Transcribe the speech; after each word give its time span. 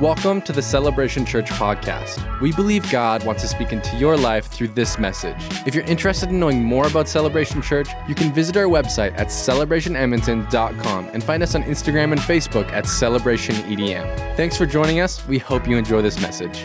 Welcome 0.00 0.42
to 0.42 0.52
the 0.52 0.62
Celebration 0.62 1.26
Church 1.26 1.46
podcast. 1.46 2.40
We 2.40 2.52
believe 2.52 2.88
God 2.88 3.26
wants 3.26 3.42
to 3.42 3.48
speak 3.48 3.72
into 3.72 3.96
your 3.96 4.16
life 4.16 4.46
through 4.46 4.68
this 4.68 4.96
message. 4.96 5.34
If 5.66 5.74
you're 5.74 5.82
interested 5.86 6.28
in 6.28 6.38
knowing 6.38 6.62
more 6.62 6.86
about 6.86 7.08
Celebration 7.08 7.60
Church, 7.60 7.88
you 8.06 8.14
can 8.14 8.32
visit 8.32 8.56
our 8.56 8.66
website 8.66 9.18
at 9.18 9.26
celebrationedmonton.com 9.26 11.06
and 11.06 11.24
find 11.24 11.42
us 11.42 11.56
on 11.56 11.64
Instagram 11.64 12.12
and 12.12 12.20
Facebook 12.20 12.70
at 12.70 12.84
celebrationedm. 12.84 14.36
Thanks 14.36 14.56
for 14.56 14.66
joining 14.66 15.00
us. 15.00 15.26
We 15.26 15.38
hope 15.38 15.66
you 15.66 15.76
enjoy 15.76 16.00
this 16.00 16.20
message. 16.20 16.64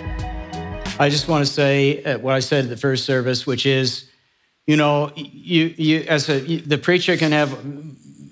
I 1.00 1.10
just 1.10 1.28
want 1.28 1.44
to 1.44 1.52
say 1.52 2.04
uh, 2.04 2.20
what 2.20 2.36
I 2.36 2.40
said 2.40 2.66
at 2.66 2.70
the 2.70 2.78
first 2.78 3.04
service, 3.04 3.48
which 3.48 3.66
is, 3.66 4.12
you 4.68 4.78
know, 4.78 5.12
you, 5.16 5.74
you 5.76 6.02
as 6.02 6.30
a, 6.30 6.40
the 6.40 6.78
preacher 6.78 7.18
can 7.18 7.32
have 7.32 7.58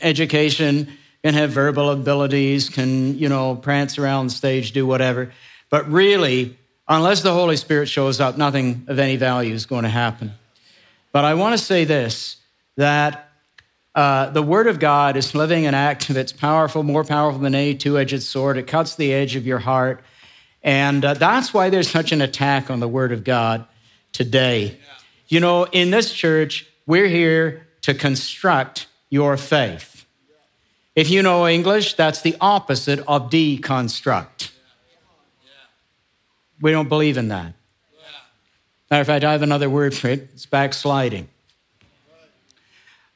education 0.02 0.96
can 1.24 1.34
have 1.34 1.52
verbal 1.52 1.92
abilities, 1.92 2.70
can, 2.70 3.18
you 3.18 3.30
know, 3.30 3.56
prance 3.56 3.98
around 3.98 4.28
the 4.28 4.34
stage, 4.34 4.72
do 4.72 4.86
whatever. 4.88 5.32
But 5.70 5.90
really, 5.90 6.58
unless 6.88 7.22
the 7.22 7.34
Holy 7.34 7.58
Spirit 7.58 7.88
shows 7.88 8.20
up, 8.20 8.38
nothing 8.38 8.86
of 8.88 9.00
any 9.00 9.18
value 9.18 9.54
is 9.54 9.66
going 9.66 9.84
to 9.84 9.90
happen. 9.90 10.34
But 11.12 11.26
I 11.26 11.34
want 11.36 11.58
to 11.58 11.64
say 11.64 11.86
this 11.86 12.38
that 12.78 13.30
uh, 13.94 14.30
the 14.30 14.42
Word 14.42 14.68
of 14.68 14.80
God 14.80 15.18
is 15.18 15.36
living 15.36 15.66
and 15.66 15.76
active. 15.76 16.18
It's 16.18 16.31
powerful, 16.31 16.84
more 16.84 17.04
powerful 17.04 17.42
than 17.42 17.53
any 17.53 17.76
two 17.76 17.98
edged 18.00 18.23
sword. 18.23 18.58
It 18.58 18.67
cuts 18.67 18.95
the 18.95 19.14
edge 19.14 19.36
of 19.36 19.45
your 19.45 19.59
heart. 19.59 20.03
And 20.64 21.03
uh, 21.03 21.16
that's 21.16 21.53
why 21.53 21.70
there's 21.70 21.90
such 21.90 22.12
an 22.12 22.22
attack 22.22 22.70
on 22.70 22.80
the 22.80 22.88
Word 22.88 23.12
of 23.12 23.23
God 23.23 23.66
today. 24.14 24.78
You 25.28 25.40
know, 25.40 25.66
in 25.66 25.92
this 25.92 26.14
church, 26.14 26.67
we're 26.86 27.08
here 27.08 27.67
to 27.81 27.94
construct 27.94 28.88
your 29.09 29.38
faith. 29.38 29.91
If 30.95 31.09
you 31.09 31.22
know 31.22 31.48
English, 31.48 31.94
that's 31.94 32.22
the 32.22 32.36
opposite 32.41 33.00
of 33.08 33.30
deconstruct. 33.30 34.52
We 36.59 36.72
don't 36.72 36.90
believe 36.90 37.17
in 37.17 37.30
that. 37.30 37.54
Matter 38.89 39.02
of 39.02 39.08
fact, 39.08 39.23
I 39.23 39.31
have 39.31 39.42
another 39.42 39.69
word 39.69 39.95
for 39.95 40.09
it 40.09 40.30
it's 40.34 40.45
backsliding. 40.45 41.30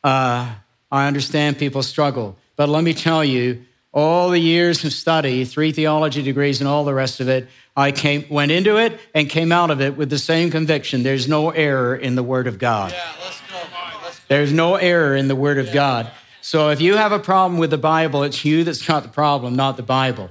Uh, 0.04 0.54
I 0.92 1.08
understand 1.08 1.58
people 1.58 1.84
struggle, 1.84 2.38
but 2.56 2.70
let 2.70 2.84
me 2.84 2.94
tell 2.94 3.26
you, 3.26 3.66
all 3.92 4.30
the 4.30 4.40
years 4.40 4.84
of 4.86 4.94
study, 4.94 5.46
three 5.46 5.72
theology 5.72 6.22
degrees, 6.22 6.62
and 6.62 6.68
all 6.68 6.86
the 6.86 6.94
rest 6.94 7.20
of 7.20 7.28
it, 7.28 7.48
I 7.76 7.92
came, 7.92 8.26
went 8.30 8.52
into 8.52 8.78
it 8.78 9.00
and 9.14 9.30
came 9.30 9.52
out 9.52 9.72
of 9.72 9.82
it 9.82 9.98
with 9.98 10.10
the 10.10 10.18
same 10.18 10.52
conviction 10.52 11.04
there's 11.04 11.28
no 11.28 11.50
error 11.50 11.96
in 11.96 12.16
the 12.16 12.24
Word 12.24 12.48
of 12.48 12.60
God. 12.60 12.92
Yeah, 12.92 13.00
let's 13.24 13.42
go. 13.42 13.58
let's 14.04 14.20
go. 14.20 14.26
There's 14.28 14.54
no 14.54 14.76
error 14.76 15.16
in 15.16 15.28
the 15.28 15.36
Word 15.36 15.58
of 15.58 15.68
yeah. 15.68 15.74
God. 15.74 16.12
So 16.46 16.70
if 16.70 16.80
you 16.80 16.96
have 16.96 17.12
a 17.12 17.18
problem 17.18 17.60
with 17.60 17.72
the 17.72 17.78
Bible, 17.80 18.22
it's 18.22 18.46
you 18.46 18.64
that's 18.64 18.86
got 18.86 19.02
the 19.02 19.10
problem, 19.10 19.56
not 19.56 19.78
the 19.78 19.82
Bible. 19.82 20.30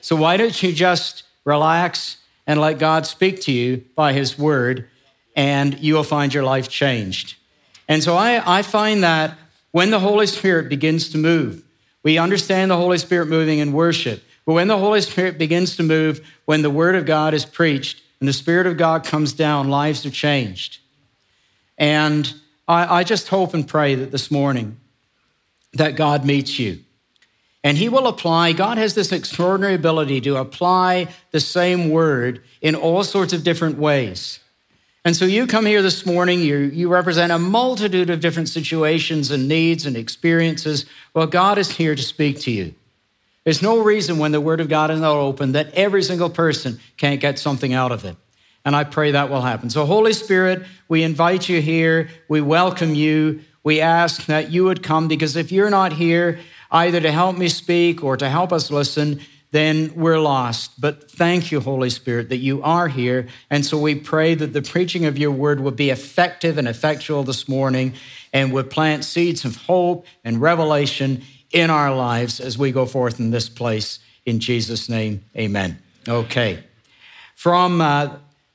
So 0.00 0.16
why 0.16 0.38
don't 0.38 0.62
you 0.62 0.72
just 0.72 1.24
relax 1.44 2.16
and 2.46 2.58
let 2.58 2.78
God 2.78 3.04
speak 3.04 3.42
to 3.42 3.52
you 3.52 3.84
by 3.94 4.14
His 4.14 4.38
Word, 4.38 4.88
and 5.36 5.78
you 5.80 5.96
will 5.96 6.02
find 6.02 6.32
your 6.32 6.44
life 6.44 6.70
changed. 6.70 7.36
And 7.88 8.02
so 8.02 8.16
I, 8.16 8.60
I 8.60 8.62
find 8.62 9.04
that 9.04 9.36
when 9.70 9.90
the 9.90 10.00
Holy 10.00 10.26
Spirit 10.26 10.70
begins 10.70 11.10
to 11.10 11.18
move, 11.18 11.62
we 12.02 12.16
understand 12.16 12.70
the 12.70 12.78
Holy 12.78 12.96
Spirit 12.96 13.28
moving 13.28 13.58
in 13.58 13.74
worship. 13.74 14.22
But 14.46 14.54
when 14.54 14.68
the 14.68 14.78
Holy 14.78 15.02
Spirit 15.02 15.36
begins 15.36 15.76
to 15.76 15.82
move, 15.82 16.26
when 16.46 16.62
the 16.62 16.70
Word 16.70 16.94
of 16.94 17.04
God 17.04 17.34
is 17.34 17.44
preached 17.44 18.00
and 18.18 18.26
the 18.26 18.32
Spirit 18.32 18.66
of 18.66 18.78
God 18.78 19.04
comes 19.04 19.34
down, 19.34 19.68
lives 19.68 20.06
are 20.06 20.10
changed. 20.10 20.78
And 21.76 22.32
I, 22.66 23.00
I 23.00 23.04
just 23.04 23.28
hope 23.28 23.52
and 23.52 23.68
pray 23.68 23.94
that 23.94 24.10
this 24.10 24.30
morning 24.30 24.80
that 25.74 25.96
God 25.96 26.24
meets 26.24 26.58
you. 26.58 26.80
And 27.62 27.78
he 27.78 27.88
will 27.88 28.06
apply, 28.06 28.52
God 28.52 28.76
has 28.76 28.94
this 28.94 29.10
extraordinary 29.10 29.74
ability 29.74 30.20
to 30.22 30.36
apply 30.36 31.08
the 31.30 31.40
same 31.40 31.88
word 31.88 32.42
in 32.60 32.74
all 32.74 33.02
sorts 33.04 33.32
of 33.32 33.42
different 33.42 33.78
ways. 33.78 34.40
And 35.06 35.16
so 35.16 35.24
you 35.24 35.46
come 35.46 35.66
here 35.66 35.82
this 35.82 36.06
morning, 36.06 36.40
you, 36.40 36.56
you 36.56 36.88
represent 36.88 37.32
a 37.32 37.38
multitude 37.38 38.10
of 38.10 38.20
different 38.20 38.48
situations 38.48 39.30
and 39.30 39.48
needs 39.48 39.86
and 39.86 39.96
experiences. 39.96 40.86
Well, 41.14 41.26
God 41.26 41.58
is 41.58 41.72
here 41.72 41.94
to 41.94 42.02
speak 42.02 42.40
to 42.40 42.50
you. 42.50 42.74
There's 43.44 43.60
no 43.60 43.82
reason 43.82 44.18
when 44.18 44.32
the 44.32 44.40
Word 44.40 44.60
of 44.60 44.70
God 44.70 44.90
is 44.90 45.00
not 45.00 45.16
open 45.16 45.52
that 45.52 45.74
every 45.74 46.02
single 46.02 46.30
person 46.30 46.80
can't 46.96 47.20
get 47.20 47.38
something 47.38 47.74
out 47.74 47.92
of 47.92 48.04
it. 48.06 48.16
And 48.64 48.74
I 48.74 48.84
pray 48.84 49.10
that 49.10 49.28
will 49.28 49.42
happen. 49.42 49.68
So, 49.68 49.84
Holy 49.84 50.14
Spirit, 50.14 50.64
we 50.88 51.02
invite 51.02 51.50
you 51.50 51.60
here. 51.60 52.08
We 52.28 52.40
welcome 52.40 52.94
you 52.94 53.40
we 53.64 53.80
ask 53.80 54.26
that 54.26 54.52
you 54.52 54.64
would 54.64 54.82
come 54.82 55.08
because 55.08 55.34
if 55.34 55.50
you're 55.50 55.70
not 55.70 55.94
here, 55.94 56.38
either 56.70 57.00
to 57.00 57.10
help 57.10 57.36
me 57.36 57.48
speak 57.48 58.04
or 58.04 58.16
to 58.16 58.28
help 58.28 58.52
us 58.52 58.70
listen, 58.70 59.20
then 59.50 59.92
we're 59.94 60.18
lost. 60.18 60.80
But 60.80 61.10
thank 61.10 61.50
you, 61.50 61.60
Holy 61.60 61.88
Spirit, 61.88 62.28
that 62.28 62.38
you 62.38 62.62
are 62.62 62.88
here. 62.88 63.28
And 63.50 63.64
so 63.64 63.78
we 63.78 63.94
pray 63.94 64.34
that 64.34 64.52
the 64.52 64.62
preaching 64.62 65.06
of 65.06 65.16
your 65.16 65.30
word 65.30 65.60
would 65.60 65.76
be 65.76 65.90
effective 65.90 66.58
and 66.58 66.68
effectual 66.68 67.22
this 67.22 67.48
morning 67.48 67.94
and 68.32 68.52
would 68.52 68.68
plant 68.68 69.04
seeds 69.04 69.44
of 69.44 69.56
hope 69.56 70.06
and 70.24 70.40
revelation 70.40 71.22
in 71.52 71.70
our 71.70 71.94
lives 71.94 72.40
as 72.40 72.58
we 72.58 72.72
go 72.72 72.84
forth 72.84 73.20
in 73.20 73.30
this 73.30 73.48
place. 73.48 74.00
In 74.26 74.40
Jesus' 74.40 74.88
name, 74.88 75.24
amen. 75.36 75.78
Okay. 76.08 76.64
From 77.36 77.80
uh, 77.80 78.06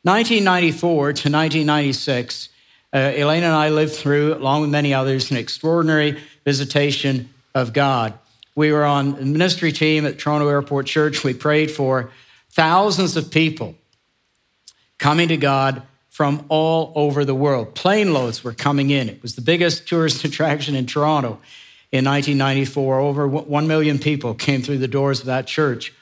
1994 0.04 0.84
to 0.84 1.08
1996, 1.32 2.50
uh, 2.94 3.12
Elaine 3.16 3.44
and 3.44 3.54
I 3.54 3.70
lived 3.70 3.94
through, 3.94 4.34
along 4.34 4.62
with 4.62 4.70
many 4.70 4.94
others, 4.94 5.30
an 5.32 5.38
extraordinary 5.38 6.20
visitation 6.44 7.30
of 7.54 7.74
God. 7.74 8.14
We 8.56 8.72
were 8.72 8.86
on 8.86 9.16
a 9.16 9.26
ministry 9.26 9.72
team 9.72 10.06
at 10.06 10.18
Toronto 10.18 10.48
Airport 10.48 10.88
Church. 10.88 11.24
We 11.24 11.34
prayed 11.34 11.72
for 11.72 12.12
thousands 12.52 13.16
of 13.16 13.32
people 13.32 13.76
coming 14.98 15.28
to 15.30 15.38
God 15.38 15.84
from 16.10 16.46
all 16.50 16.92
over 16.96 17.24
the 17.24 17.36
world. 17.36 17.76
Plane 17.76 18.12
loads 18.12 18.44
were 18.44 18.54
coming 18.54 18.90
in. 18.90 19.08
It 19.08 19.22
was 19.22 19.36
the 19.36 19.42
biggest 19.42 19.88
tourist 19.88 20.24
attraction 20.26 20.76
in 20.76 20.86
Toronto 20.86 21.40
in 21.92 22.06
1994. 22.06 23.00
Over 23.00 23.28
1 23.28 23.68
million 23.68 24.00
people 24.00 24.34
came 24.34 24.62
through 24.62 24.80
the 24.80 24.88
doors 24.88 25.22
of 25.22 25.28
that 25.28 25.48
church. 25.48 25.94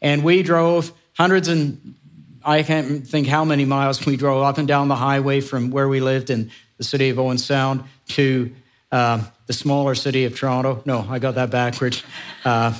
And 0.00 0.24
we 0.24 0.42
drove 0.42 0.92
hundreds 1.18 1.48
and 1.48 1.94
I 2.44 2.62
can't 2.62 3.06
think 3.06 3.26
how 3.26 3.44
many 3.44 3.64
miles 3.64 4.04
we 4.04 4.16
drove 4.16 4.42
up 4.42 4.58
and 4.58 4.66
down 4.66 4.88
the 4.88 4.96
highway 4.96 5.40
from 5.40 5.70
where 5.70 5.88
we 5.88 6.00
lived 6.00 6.30
in 6.30 6.50
the 6.78 6.84
city 6.84 7.10
of 7.10 7.18
Owen 7.18 7.38
Sound 7.38 7.84
to 8.08 8.52
uh, 8.90 9.24
the 9.46 9.52
smaller 9.52 9.94
city 9.94 10.24
of 10.24 10.36
Toronto. 10.36 10.82
No, 10.84 11.06
I 11.08 11.18
got 11.18 11.36
that 11.36 11.50
backwards. 11.50 12.02
Uh, 12.44 12.74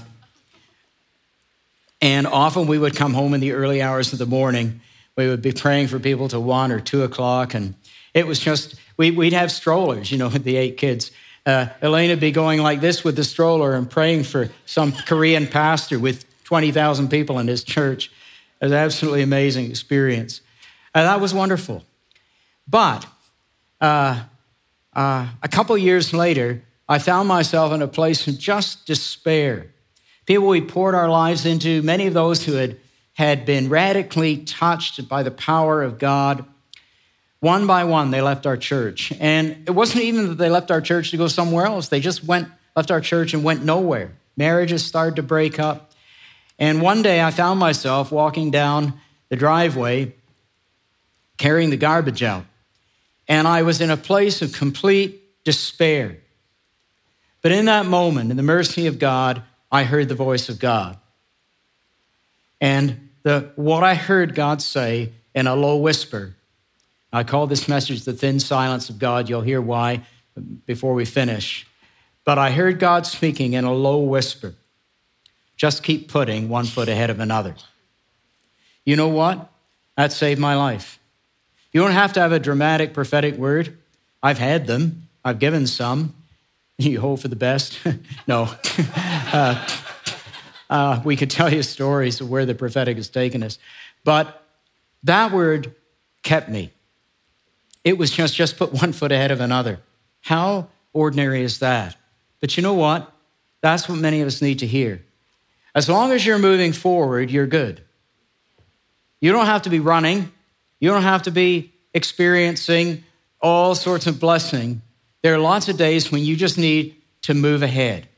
and 2.00 2.26
often 2.26 2.66
we 2.66 2.78
would 2.78 2.96
come 2.96 3.14
home 3.14 3.32
in 3.34 3.40
the 3.40 3.52
early 3.52 3.80
hours 3.80 4.12
of 4.12 4.18
the 4.18 4.26
morning. 4.26 4.80
We 5.16 5.28
would 5.28 5.42
be 5.42 5.52
praying 5.52 5.88
for 5.88 5.98
people 5.98 6.28
to 6.28 6.40
one 6.40 6.72
or 6.72 6.80
two 6.80 7.02
o'clock. 7.02 7.54
And 7.54 7.74
it 8.12 8.26
was 8.26 8.40
just, 8.40 8.74
we, 8.96 9.10
would 9.10 9.32
have 9.32 9.52
strollers, 9.52 10.10
you 10.10 10.18
know, 10.18 10.28
with 10.28 10.44
the 10.44 10.56
eight 10.56 10.76
kids. 10.76 11.12
Uh, 11.46 11.66
Elaine 11.80 12.10
would 12.10 12.20
be 12.20 12.30
going 12.30 12.60
like 12.60 12.80
this 12.80 13.04
with 13.04 13.16
the 13.16 13.24
stroller 13.24 13.74
and 13.74 13.88
praying 13.88 14.24
for 14.24 14.50
some 14.66 14.92
Korean 14.92 15.46
pastor 15.46 15.98
with 15.98 16.24
20,000 16.44 17.08
people 17.08 17.38
in 17.38 17.46
his 17.46 17.64
church. 17.64 18.10
Was 18.62 18.72
absolutely 18.72 19.22
amazing 19.22 19.68
experience. 19.68 20.40
And 20.94 21.06
that 21.06 21.20
was 21.20 21.34
wonderful. 21.34 21.84
But 22.68 23.06
uh, 23.80 24.22
uh, 24.92 25.28
a 25.42 25.48
couple 25.48 25.76
years 25.76 26.12
later, 26.12 26.62
I 26.88 26.98
found 26.98 27.28
myself 27.28 27.72
in 27.72 27.82
a 27.82 27.88
place 27.88 28.26
of 28.28 28.38
just 28.38 28.86
despair. 28.86 29.66
People 30.26 30.46
we 30.46 30.60
poured 30.60 30.94
our 30.94 31.08
lives 31.08 31.44
into, 31.44 31.82
many 31.82 32.06
of 32.06 32.14
those 32.14 32.44
who 32.44 32.52
had, 32.52 32.78
had 33.14 33.44
been 33.44 33.68
radically 33.68 34.38
touched 34.38 35.08
by 35.08 35.22
the 35.22 35.30
power 35.30 35.82
of 35.82 35.98
God, 35.98 36.44
one 37.40 37.66
by 37.66 37.82
one, 37.82 38.12
they 38.12 38.20
left 38.20 38.46
our 38.46 38.56
church. 38.56 39.12
And 39.18 39.64
it 39.66 39.72
wasn't 39.72 40.04
even 40.04 40.28
that 40.28 40.38
they 40.38 40.50
left 40.50 40.70
our 40.70 40.80
church 40.80 41.10
to 41.10 41.16
go 41.16 41.26
somewhere 41.26 41.66
else, 41.66 41.88
they 41.88 41.98
just 41.98 42.22
went, 42.22 42.48
left 42.76 42.92
our 42.92 43.00
church 43.00 43.34
and 43.34 43.42
went 43.42 43.64
nowhere. 43.64 44.12
Marriages 44.36 44.84
started 44.84 45.16
to 45.16 45.22
break 45.22 45.58
up. 45.58 45.91
And 46.58 46.80
one 46.80 47.02
day 47.02 47.22
I 47.22 47.30
found 47.30 47.58
myself 47.58 48.12
walking 48.12 48.50
down 48.50 48.94
the 49.28 49.36
driveway 49.36 50.14
carrying 51.42 51.70
the 51.70 51.76
garbage 51.76 52.22
out. 52.22 52.44
And 53.26 53.48
I 53.48 53.62
was 53.62 53.80
in 53.80 53.90
a 53.90 53.96
place 53.96 54.42
of 54.42 54.52
complete 54.52 55.42
despair. 55.44 56.18
But 57.40 57.50
in 57.50 57.64
that 57.64 57.86
moment, 57.86 58.30
in 58.30 58.36
the 58.36 58.42
mercy 58.44 58.86
of 58.86 59.00
God, 59.00 59.42
I 59.70 59.82
heard 59.82 60.08
the 60.08 60.14
voice 60.14 60.48
of 60.48 60.60
God. 60.60 60.98
And 62.60 63.08
the, 63.24 63.50
what 63.56 63.82
I 63.82 63.94
heard 63.94 64.36
God 64.36 64.62
say 64.62 65.12
in 65.34 65.48
a 65.48 65.56
low 65.56 65.76
whisper, 65.78 66.36
I 67.12 67.24
call 67.24 67.48
this 67.48 67.68
message 67.68 68.04
the 68.04 68.12
thin 68.12 68.38
silence 68.38 68.88
of 68.88 68.98
God. 69.00 69.28
You'll 69.28 69.40
hear 69.40 69.60
why 69.60 70.02
before 70.66 70.94
we 70.94 71.04
finish. 71.04 71.66
But 72.24 72.38
I 72.38 72.52
heard 72.52 72.78
God 72.78 73.04
speaking 73.04 73.54
in 73.54 73.64
a 73.64 73.72
low 73.72 73.98
whisper. 73.98 74.54
Just 75.62 75.84
keep 75.84 76.08
putting 76.08 76.48
one 76.48 76.64
foot 76.64 76.88
ahead 76.88 77.08
of 77.08 77.20
another. 77.20 77.54
You 78.84 78.96
know 78.96 79.06
what? 79.06 79.48
That 79.96 80.10
saved 80.10 80.40
my 80.40 80.56
life. 80.56 80.98
You 81.70 81.80
don't 81.80 81.92
have 81.92 82.14
to 82.14 82.20
have 82.20 82.32
a 82.32 82.40
dramatic 82.40 82.92
prophetic 82.92 83.36
word. 83.36 83.78
I've 84.24 84.38
had 84.38 84.66
them, 84.66 85.06
I've 85.24 85.38
given 85.38 85.68
some. 85.68 86.14
You 86.78 86.98
hope 86.98 87.20
for 87.20 87.28
the 87.28 87.36
best? 87.36 87.78
no. 88.26 88.48
uh, 89.32 89.68
Uh, 90.68 91.00
we 91.04 91.14
could 91.14 91.30
tell 91.30 91.52
you 91.54 91.62
stories 91.62 92.20
of 92.20 92.28
where 92.28 92.44
the 92.44 92.56
prophetic 92.56 92.96
has 92.96 93.08
taken 93.08 93.44
us. 93.44 93.60
But 94.02 94.42
that 95.04 95.30
word 95.30 95.76
kept 96.24 96.48
me. 96.48 96.72
It 97.84 97.98
was 97.98 98.10
just, 98.10 98.34
just 98.34 98.56
put 98.56 98.72
one 98.72 98.92
foot 98.92 99.12
ahead 99.12 99.30
of 99.30 99.40
another. 99.40 99.78
How 100.22 100.70
ordinary 100.92 101.42
is 101.42 101.60
that? 101.60 101.94
But 102.40 102.56
you 102.56 102.64
know 102.64 102.74
what? 102.74 103.12
That's 103.60 103.88
what 103.88 103.98
many 103.98 104.22
of 104.22 104.26
us 104.26 104.42
need 104.42 104.58
to 104.58 104.66
hear. 104.66 105.04
As 105.74 105.88
long 105.88 106.12
as 106.12 106.24
you're 106.24 106.38
moving 106.38 106.72
forward, 106.72 107.30
you're 107.30 107.46
good. 107.46 107.82
You 109.20 109.32
don't 109.32 109.46
have 109.46 109.62
to 109.62 109.70
be 109.70 109.80
running, 109.80 110.30
you 110.80 110.90
don't 110.90 111.02
have 111.02 111.22
to 111.22 111.30
be 111.30 111.72
experiencing 111.94 113.04
all 113.40 113.74
sorts 113.74 114.06
of 114.06 114.18
blessing. 114.18 114.82
There 115.22 115.34
are 115.34 115.38
lots 115.38 115.68
of 115.68 115.76
days 115.76 116.10
when 116.10 116.22
you 116.22 116.36
just 116.36 116.58
need 116.58 116.96
to 117.22 117.34
move 117.34 117.62
ahead. 117.62 118.08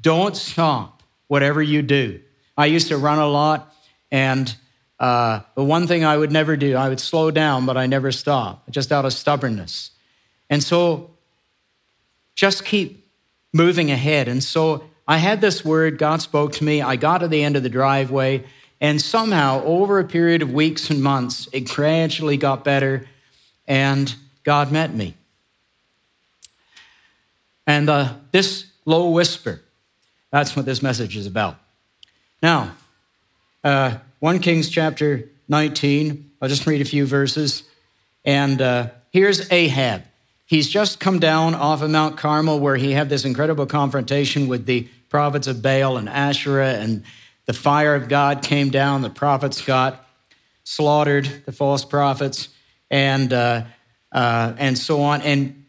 Don't 0.00 0.36
stop, 0.36 1.02
whatever 1.26 1.62
you 1.62 1.82
do. 1.82 2.20
I 2.56 2.66
used 2.66 2.88
to 2.88 2.96
run 2.96 3.18
a 3.18 3.26
lot, 3.26 3.74
and 4.10 4.54
uh, 4.98 5.40
the 5.54 5.64
one 5.64 5.86
thing 5.86 6.04
I 6.04 6.16
would 6.16 6.32
never 6.32 6.56
do, 6.56 6.76
I 6.76 6.88
would 6.88 7.00
slow 7.00 7.30
down, 7.30 7.66
but 7.66 7.76
I 7.76 7.86
never 7.86 8.12
stop, 8.12 8.70
just 8.70 8.92
out 8.92 9.04
of 9.04 9.12
stubbornness. 9.12 9.90
And 10.48 10.62
so 10.62 11.10
just 12.34 12.64
keep 12.64 13.08
moving 13.52 13.90
ahead. 13.90 14.28
And 14.28 14.42
so 14.42 14.84
I 15.08 15.18
had 15.18 15.40
this 15.40 15.64
word, 15.64 15.98
God 15.98 16.20
spoke 16.20 16.52
to 16.54 16.64
me. 16.64 16.82
I 16.82 16.96
got 16.96 17.18
to 17.18 17.28
the 17.28 17.42
end 17.42 17.56
of 17.56 17.62
the 17.62 17.68
driveway, 17.68 18.44
and 18.80 19.00
somehow, 19.00 19.62
over 19.64 19.98
a 19.98 20.04
period 20.04 20.42
of 20.42 20.52
weeks 20.52 20.90
and 20.90 21.02
months, 21.02 21.48
it 21.52 21.68
gradually 21.68 22.36
got 22.36 22.64
better, 22.64 23.08
and 23.66 24.14
God 24.44 24.72
met 24.72 24.92
me. 24.92 25.14
And 27.66 27.88
uh, 27.88 28.14
this 28.32 28.66
low 28.84 29.10
whisper, 29.10 29.60
that's 30.30 30.54
what 30.54 30.66
this 30.66 30.82
message 30.82 31.16
is 31.16 31.26
about. 31.26 31.58
Now, 32.42 32.76
uh, 33.64 33.98
1 34.20 34.40
Kings 34.40 34.68
chapter 34.68 35.28
19, 35.48 36.30
I'll 36.40 36.48
just 36.48 36.66
read 36.66 36.80
a 36.80 36.84
few 36.84 37.06
verses. 37.06 37.64
And 38.24 38.60
uh, 38.60 38.88
here's 39.10 39.50
Ahab. 39.50 40.02
He's 40.46 40.68
just 40.68 41.00
come 41.00 41.18
down 41.18 41.54
off 41.54 41.82
of 41.82 41.90
Mount 41.90 42.16
Carmel 42.16 42.60
where 42.60 42.76
he 42.76 42.92
had 42.92 43.08
this 43.08 43.24
incredible 43.24 43.66
confrontation 43.66 44.46
with 44.46 44.64
the 44.64 44.88
prophets 45.08 45.48
of 45.48 45.60
Baal 45.60 45.96
and 45.96 46.08
Asherah, 46.08 46.74
and 46.74 47.02
the 47.46 47.52
fire 47.52 47.94
of 47.94 48.08
God 48.08 48.42
came 48.42 48.70
down. 48.70 49.02
The 49.02 49.10
prophets 49.10 49.60
got 49.60 50.06
slaughtered, 50.62 51.42
the 51.46 51.52
false 51.52 51.84
prophets, 51.84 52.48
and, 52.90 53.32
uh, 53.32 53.64
uh, 54.12 54.54
and 54.56 54.78
so 54.78 55.02
on. 55.02 55.22
And, 55.22 55.64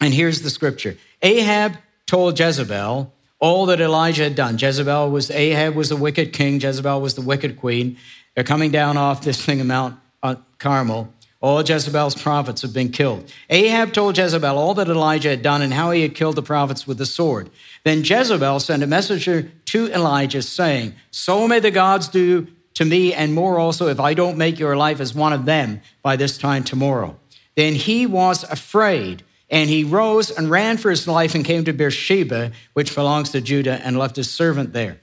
and 0.00 0.12
here's 0.12 0.42
the 0.42 0.50
scripture 0.50 0.96
Ahab 1.22 1.76
told 2.06 2.38
Jezebel 2.38 3.12
all 3.38 3.66
that 3.66 3.80
Elijah 3.80 4.24
had 4.24 4.34
done. 4.34 4.58
Jezebel 4.58 5.10
was, 5.10 5.30
Ahab 5.30 5.74
was 5.74 5.88
the 5.88 5.96
wicked 5.96 6.32
king, 6.32 6.60
Jezebel 6.60 7.00
was 7.00 7.14
the 7.14 7.22
wicked 7.22 7.58
queen. 7.58 7.96
They're 8.34 8.44
coming 8.44 8.70
down 8.70 8.96
off 8.96 9.22
this 9.22 9.44
thing 9.44 9.60
of 9.60 9.66
Mount 9.66 9.98
uh, 10.22 10.36
Carmel. 10.58 11.12
All 11.42 11.60
Jezebel's 11.60 12.14
prophets 12.14 12.62
have 12.62 12.72
been 12.72 12.90
killed. 12.90 13.30
Ahab 13.50 13.92
told 13.92 14.16
Jezebel 14.16 14.56
all 14.56 14.74
that 14.74 14.88
Elijah 14.88 15.30
had 15.30 15.42
done 15.42 15.60
and 15.60 15.74
how 15.74 15.90
he 15.90 16.02
had 16.02 16.14
killed 16.14 16.36
the 16.36 16.42
prophets 16.42 16.86
with 16.86 16.98
the 16.98 17.06
sword. 17.06 17.50
Then 17.82 18.04
Jezebel 18.04 18.60
sent 18.60 18.84
a 18.84 18.86
messenger 18.86 19.50
to 19.66 19.92
Elijah 19.92 20.40
saying, 20.40 20.94
So 21.10 21.48
may 21.48 21.58
the 21.58 21.72
gods 21.72 22.06
do 22.06 22.46
to 22.74 22.84
me 22.84 23.12
and 23.12 23.34
more 23.34 23.58
also 23.58 23.88
if 23.88 23.98
I 23.98 24.14
don't 24.14 24.38
make 24.38 24.60
your 24.60 24.76
life 24.76 25.00
as 25.00 25.16
one 25.16 25.32
of 25.32 25.44
them 25.44 25.80
by 26.00 26.14
this 26.14 26.38
time 26.38 26.62
tomorrow. 26.62 27.18
Then 27.56 27.74
he 27.74 28.06
was 28.06 28.44
afraid 28.44 29.24
and 29.50 29.68
he 29.68 29.82
rose 29.82 30.30
and 30.30 30.48
ran 30.48 30.78
for 30.78 30.90
his 30.90 31.08
life 31.08 31.34
and 31.34 31.44
came 31.44 31.64
to 31.64 31.72
Beersheba, 31.72 32.52
which 32.72 32.94
belongs 32.94 33.30
to 33.30 33.40
Judah, 33.40 33.80
and 33.84 33.98
left 33.98 34.16
his 34.16 34.30
servant 34.30 34.72
there. 34.72 35.00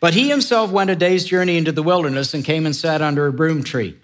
But 0.00 0.14
he 0.14 0.30
himself 0.30 0.70
went 0.70 0.90
a 0.90 0.96
day's 0.96 1.24
journey 1.24 1.58
into 1.58 1.70
the 1.70 1.82
wilderness 1.82 2.32
and 2.32 2.44
came 2.44 2.64
and 2.64 2.74
sat 2.74 3.02
under 3.02 3.26
a 3.26 3.32
broom 3.32 3.62
tree. 3.62 3.96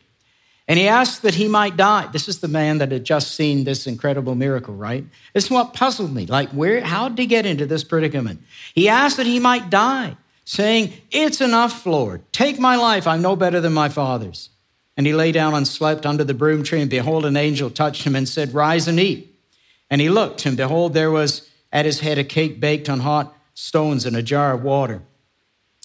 And 0.69 0.79
he 0.79 0.87
asked 0.87 1.23
that 1.23 1.35
he 1.35 1.49
might 1.49 1.77
die. 1.77 2.09
This 2.13 2.29
is 2.29 2.41
the 2.41 2.49
man 2.49 2.79
that 2.79 2.93
had 2.93 3.05
just 3.05 3.35
seen 3.35 3.65
this 3.65 3.87
incredible 3.87 4.35
miracle, 4.35 4.75
right? 4.75 5.05
This 5.35 5.47
is 5.47 5.51
what 5.51 5.75
puzzled 5.75 6.15
me. 6.15 6.27
Like, 6.27 6.51
where, 6.51 6.81
how 6.81 7.09
did 7.09 7.19
he 7.19 7.27
get 7.27 7.45
into 7.45 7.67
this 7.67 7.83
predicament? 7.83 8.41
He 8.75 8.89
asked 8.89 9.17
that 9.17 9.27
he 9.27 9.41
might 9.41 9.69
die, 9.69 10.17
saying, 10.45 10.93
It's 11.11 11.41
enough, 11.41 11.87
Lord. 11.87 12.23
Take 12.33 12.61
my 12.61 12.77
life. 12.77 13.07
I'm 13.07 13.23
no 13.23 13.35
better 13.35 13.61
than 13.61 13.73
my 13.73 13.89
father's. 13.89 14.51
And 14.97 15.07
he 15.07 15.13
lay 15.13 15.33
down 15.33 15.55
and 15.55 15.67
slept 15.67 16.07
under 16.07 16.25
the 16.25 16.35
broom 16.35 16.63
tree, 16.63 16.81
and 16.81 16.91
behold, 16.91 17.25
an 17.25 17.37
angel 17.37 17.71
touched 17.71 18.05
him 18.05 18.15
and 18.15 18.29
said, 18.29 18.55
Rise 18.55 18.87
and 18.87 19.01
eat. 19.01 19.35
And 19.91 20.01
he 20.01 20.09
looked, 20.09 20.47
and 20.47 20.57
behold, 20.57 20.95
there 20.95 21.11
was 21.11 21.51
at 21.73 21.85
his 21.85 22.01
head 22.01 22.19
a 22.19 22.25
cake 22.25 22.61
baked 22.61 22.89
on 22.89 23.01
hot 23.01 23.35
stones 23.55 24.07
and 24.07 24.17
a 24.17 24.23
jar 24.23 24.53
of 24.55 24.63
water. 24.63 25.03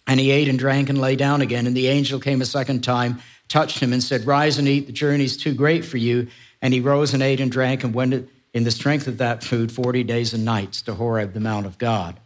And 0.08 0.20
he 0.20 0.32
ate 0.32 0.48
and 0.48 0.60
drank 0.60 0.90
and 0.90 1.02
lay 1.02 1.16
down 1.16 1.42
again. 1.42 1.66
And 1.66 1.76
the 1.76 1.88
angel 1.88 2.20
came 2.20 2.42
a 2.42 2.46
second 2.46 2.84
time 2.84 3.20
touched 3.48 3.80
him 3.80 3.94
and 3.94 4.04
said, 4.04 4.26
Rise 4.26 4.58
and 4.58 4.68
eat, 4.68 4.88
the 4.88 4.94
journey 4.94 5.24
is 5.24 5.38
too 5.38 5.54
great 5.54 5.86
for 5.86 5.98
you. 5.98 6.28
And 6.62 6.74
he 6.74 6.80
rose 6.80 7.14
and 7.14 7.22
ate 7.22 7.40
and 7.40 7.52
drank 7.52 7.84
and 7.84 7.94
went 7.94 8.30
in 8.54 8.64
the 8.64 8.72
strength 8.72 9.08
of 9.08 9.18
that 9.20 9.44
food 9.44 9.72
40 9.72 10.04
days 10.04 10.34
and 10.34 10.46
nights 10.46 10.82
to 10.84 10.94
Horeb, 10.94 11.34
the 11.34 11.40
Mount 11.40 11.66
of 11.66 11.78
God. 11.78 12.20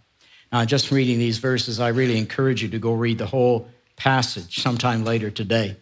Now, 0.51 0.65
just 0.65 0.91
reading 0.91 1.19
these 1.19 1.37
verses, 1.37 1.79
I 1.79 1.89
really 1.89 2.17
encourage 2.17 2.63
you 2.63 2.69
to 2.69 2.79
go 2.79 2.93
read 2.93 3.17
the 3.17 3.25
whole 3.25 3.67
passage 3.95 4.61
sometime 4.61 5.03
later 5.03 5.29
today. 5.29 5.75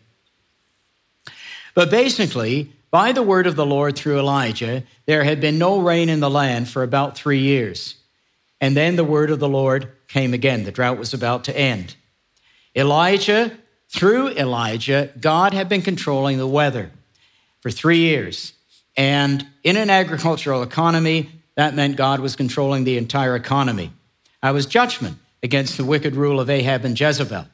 But 1.73 1.91
basically, 1.91 2.71
by 2.89 3.11
the 3.11 3.21
word 3.21 3.47
of 3.47 3.55
the 3.55 3.65
Lord 3.65 3.95
through 3.95 4.19
Elijah, 4.19 4.83
there 5.05 5.23
had 5.23 5.39
been 5.39 5.57
no 5.57 5.79
rain 5.79 6.09
in 6.09 6.19
the 6.19 6.29
land 6.29 6.67
for 6.67 6.83
about 6.83 7.17
three 7.17 7.39
years. 7.39 7.95
And 8.59 8.75
then 8.75 8.95
the 8.95 9.03
word 9.03 9.29
of 9.29 9.39
the 9.39 9.47
Lord 9.47 9.91
came 10.07 10.33
again. 10.33 10.63
The 10.63 10.71
drought 10.71 10.97
was 10.97 11.13
about 11.13 11.43
to 11.45 11.57
end. 11.57 11.95
Elijah 12.75 13.51
through 13.89 14.29
Elijah, 14.29 15.11
God 15.19 15.53
had 15.53 15.69
been 15.69 15.81
controlling 15.81 16.37
the 16.37 16.47
weather 16.47 16.91
for 17.61 17.71
three 17.71 17.99
years. 17.99 18.53
And 18.95 19.45
in 19.63 19.77
an 19.77 19.89
agricultural 19.89 20.63
economy, 20.63 21.29
that 21.55 21.73
meant 21.73 21.95
God 21.95 22.19
was 22.19 22.35
controlling 22.35 22.83
the 22.83 22.97
entire 22.97 23.35
economy. 23.35 23.91
I 24.41 24.51
was 24.51 24.65
judgment 24.65 25.17
against 25.41 25.77
the 25.77 25.85
wicked 25.85 26.15
rule 26.15 26.39
of 26.39 26.49
Ahab 26.49 26.85
and 26.85 26.99
Jezebel. 26.99 27.47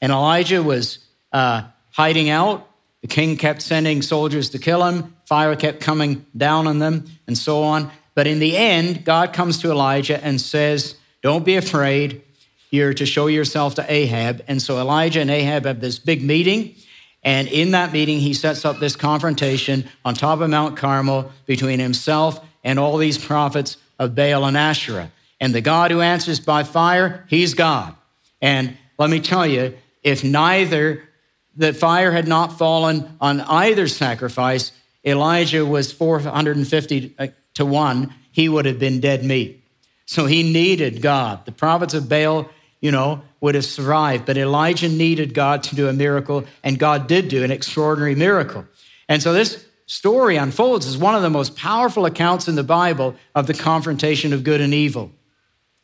And 0.00 0.12
Elijah 0.12 0.62
was 0.62 0.98
uh, 1.32 1.62
hiding 1.90 2.30
out. 2.30 2.68
The 3.02 3.08
king 3.08 3.36
kept 3.36 3.62
sending 3.62 4.02
soldiers 4.02 4.50
to 4.50 4.58
kill 4.58 4.84
him. 4.84 5.14
Fire 5.24 5.56
kept 5.56 5.80
coming 5.80 6.26
down 6.36 6.66
on 6.66 6.78
them, 6.78 7.06
and 7.26 7.36
so 7.36 7.62
on. 7.62 7.90
But 8.14 8.26
in 8.26 8.40
the 8.40 8.56
end, 8.56 9.04
God 9.04 9.32
comes 9.32 9.58
to 9.58 9.70
Elijah 9.70 10.22
and 10.22 10.40
says, 10.40 10.96
Don't 11.22 11.44
be 11.44 11.56
afraid. 11.56 12.22
You're 12.70 12.94
to 12.94 13.06
show 13.06 13.26
yourself 13.26 13.74
to 13.76 13.92
Ahab. 13.92 14.42
And 14.46 14.62
so 14.62 14.78
Elijah 14.78 15.20
and 15.20 15.30
Ahab 15.30 15.66
have 15.66 15.80
this 15.80 15.98
big 15.98 16.22
meeting. 16.22 16.76
And 17.22 17.48
in 17.48 17.72
that 17.72 17.92
meeting, 17.92 18.20
he 18.20 18.32
sets 18.32 18.64
up 18.64 18.78
this 18.78 18.96
confrontation 18.96 19.84
on 20.04 20.14
top 20.14 20.40
of 20.40 20.48
Mount 20.48 20.76
Carmel 20.76 21.30
between 21.46 21.80
himself 21.80 22.40
and 22.64 22.78
all 22.78 22.96
these 22.96 23.18
prophets 23.18 23.76
of 23.98 24.14
Baal 24.14 24.44
and 24.44 24.56
Asherah. 24.56 25.10
And 25.40 25.54
the 25.54 25.60
God 25.60 25.90
who 25.90 26.00
answers 26.00 26.38
by 26.40 26.64
fire, 26.64 27.26
he's 27.28 27.54
God. 27.54 27.94
And 28.40 28.76
let 28.98 29.10
me 29.10 29.20
tell 29.20 29.46
you, 29.46 29.74
if 30.02 30.22
neither, 30.22 31.02
the 31.56 31.72
fire 31.74 32.12
had 32.12 32.28
not 32.28 32.58
fallen 32.58 33.16
on 33.20 33.40
either 33.40 33.88
sacrifice, 33.88 34.72
Elijah 35.04 35.64
was 35.64 35.92
450 35.92 37.14
uh, 37.18 37.26
to 37.54 37.66
1, 37.66 38.14
he 38.32 38.48
would 38.48 38.64
have 38.66 38.78
been 38.78 39.00
dead 39.00 39.24
meat. 39.24 39.62
So 40.06 40.26
he 40.26 40.42
needed 40.42 41.02
God. 41.02 41.44
The 41.46 41.52
prophets 41.52 41.94
of 41.94 42.08
Baal 42.08 42.48
you 42.80 42.90
know, 42.90 43.22
would 43.40 43.54
have 43.54 43.64
survived. 43.64 44.26
But 44.26 44.36
Elijah 44.36 44.88
needed 44.88 45.34
God 45.34 45.62
to 45.64 45.76
do 45.76 45.88
a 45.88 45.92
miracle, 45.92 46.44
and 46.62 46.78
God 46.78 47.06
did 47.06 47.28
do 47.28 47.44
an 47.44 47.50
extraordinary 47.50 48.14
miracle. 48.14 48.66
And 49.08 49.22
so 49.22 49.32
this 49.32 49.66
story 49.86 50.36
unfolds 50.36 50.86
as 50.86 50.96
one 50.96 51.14
of 51.14 51.22
the 51.22 51.30
most 51.30 51.56
powerful 51.56 52.06
accounts 52.06 52.48
in 52.48 52.54
the 52.54 52.62
Bible 52.62 53.16
of 53.34 53.46
the 53.46 53.54
confrontation 53.54 54.32
of 54.32 54.44
good 54.44 54.60
and 54.60 54.72
evil. 54.72 55.10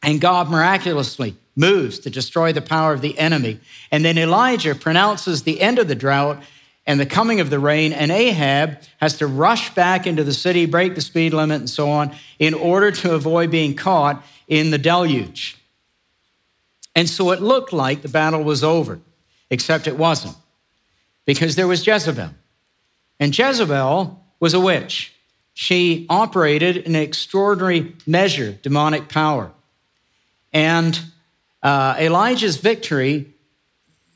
And 0.03 0.21
God 0.21 0.49
miraculously 0.49 1.37
moves 1.57 1.99
to 2.01 2.11
destroy 2.11 2.53
the 2.53 2.63
power 2.63 2.93
of 2.93 3.01
the 3.01 3.19
enemy. 3.19 3.59
And 3.91 4.05
then 4.05 4.19
Elijah 4.19 4.75
pronounces 4.75 5.43
the 5.43 5.61
end 5.61 5.79
of 5.79 5.89
the 5.89 5.95
drought 5.95 6.43
and 6.87 7.01
the 7.01 7.07
coming 7.07 7.41
of 7.41 7.51
the 7.51 7.59
rain, 7.59 7.93
and 7.93 8.13
Ahab 8.13 8.79
has 8.99 9.19
to 9.19 9.27
rush 9.27 9.75
back 9.75 10.07
into 10.07 10.23
the 10.23 10.33
city, 10.33 10.67
break 10.67 10.95
the 10.95 11.01
speed 11.01 11.35
limit, 11.35 11.59
and 11.59 11.69
so 11.69 11.91
on, 11.91 12.15
in 12.39 12.55
order 12.55 12.93
to 12.93 13.15
avoid 13.15 13.51
being 13.51 13.75
caught 13.75 14.25
in 14.47 14.71
the 14.71 14.79
deluge. 14.79 15.59
And 16.97 17.09
so 17.09 17.31
it 17.31 17.43
looked 17.43 17.75
like 17.75 18.01
the 18.01 18.09
battle 18.09 18.43
was 18.43 18.65
over, 18.65 18.99
except 19.51 19.87
it 19.87 19.99
wasn't, 19.99 20.35
because 21.27 21.55
there 21.55 21.69
was 21.69 21.87
Jezebel. 21.87 22.31
And 23.21 23.39
Jezebel 23.39 24.19
was 24.41 24.55
a 24.55 24.61
witch. 24.61 25.13
She 25.53 26.07
operated 26.09 26.79
in 26.79 26.97
an 26.97 27.03
extraordinary 27.03 27.95
measure, 28.07 28.53
demonic 28.63 29.11
power. 29.11 29.53
And 30.55 30.99
uh, 31.63 31.97
Elijah's 31.99 32.57
victory, 32.57 33.27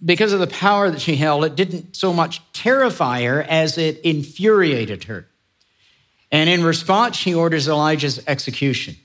because 0.03 0.33
of 0.33 0.41
the 0.41 0.47
power 0.47 0.91
that 0.91 1.03
she 1.03 1.17
held, 1.17 1.45
it 1.45 1.57
didn't 1.57 1.97
so 1.97 2.15
much 2.15 2.41
terrify 2.55 3.25
her 3.25 3.43
as 3.43 3.77
it 3.77 3.99
infuriated 4.01 5.05
her. 5.05 5.27
And 6.33 6.49
in 6.49 6.65
response, 6.65 7.17
she 7.17 7.35
orders 7.35 7.69
Elijah's 7.69 8.23
execution. 8.27 8.97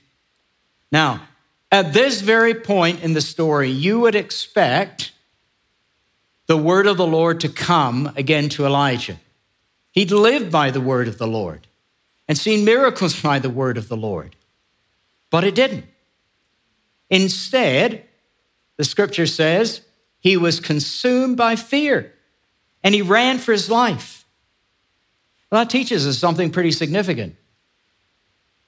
Now, 0.90 1.26
At 1.72 1.92
this 1.92 2.20
very 2.20 2.54
point 2.54 3.02
in 3.02 3.12
the 3.12 3.20
story, 3.20 3.70
you 3.70 4.00
would 4.00 4.14
expect 4.14 5.12
the 6.46 6.56
word 6.56 6.86
of 6.86 6.96
the 6.96 7.06
Lord 7.06 7.40
to 7.40 7.48
come 7.48 8.12
again 8.16 8.48
to 8.50 8.66
Elijah. 8.66 9.18
He'd 9.90 10.12
lived 10.12 10.52
by 10.52 10.70
the 10.70 10.80
word 10.80 11.08
of 11.08 11.18
the 11.18 11.26
Lord 11.26 11.66
and 12.28 12.38
seen 12.38 12.64
miracles 12.64 13.20
by 13.20 13.38
the 13.38 13.50
word 13.50 13.78
of 13.78 13.88
the 13.88 13.96
Lord, 13.96 14.36
but 15.30 15.44
it 15.44 15.54
didn't. 15.54 15.86
Instead, 17.10 18.04
the 18.76 18.84
scripture 18.84 19.26
says 19.26 19.80
he 20.20 20.36
was 20.36 20.60
consumed 20.60 21.36
by 21.36 21.56
fear 21.56 22.12
and 22.82 22.94
he 22.94 23.02
ran 23.02 23.38
for 23.38 23.52
his 23.52 23.70
life. 23.70 24.24
Well, 25.50 25.62
that 25.62 25.70
teaches 25.70 26.06
us 26.06 26.18
something 26.18 26.50
pretty 26.50 26.72
significant. 26.72 27.36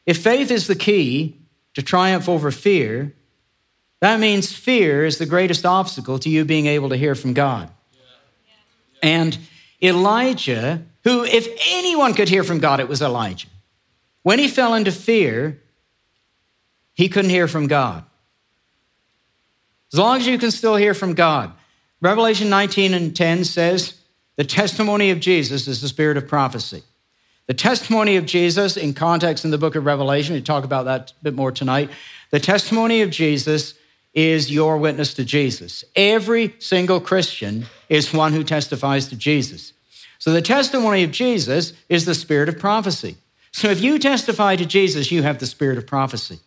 If 0.07 0.23
faith 0.23 0.51
is 0.51 0.67
the 0.67 0.75
key 0.75 1.37
to 1.75 1.83
triumph 1.83 2.29
over 2.29 2.51
fear, 2.51 3.15
that 4.01 4.21
means 4.21 4.53
fear 4.53 5.05
is 5.05 5.19
the 5.19 5.27
greatest 5.27 5.67
obstacle 5.67 6.19
to 6.21 6.29
you 6.29 6.45
being 6.45 6.67
able 6.67 6.89
to 6.91 6.97
hear 6.97 7.15
from 7.15 7.35
God. 7.35 7.71
And 9.03 9.39
Elijah, 9.83 10.83
who, 11.05 11.25
if 11.25 11.49
anyone 11.71 12.15
could 12.15 12.29
hear 12.29 12.45
from 12.45 12.59
God, 12.59 12.81
it 12.81 12.89
was 12.89 13.03
Elijah. 13.03 13.49
When 14.23 14.39
he 14.39 14.49
fell 14.49 14.75
into 14.75 14.93
fear, 14.93 15.61
he 16.95 17.09
couldn't 17.09 17.31
hear 17.31 17.49
from 17.49 17.67
God. 17.67 18.05
As 19.93 19.99
long 19.99 20.19
as 20.19 20.27
you 20.27 20.39
can 20.39 20.51
still 20.51 20.77
hear 20.77 20.95
from 20.95 21.15
God. 21.15 21.53
Revelation 22.01 22.51
19 22.51 22.95
and 22.95 23.17
10 23.17 23.45
says, 23.45 23.99
the 24.37 24.45
testimony 24.45 25.11
of 25.11 25.19
Jesus 25.19 25.67
is 25.67 25.81
the 25.81 25.89
spirit 25.89 26.17
of 26.17 26.29
prophecy. 26.29 26.85
The 27.49 27.55
testimony 27.55 28.17
of 28.17 28.27
Jesus, 28.27 28.77
in 28.77 28.93
context 28.93 29.43
in 29.43 29.51
the 29.51 29.57
book 29.57 29.75
of 29.75 29.87
Revelation, 29.87 30.35
we 30.35 30.43
talk 30.43 30.65
about 30.65 30.85
that 30.85 31.13
a 31.19 31.25
bit 31.25 31.35
more 31.35 31.51
tonight. 31.51 31.89
The 32.31 32.39
testimony 32.39 33.01
of 33.01 33.11
Jesus 33.11 33.73
is 34.13 34.53
your 34.53 34.77
witness 34.77 35.15
to 35.15 35.25
Jesus. 35.25 35.83
Every 35.97 36.55
single 36.59 37.01
Christian 37.01 37.65
is 37.89 38.13
one 38.13 38.35
who 38.35 38.45
testifies 38.45 39.09
to 39.09 39.17
Jesus. 39.17 39.73
So 40.19 40.31
the 40.31 40.43
testimony 40.43 41.05
of 41.05 41.11
Jesus 41.11 41.73
is 41.89 42.05
the 42.05 42.15
spirit 42.15 42.51
of 42.51 42.59
prophecy. 42.59 43.17
So 43.51 43.71
if 43.71 43.81
you 43.81 43.99
testify 43.99 44.57
to 44.57 44.67
Jesus, 44.67 45.11
you 45.11 45.23
have 45.23 45.39
the 45.39 45.47
spirit 45.47 45.79
of 45.79 45.87
prophecy. 45.87 46.41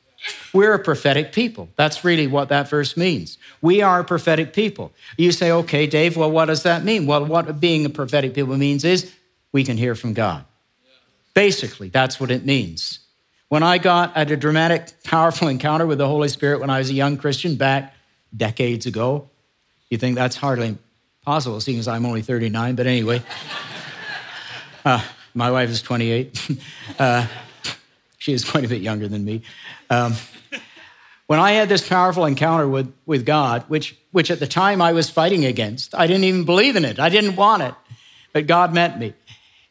We're 0.54 0.76
a 0.76 0.84
prophetic 0.84 1.32
people. 1.32 1.70
That's 1.78 2.04
really 2.04 2.28
what 2.28 2.50
that 2.50 2.70
verse 2.70 2.96
means. 2.96 3.40
We 3.60 3.82
are 3.82 4.02
a 4.02 4.04
prophetic 4.04 4.54
people. 4.54 4.92
You 5.18 5.32
say, 5.32 5.50
okay, 5.52 5.88
Dave, 5.88 6.16
well, 6.16 6.30
what 6.30 6.46
does 6.46 6.62
that 6.62 6.84
mean? 6.84 7.08
Well, 7.08 7.26
what 7.26 7.60
being 7.60 7.88
a 7.88 7.90
prophetic 7.90 8.36
people 8.36 8.56
means 8.56 8.86
is 8.86 9.12
we 9.52 9.64
can 9.64 9.78
hear 9.78 9.96
from 9.96 10.14
God. 10.14 10.46
Basically, 11.34 11.90
that's 11.90 12.20
what 12.20 12.32
it 12.32 12.46
means. 12.46 13.00
When 13.50 13.64
I 13.64 13.78
got 13.78 14.16
at 14.16 14.32
a 14.32 14.38
dramatic, 14.38 15.04
powerful 15.04 15.48
encounter 15.50 15.86
with 15.86 15.98
the 15.98 16.08
Holy 16.08 16.30
Spirit 16.30 16.60
when 16.60 16.70
I 16.70 16.80
was 16.80 16.90
a 16.90 16.94
young 16.94 17.18
Christian 17.18 17.56
back 17.56 17.94
decades 18.36 18.86
ago, 18.86 19.30
you 19.90 19.98
think 19.98 20.16
that's 20.16 20.36
hardly 20.36 20.78
possible, 21.24 21.60
seeing 21.60 21.80
as 21.80 21.88
I'm 21.88 22.06
only 22.06 22.22
39, 22.22 22.76
but 22.76 22.88
anyway. 22.88 23.22
Uh, 24.84 25.00
my 25.36 25.52
wife 25.52 25.70
is 25.70 25.80
28. 25.84 26.60
uh, 27.00 27.28
she 28.18 28.34
is 28.34 28.44
quite 28.44 28.66
a 28.66 28.68
bit 28.68 28.82
younger 28.82 29.08
than 29.08 29.24
me. 29.24 29.44
Um, 29.92 30.16
when 31.28 31.40
I 31.40 31.52
had 31.52 31.70
this 31.70 31.88
powerful 31.88 32.26
encounter 32.26 32.68
with, 32.68 32.94
with 33.06 33.26
God, 33.26 33.64
which, 33.68 33.96
which 34.12 34.32
at 34.32 34.40
the 34.40 34.48
time 34.48 34.82
I 34.82 34.92
was 34.92 35.10
fighting 35.10 35.46
against, 35.46 35.96
I 35.96 36.08
didn't 36.08 36.24
even 36.24 36.46
believe 36.46 36.76
in 36.76 36.84
it. 36.84 37.00
I 37.00 37.10
didn't 37.10 37.36
want 37.36 37.62
it, 37.64 37.76
but 38.34 38.48
God 38.48 38.74
met 38.74 39.00
me. 39.00 39.14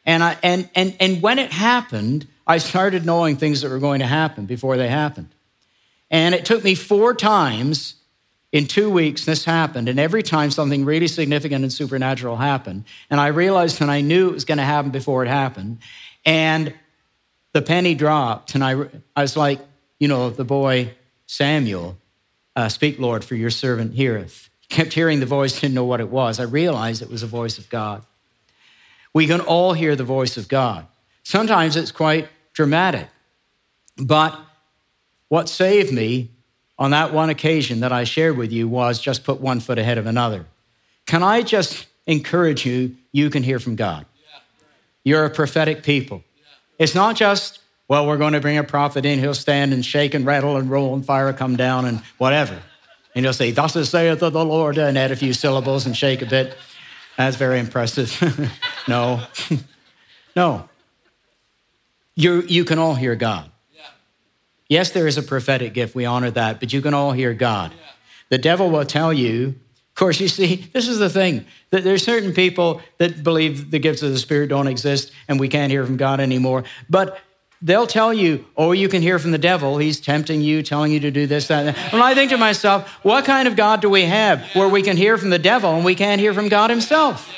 And, 0.05 0.23
I, 0.23 0.37
and, 0.41 0.69
and, 0.75 0.95
and 0.99 1.21
when 1.21 1.39
it 1.39 1.51
happened, 1.51 2.27
I 2.47 2.57
started 2.57 3.05
knowing 3.05 3.37
things 3.37 3.61
that 3.61 3.69
were 3.69 3.79
going 3.79 3.99
to 3.99 4.07
happen 4.07 4.45
before 4.45 4.77
they 4.77 4.87
happened. 4.87 5.29
And 6.09 6.35
it 6.35 6.45
took 6.45 6.63
me 6.63 6.75
four 6.75 7.13
times 7.13 7.95
in 8.51 8.67
two 8.67 8.89
weeks 8.89 9.25
this 9.25 9.45
happened. 9.45 9.87
And 9.87 9.99
every 9.99 10.23
time 10.23 10.51
something 10.51 10.83
really 10.83 11.07
significant 11.07 11.63
and 11.63 11.71
supernatural 11.71 12.35
happened. 12.35 12.85
And 13.09 13.19
I 13.19 13.27
realized 13.27 13.81
and 13.81 13.89
I 13.91 14.01
knew 14.01 14.29
it 14.29 14.33
was 14.33 14.45
going 14.45 14.57
to 14.57 14.63
happen 14.63 14.91
before 14.91 15.23
it 15.23 15.29
happened. 15.29 15.79
And 16.25 16.73
the 17.53 17.61
penny 17.61 17.95
dropped, 17.95 18.55
and 18.55 18.63
I, 18.63 18.85
I 19.15 19.21
was 19.21 19.35
like, 19.35 19.59
you 19.99 20.07
know, 20.07 20.29
the 20.29 20.45
boy 20.45 20.93
Samuel, 21.25 21.97
uh, 22.55 22.69
speak, 22.69 22.99
Lord, 22.99 23.23
for 23.23 23.35
your 23.35 23.49
servant 23.49 23.93
heareth. 23.93 24.49
Kept 24.69 24.93
hearing 24.93 25.19
the 25.19 25.25
voice, 25.25 25.59
didn't 25.59 25.75
know 25.75 25.85
what 25.85 25.99
it 25.99 26.09
was. 26.09 26.39
I 26.39 26.43
realized 26.43 27.01
it 27.01 27.09
was 27.09 27.21
the 27.21 27.27
voice 27.27 27.57
of 27.57 27.69
God. 27.69 28.05
We 29.13 29.27
can 29.27 29.41
all 29.41 29.73
hear 29.73 29.95
the 29.95 30.03
voice 30.03 30.37
of 30.37 30.47
God. 30.47 30.87
Sometimes 31.23 31.75
it's 31.75 31.91
quite 31.91 32.29
dramatic. 32.53 33.07
But 33.97 34.37
what 35.27 35.49
saved 35.49 35.93
me 35.93 36.29
on 36.79 36.91
that 36.91 37.13
one 37.13 37.29
occasion 37.29 37.81
that 37.81 37.91
I 37.91 38.05
shared 38.05 38.37
with 38.37 38.51
you 38.51 38.67
was 38.67 38.99
just 38.99 39.23
put 39.23 39.39
one 39.39 39.59
foot 39.59 39.77
ahead 39.77 39.97
of 39.97 40.07
another. 40.07 40.45
Can 41.05 41.23
I 41.23 41.41
just 41.41 41.87
encourage 42.07 42.65
you? 42.65 42.95
You 43.11 43.29
can 43.29 43.43
hear 43.43 43.59
from 43.59 43.75
God. 43.75 44.05
You're 45.03 45.25
a 45.25 45.29
prophetic 45.29 45.83
people. 45.83 46.23
It's 46.79 46.95
not 46.95 47.15
just, 47.15 47.59
well, 47.87 48.07
we're 48.07 48.17
going 48.17 48.33
to 48.33 48.39
bring 48.39 48.57
a 48.57 48.63
prophet 48.63 49.05
in, 49.05 49.19
he'll 49.19 49.33
stand 49.33 49.73
and 49.73 49.85
shake 49.85 50.13
and 50.13 50.25
rattle 50.25 50.57
and 50.57 50.69
roll 50.69 50.93
and 50.93 51.05
fire 51.05 51.31
come 51.33 51.55
down 51.55 51.85
and 51.85 51.99
whatever. 52.17 52.59
And 53.13 53.25
he'll 53.25 53.33
say, 53.33 53.51
Thus 53.51 53.73
saith 53.89 54.19
the 54.19 54.31
Lord, 54.31 54.77
and 54.77 54.97
add 54.97 55.11
a 55.11 55.15
few 55.15 55.33
syllables 55.33 55.85
and 55.85 55.95
shake 55.95 56.21
a 56.21 56.25
bit. 56.25 56.57
That's 57.17 57.35
very 57.35 57.59
impressive. 57.59 58.09
no. 58.87 59.21
no. 60.35 60.69
You, 62.15 62.41
you 62.41 62.65
can 62.65 62.79
all 62.79 62.95
hear 62.95 63.15
God. 63.15 63.51
Yes, 64.71 64.91
there 64.91 65.05
is 65.05 65.17
a 65.17 65.23
prophetic 65.23 65.73
gift. 65.73 65.95
We 65.95 66.05
honor 66.05 66.31
that, 66.31 66.61
but 66.61 66.71
you 66.71 66.81
can 66.81 66.93
all 66.93 67.11
hear 67.11 67.33
God. 67.33 67.73
The 68.29 68.37
devil 68.37 68.69
will 68.69 68.85
tell 68.85 69.11
you, 69.11 69.47
of 69.47 69.95
course, 69.95 70.21
you 70.21 70.29
see, 70.29 70.55
this 70.73 70.87
is 70.87 70.97
the 70.97 71.09
thing 71.09 71.45
that 71.71 71.83
there's 71.83 72.03
certain 72.05 72.31
people 72.33 72.81
that 72.97 73.21
believe 73.21 73.71
the 73.71 73.79
gifts 73.79 74.01
of 74.01 74.11
the 74.11 74.17
Spirit 74.17 74.47
don't 74.47 74.67
exist 74.67 75.11
and 75.27 75.41
we 75.41 75.49
can't 75.49 75.71
hear 75.71 75.85
from 75.85 75.97
God 75.97 76.21
anymore. 76.21 76.63
But 76.89 77.19
they'll 77.61 77.85
tell 77.85 78.13
you, 78.13 78.45
oh, 78.55 78.71
you 78.71 78.87
can 78.87 79.01
hear 79.01 79.19
from 79.19 79.31
the 79.31 79.37
devil. 79.37 79.77
He's 79.77 79.99
tempting 79.99 80.39
you, 80.39 80.63
telling 80.63 80.93
you 80.93 81.01
to 81.01 81.11
do 81.11 81.27
this, 81.27 81.47
that, 81.47 81.67
and 81.67 81.75
that. 81.75 81.91
Well, 81.91 82.01
I 82.01 82.15
think 82.15 82.31
to 82.31 82.37
myself, 82.37 82.87
what 83.03 83.25
kind 83.25 83.49
of 83.49 83.57
God 83.57 83.81
do 83.81 83.89
we 83.89 84.03
have 84.05 84.41
where 84.55 84.69
we 84.69 84.81
can 84.81 84.95
hear 84.95 85.17
from 85.17 85.31
the 85.31 85.39
devil 85.39 85.75
and 85.75 85.83
we 85.83 85.95
can't 85.95 86.21
hear 86.21 86.33
from 86.33 86.47
God 86.47 86.69
himself? 86.69 87.29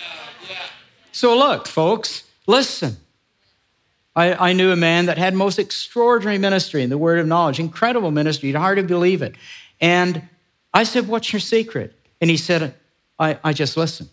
So, 1.14 1.38
look, 1.38 1.68
folks, 1.68 2.24
listen. 2.48 2.98
I, 4.16 4.50
I 4.50 4.54
knew 4.54 4.72
a 4.72 4.76
man 4.76 5.06
that 5.06 5.20
had 5.20 5.36
most 5.36 5.60
extraordinary 5.60 6.40
ministry 6.40 6.82
in 6.82 6.90
the 6.90 6.98
word 6.98 7.20
of 7.20 7.28
knowledge, 7.28 7.60
incredible 7.60 8.10
ministry. 8.10 8.50
You'd 8.50 8.58
hardly 8.58 8.84
believe 8.84 9.22
it. 9.22 9.36
And 9.80 10.28
I 10.74 10.84
said, 10.84 11.08
What's 11.08 11.32
your 11.32 11.40
secret? 11.40 11.94
And 12.20 12.32
he 12.32 12.38
said, 12.38 12.74
I, 13.20 13.38
I 13.44 13.54
just 13.54 13.78
listen. 13.78 14.10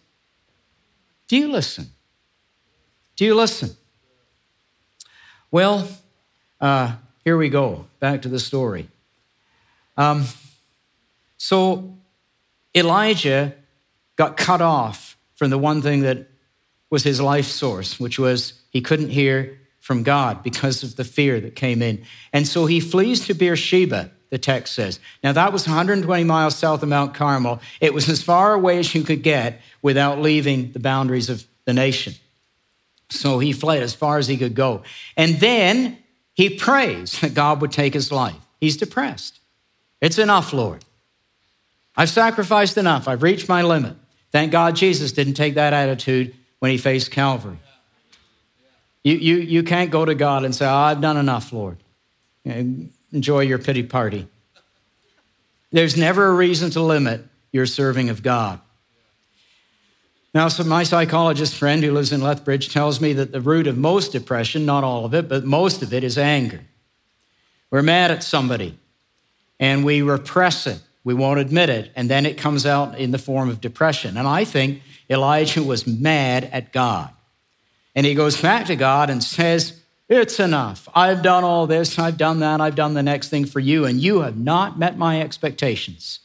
Do 1.27 1.39
you 1.39 1.51
listen? 1.51 1.87
Do 3.17 3.25
you 3.25 3.35
listen? 3.35 3.71
Well, 5.51 5.89
uh, 6.61 6.97
here 7.25 7.39
we 7.39 7.49
go. 7.49 7.87
Back 7.99 8.23
to 8.23 8.29
the 8.29 8.39
story. 8.39 8.89
Um, 9.97 10.27
so 11.39 11.95
Elijah 12.77 13.55
got 14.17 14.37
cut 14.37 14.61
off 14.61 15.17
from 15.35 15.49
the 15.49 15.59
one 15.59 15.81
thing 15.81 16.03
that 16.03 16.30
was 16.91 17.05
his 17.05 17.21
life 17.21 17.47
source, 17.47 17.99
which 17.99 18.19
was 18.19 18.55
he 18.71 18.81
couldn't 18.81 19.11
hear 19.11 19.59
from 19.79 20.03
God 20.03 20.43
because 20.43 20.83
of 20.83 20.97
the 20.97 21.05
fear 21.05 21.41
that 21.41 21.57
came 21.57 21.81
in. 21.81 22.05
And 22.33 22.47
so 22.47 22.67
he 22.67 22.81
flees 22.81 23.27
to 23.27 23.35
Beersheba, 23.35 24.11
the 24.29 24.39
text 24.39 24.75
says. 24.75 25.01
Now, 25.25 25.33
that 25.33 25.53
was 25.53 25.67
120 25.67 26.25
miles 26.25 26.57
south 26.57 26.83
of 26.83 26.89
Mount 26.89 27.15
Carmel. 27.15 27.61
It 27.81 27.95
was 27.95 28.09
as 28.09 28.23
far 28.23 28.53
away 28.55 28.79
as 28.79 28.95
you 28.95 29.03
could 29.03 29.23
get 29.23 29.61
without 29.83 30.21
leaving 30.21 30.73
the 30.73 30.81
boundaries 30.81 31.31
of 31.31 31.45
the 31.65 31.73
nation. 31.73 32.15
So 33.09 33.39
he 33.39 33.53
fled 33.53 33.83
as 33.83 33.95
far 33.95 34.19
as 34.19 34.29
he 34.29 34.37
could 34.37 34.55
go. 34.55 34.83
And 35.17 35.41
then 35.41 35.99
he 36.35 36.51
prays 36.51 37.21
that 37.21 37.35
God 37.35 37.61
would 37.61 37.73
take 37.73 37.95
his 37.95 38.13
life. 38.13 38.37
He's 38.61 38.77
depressed. 38.77 39.41
It's 40.01 40.19
enough, 40.19 40.53
Lord. 40.53 40.85
I've 41.97 42.11
sacrificed 42.11 42.77
enough. 42.77 43.09
I've 43.09 43.23
reached 43.23 43.49
my 43.49 43.63
limit. 43.63 43.97
Thank 44.31 44.53
God 44.53 44.77
Jesus 44.77 45.13
didn't 45.13 45.35
take 45.35 45.55
that 45.55 45.73
attitude 45.73 46.35
when 46.61 46.71
he 46.71 46.79
faced 46.79 47.11
Calvary. 47.11 47.59
You, 49.03 49.17
you, 49.17 49.37
you 49.37 49.63
can't 49.63 49.91
go 49.91 50.05
to 50.05 50.15
God 50.15 50.45
and 50.45 50.55
say, 50.55 50.67
oh, 50.67 50.75
I've 50.75 51.01
done 51.01 51.17
enough, 51.17 51.53
Lord. 51.53 51.79
Enjoy 52.45 53.41
your 53.41 53.59
pity 53.59 53.83
party. 53.83 54.29
There's 55.73 55.97
never 55.97 56.27
a 56.27 56.35
reason 56.35 56.71
to 56.71 56.81
limit 56.81 57.25
your 57.53 57.67
serving 57.67 58.11
of 58.11 58.23
God. 58.23 58.61
Now, 60.33 60.49
so 60.49 60.63
my 60.63 60.85
psychologist 60.85 61.57
friend 61.57 61.83
who 61.83 61.93
lives 61.93 62.13
in 62.13 62.21
Lethbridge 62.21 62.73
tells 62.73 63.01
me 63.01 63.13
that 63.15 63.33
the 63.33 63.41
root 63.41 63.67
of 63.67 63.77
most 63.77 64.13
depression, 64.13 64.65
not 64.65 64.85
all 64.85 65.05
of 65.05 65.15
it, 65.15 65.29
but 65.29 65.45
most 65.45 65.83
of 65.83 65.93
it 65.93 66.05
is 66.05 66.17
anger. 66.17 66.61
We're 67.71 67.83
mad 67.83 68.11
at 68.11 68.23
somebody 68.23 68.79
and 69.59 69.85
we 69.85 70.03
repress 70.03 70.67
it. 70.67 70.81
We 71.03 71.15
won't 71.15 71.41
admit 71.41 71.69
it. 71.69 71.91
And 71.97 72.09
then 72.09 72.27
it 72.27 72.39
comes 72.39 72.67
out 72.67 72.99
in 72.99 73.11
the 73.11 73.19
form 73.19 73.49
of 73.49 73.61
depression. 73.61 74.17
And 74.17 74.29
I 74.29 74.45
think 74.45 74.83
Elijah 75.11 75.63
was 75.63 75.87
mad 75.87 76.45
at 76.53 76.73
God. 76.73 77.11
And 77.95 78.07
he 78.07 78.15
goes 78.15 78.41
back 78.41 78.67
to 78.67 78.77
God 78.77 79.11
and 79.11 79.23
says, 79.23 79.83
It's 80.09 80.39
enough. 80.39 80.89
I've 80.95 81.23
done 81.23 81.43
all 81.43 81.67
this, 81.67 81.99
I've 81.99 82.17
done 82.17 82.41
that, 82.41 82.61
I've 82.61 82.77
done 82.77 82.95
the 82.95 83.03
next 83.03 83.29
thing 83.29 83.45
for 83.45 83.61
you, 83.61 83.85
and 83.85 84.01
you 84.01 84.21
have 84.21 84.39
not 84.39 84.79
met 84.79 84.97
my 84.97 85.21
expectations. 85.21 86.21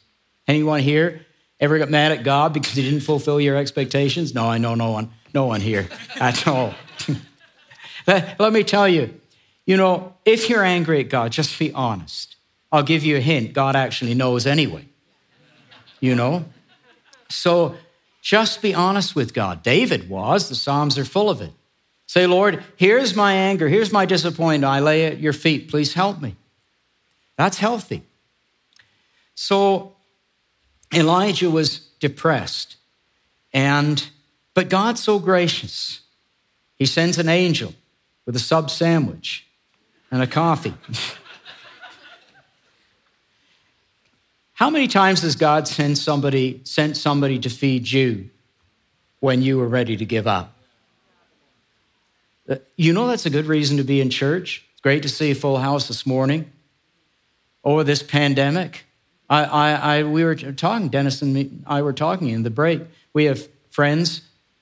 Anyone 0.48 0.82
here 0.82 1.26
ever 1.60 1.80
got 1.80 1.90
mad 1.90 2.12
at 2.12 2.24
God 2.24 2.54
because 2.54 2.74
he 2.74 2.84
didn't 2.84 3.02
fulfill 3.02 3.42
your 3.42 3.56
expectations? 3.56 4.36
No, 4.36 4.48
I 4.48 4.60
know 4.60 4.76
no 4.76 4.92
one, 4.92 5.10
no 5.34 5.48
one 5.48 5.62
here 5.62 5.90
at 6.20 6.48
all. 6.48 6.76
Let 8.08 8.54
me 8.54 8.64
tell 8.64 8.88
you, 8.88 9.20
you 9.66 9.78
know, 9.78 10.14
if 10.26 10.48
you're 10.48 10.64
angry 10.64 11.00
at 11.00 11.10
God, 11.10 11.32
just 11.32 11.58
be 11.58 11.74
honest. 11.74 12.36
I'll 12.72 12.84
give 12.84 13.04
you 13.04 13.18
a 13.18 13.22
hint 13.22 13.54
God 13.54 13.76
actually 13.76 14.14
knows 14.14 14.46
anyway. 14.46 14.86
You 16.00 16.14
know? 16.14 16.46
So 17.30 17.76
just 18.26 18.60
be 18.60 18.74
honest 18.74 19.16
with 19.16 19.36
God. 19.36 19.62
David 19.62 20.10
was, 20.10 20.50
the 20.50 20.56
Psalms 20.56 20.98
are 20.98 21.06
full 21.06 21.30
of 21.30 21.42
it. 21.42 21.52
Say, 22.08 22.26
Lord, 22.26 22.64
here's 22.76 23.16
my 23.16 23.34
anger, 23.34 23.70
here's 23.70 23.92
my 23.92 24.08
disappointment. 24.08 24.64
I 24.64 24.80
lay 24.80 25.06
at 25.06 25.20
your 25.20 25.32
feet. 25.32 25.70
Please 25.70 25.94
help 25.94 26.20
me. 26.20 26.36
That's 27.38 27.60
healthy. 27.60 28.02
So 29.36 29.96
Elijah 30.92 31.52
was 31.52 31.80
depressed. 32.00 32.78
And 33.54 34.10
but 34.56 34.70
God's 34.70 35.04
so 35.04 35.20
gracious. 35.20 36.02
He 36.78 36.88
sends 36.88 37.20
an 37.20 37.30
angel 37.30 37.76
with 38.26 38.36
a 38.36 38.40
sub 38.40 38.72
sandwich 38.72 39.46
and 40.10 40.24
a 40.24 40.28
coffee. 40.28 40.74
How 44.56 44.70
many 44.70 44.88
times 44.88 45.22
has 45.24 45.36
God 45.36 45.68
sent 45.68 45.98
somebody, 45.98 46.62
sent 46.64 46.96
somebody 46.96 47.40
to 47.40 47.50
feed 47.50 47.92
you 47.92 48.30
when 49.20 49.42
you 49.42 49.58
were 49.58 49.68
ready 49.68 49.98
to 49.98 50.06
give 50.06 50.28
up? 50.28 50.56
Uh, 52.48 52.56
you 52.78 52.94
know 52.94 53.06
that's 53.08 53.26
a 53.26 53.30
good 53.30 53.48
reason 53.48 53.76
to 53.78 53.84
be 53.84 54.00
in 54.00 54.10
church. 54.10 54.64
It's 54.72 54.82
great 54.82 55.04
to 55.04 55.10
see 55.10 55.32
a 55.32 55.36
full 55.36 55.58
house 55.58 55.90
this 55.90 56.06
morning. 56.06 56.50
Or 57.64 57.84
this 57.84 58.02
pandemic, 58.02 58.86
I, 59.30 59.44
I, 59.44 59.72
I, 59.72 60.04
we 60.04 60.24
were 60.24 60.36
talking, 60.36 60.88
Dennis 60.88 61.22
and 61.22 61.34
me, 61.34 61.52
I 61.68 61.82
were 61.82 61.92
talking 61.92 62.30
in 62.30 62.44
the 62.44 62.50
break. 62.50 62.82
We 63.12 63.26
have 63.26 63.46
friends, 63.72 64.22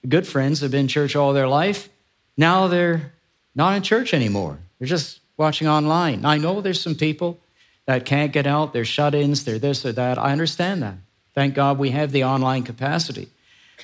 good 0.09 0.25
friends, 0.25 0.61
have 0.61 0.71
been 0.71 0.81
in 0.81 0.87
church 0.87 1.15
all 1.15 1.33
their 1.33 1.47
life. 1.47 1.89
Now 2.35 2.67
they're 2.67 3.13
not 3.53 3.75
in 3.75 3.83
church 3.83 4.11
anymore. 4.11 4.57
They're 4.79 4.87
just 4.87 5.19
watching 5.37 5.67
online. 5.67 6.25
I 6.25 6.39
know 6.39 6.61
there's 6.61 6.81
some 6.81 6.95
people 6.95 7.39
that 7.85 8.05
can't 8.05 8.31
get 8.31 8.47
out, 8.47 8.73
they're 8.73 8.85
shut 8.85 9.13
ins, 9.13 9.43
they're 9.43 9.59
this 9.59 9.85
or 9.85 9.91
that. 9.93 10.17
I 10.17 10.31
understand 10.31 10.81
that. 10.83 10.95
Thank 11.35 11.55
God 11.55 11.77
we 11.77 11.89
have 11.91 12.11
the 12.11 12.23
online 12.23 12.63
capacity. 12.63 13.27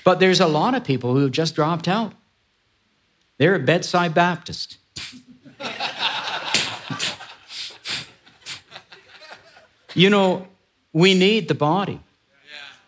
But 0.04 0.20
there's 0.20 0.40
a 0.40 0.48
lot 0.48 0.76
of 0.76 0.84
people 0.84 1.14
who 1.14 1.22
have 1.22 1.32
just 1.32 1.56
dropped 1.56 1.88
out. 1.88 2.14
They're 3.38 3.56
a 3.56 3.60
bedside 3.60 4.14
Baptist. 4.14 4.78
you 9.96 10.10
know, 10.10 10.48
we 10.94 11.14
need 11.14 11.48
the 11.48 11.56
body 11.56 12.00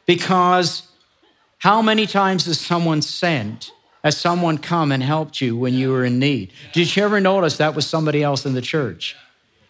because 0.05 0.87
how 1.59 1.81
many 1.81 2.05
times 2.07 2.45
has 2.45 2.59
someone 2.59 3.01
sent, 3.01 3.71
has 4.03 4.17
someone 4.17 4.57
come 4.57 4.91
and 4.91 5.03
helped 5.03 5.41
you 5.41 5.55
when 5.55 5.73
you 5.73 5.91
were 5.91 6.03
in 6.03 6.19
need? 6.19 6.51
Did 6.73 6.95
you 6.95 7.03
ever 7.03 7.19
notice 7.19 7.57
that 7.57 7.75
was 7.75 7.85
somebody 7.87 8.23
else 8.23 8.45
in 8.45 8.53
the 8.53 8.61
church? 8.61 9.15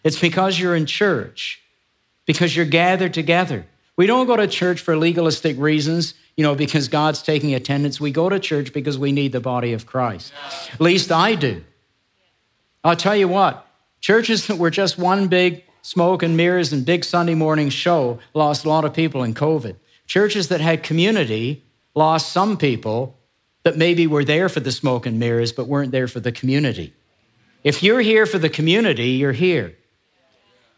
It's 0.04 0.18
because 0.18 0.58
you're 0.58 0.74
in 0.74 0.86
church, 0.86 1.60
because 2.26 2.56
you're 2.56 2.66
gathered 2.66 3.14
together. 3.14 3.66
We 3.96 4.06
don't 4.06 4.26
go 4.26 4.36
to 4.36 4.46
church 4.46 4.80
for 4.80 4.96
legalistic 4.96 5.58
reasons, 5.58 6.14
you 6.36 6.42
know, 6.42 6.54
because 6.54 6.88
God's 6.88 7.22
taking 7.22 7.54
attendance. 7.54 8.00
We 8.00 8.10
go 8.10 8.28
to 8.28 8.40
church 8.40 8.72
because 8.72 8.98
we 8.98 9.12
need 9.12 9.32
the 9.32 9.40
body 9.40 9.72
of 9.74 9.86
Christ. 9.86 10.32
At 10.72 10.80
least 10.80 11.12
I 11.12 11.34
do. 11.34 11.62
I'll 12.82 12.96
tell 12.96 13.14
you 13.14 13.28
what, 13.28 13.66
churches 14.00 14.46
that 14.46 14.58
were 14.58 14.70
just 14.70 14.98
one 14.98 15.28
big 15.28 15.64
smoke 15.82 16.22
and 16.22 16.36
mirrors 16.36 16.72
and 16.72 16.86
big 16.86 17.04
Sunday 17.04 17.34
morning 17.34 17.68
show 17.68 18.18
lost 18.34 18.64
a 18.64 18.68
lot 18.68 18.84
of 18.84 18.94
people 18.94 19.22
in 19.22 19.34
COVID. 19.34 19.76
Churches 20.06 20.48
that 20.48 20.60
had 20.60 20.82
community 20.82 21.64
lost 21.94 22.32
some 22.32 22.56
people 22.56 23.18
that 23.64 23.76
maybe 23.76 24.06
were 24.06 24.24
there 24.24 24.48
for 24.48 24.60
the 24.60 24.72
smoke 24.72 25.06
and 25.06 25.18
mirrors 25.18 25.52
but 25.52 25.68
weren't 25.68 25.92
there 25.92 26.08
for 26.08 26.20
the 26.20 26.32
community. 26.32 26.92
If 27.62 27.82
you're 27.82 28.00
here 28.00 28.26
for 28.26 28.38
the 28.38 28.48
community, 28.48 29.10
you're 29.10 29.32
here. 29.32 29.76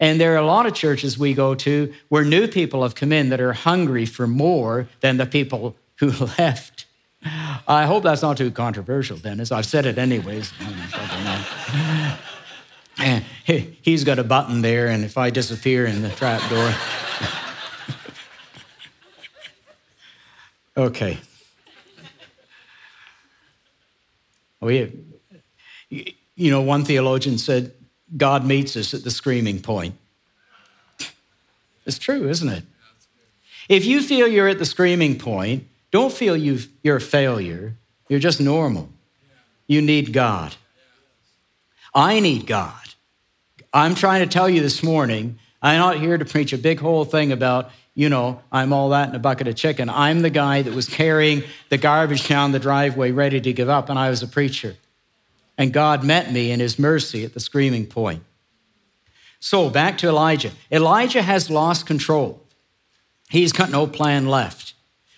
And 0.00 0.20
there 0.20 0.34
are 0.34 0.38
a 0.38 0.46
lot 0.46 0.66
of 0.66 0.74
churches 0.74 1.18
we 1.18 1.34
go 1.34 1.54
to 1.54 1.92
where 2.08 2.24
new 2.24 2.48
people 2.48 2.82
have 2.82 2.94
come 2.94 3.12
in 3.12 3.28
that 3.28 3.40
are 3.40 3.52
hungry 3.52 4.06
for 4.06 4.26
more 4.26 4.88
than 5.00 5.16
the 5.16 5.26
people 5.26 5.76
who 5.96 6.10
left. 6.38 6.86
I 7.66 7.86
hope 7.86 8.02
that's 8.02 8.22
not 8.22 8.36
too 8.36 8.50
controversial, 8.50 9.16
Dennis. 9.16 9.50
I've 9.50 9.66
said 9.66 9.86
it 9.86 9.98
anyways. 9.98 10.52
Eh, 12.96 13.22
he's 13.82 14.04
got 14.04 14.20
a 14.20 14.24
button 14.24 14.62
there, 14.62 14.86
and 14.86 15.04
if 15.04 15.18
I 15.18 15.30
disappear 15.30 15.84
in 15.84 16.02
the 16.02 16.10
trap 16.10 16.40
door. 16.48 16.72
okay. 20.86 21.18
Oh, 24.62 24.66
we, 24.68 24.92
you 25.90 26.50
know, 26.50 26.62
one 26.62 26.84
theologian 26.84 27.36
said 27.36 27.72
God 28.16 28.44
meets 28.44 28.76
us 28.76 28.94
at 28.94 29.04
the 29.04 29.10
screaming 29.10 29.60
point. 29.60 29.96
It's 31.86 31.98
true, 31.98 32.28
isn't 32.28 32.48
it? 32.48 32.64
If 33.68 33.84
you 33.84 34.02
feel 34.02 34.26
you're 34.26 34.48
at 34.48 34.58
the 34.58 34.64
screaming 34.64 35.18
point, 35.18 35.66
don't 35.90 36.12
feel 36.12 36.36
you 36.36 36.58
are 36.86 36.96
a 36.96 37.00
failure. 37.00 37.74
You're 38.08 38.20
just 38.20 38.40
normal. 38.40 38.88
You 39.66 39.80
need 39.80 40.12
God. 40.12 40.54
I 41.94 42.20
need 42.20 42.46
God. 42.46 42.72
I'm 43.72 43.94
trying 43.94 44.20
to 44.20 44.32
tell 44.32 44.48
you 44.48 44.60
this 44.60 44.82
morning, 44.82 45.38
I'm 45.62 45.78
not 45.78 45.98
here 45.98 46.18
to 46.18 46.24
preach 46.24 46.52
a 46.52 46.58
big 46.58 46.80
whole 46.80 47.04
thing 47.04 47.32
about, 47.32 47.70
you 47.94 48.08
know, 48.08 48.40
I'm 48.52 48.72
all 48.72 48.90
that 48.90 49.08
in 49.08 49.14
a 49.14 49.18
bucket 49.18 49.48
of 49.48 49.56
chicken. 49.56 49.88
I'm 49.88 50.20
the 50.22 50.30
guy 50.30 50.62
that 50.62 50.74
was 50.74 50.88
carrying 50.88 51.42
the 51.70 51.78
garbage 51.78 52.28
down 52.28 52.52
the 52.52 52.58
driveway 52.58 53.12
ready 53.12 53.40
to 53.40 53.52
give 53.52 53.68
up, 53.68 53.88
and 53.88 53.98
I 53.98 54.10
was 54.10 54.22
a 54.22 54.28
preacher. 54.28 54.76
And 55.56 55.72
God 55.72 56.04
met 56.04 56.32
me 56.32 56.50
in 56.50 56.60
his 56.60 56.78
mercy 56.78 57.24
at 57.24 57.34
the 57.34 57.40
screaming 57.40 57.86
point. 57.86 58.22
So 59.40 59.70
back 59.70 59.98
to 59.98 60.08
Elijah. 60.08 60.50
Elijah 60.72 61.22
has 61.22 61.50
lost 61.50 61.86
control. 61.86 62.42
He's 63.28 63.52
got 63.52 63.70
no 63.70 63.86
plan 63.86 64.26
left. 64.26 64.74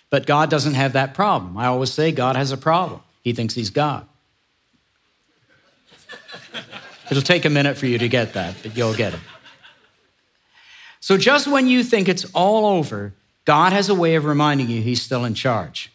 But 0.09 0.25
God 0.25 0.49
doesn't 0.49 0.75
have 0.75 0.93
that 0.93 1.13
problem. 1.13 1.57
I 1.57 1.65
always 1.67 1.91
say 1.91 2.11
God 2.11 2.35
has 2.35 2.51
a 2.51 2.57
problem. 2.57 3.01
He 3.23 3.33
thinks 3.33 3.55
he's 3.55 3.69
God. 3.69 4.07
It'll 7.09 7.23
take 7.23 7.45
a 7.45 7.49
minute 7.49 7.77
for 7.77 7.85
you 7.85 7.97
to 7.97 8.09
get 8.09 8.33
that, 8.33 8.55
but 8.61 8.75
you'll 8.75 8.93
get 8.93 9.13
it. 9.13 9.19
So 10.99 11.17
just 11.17 11.47
when 11.47 11.67
you 11.67 11.83
think 11.83 12.09
it's 12.09 12.25
all 12.33 12.65
over, 12.65 13.13
God 13.45 13.71
has 13.71 13.87
a 13.87 13.95
way 13.95 14.15
of 14.15 14.25
reminding 14.25 14.69
you 14.69 14.81
he's 14.81 15.01
still 15.01 15.23
in 15.23 15.33
charge. 15.33 15.91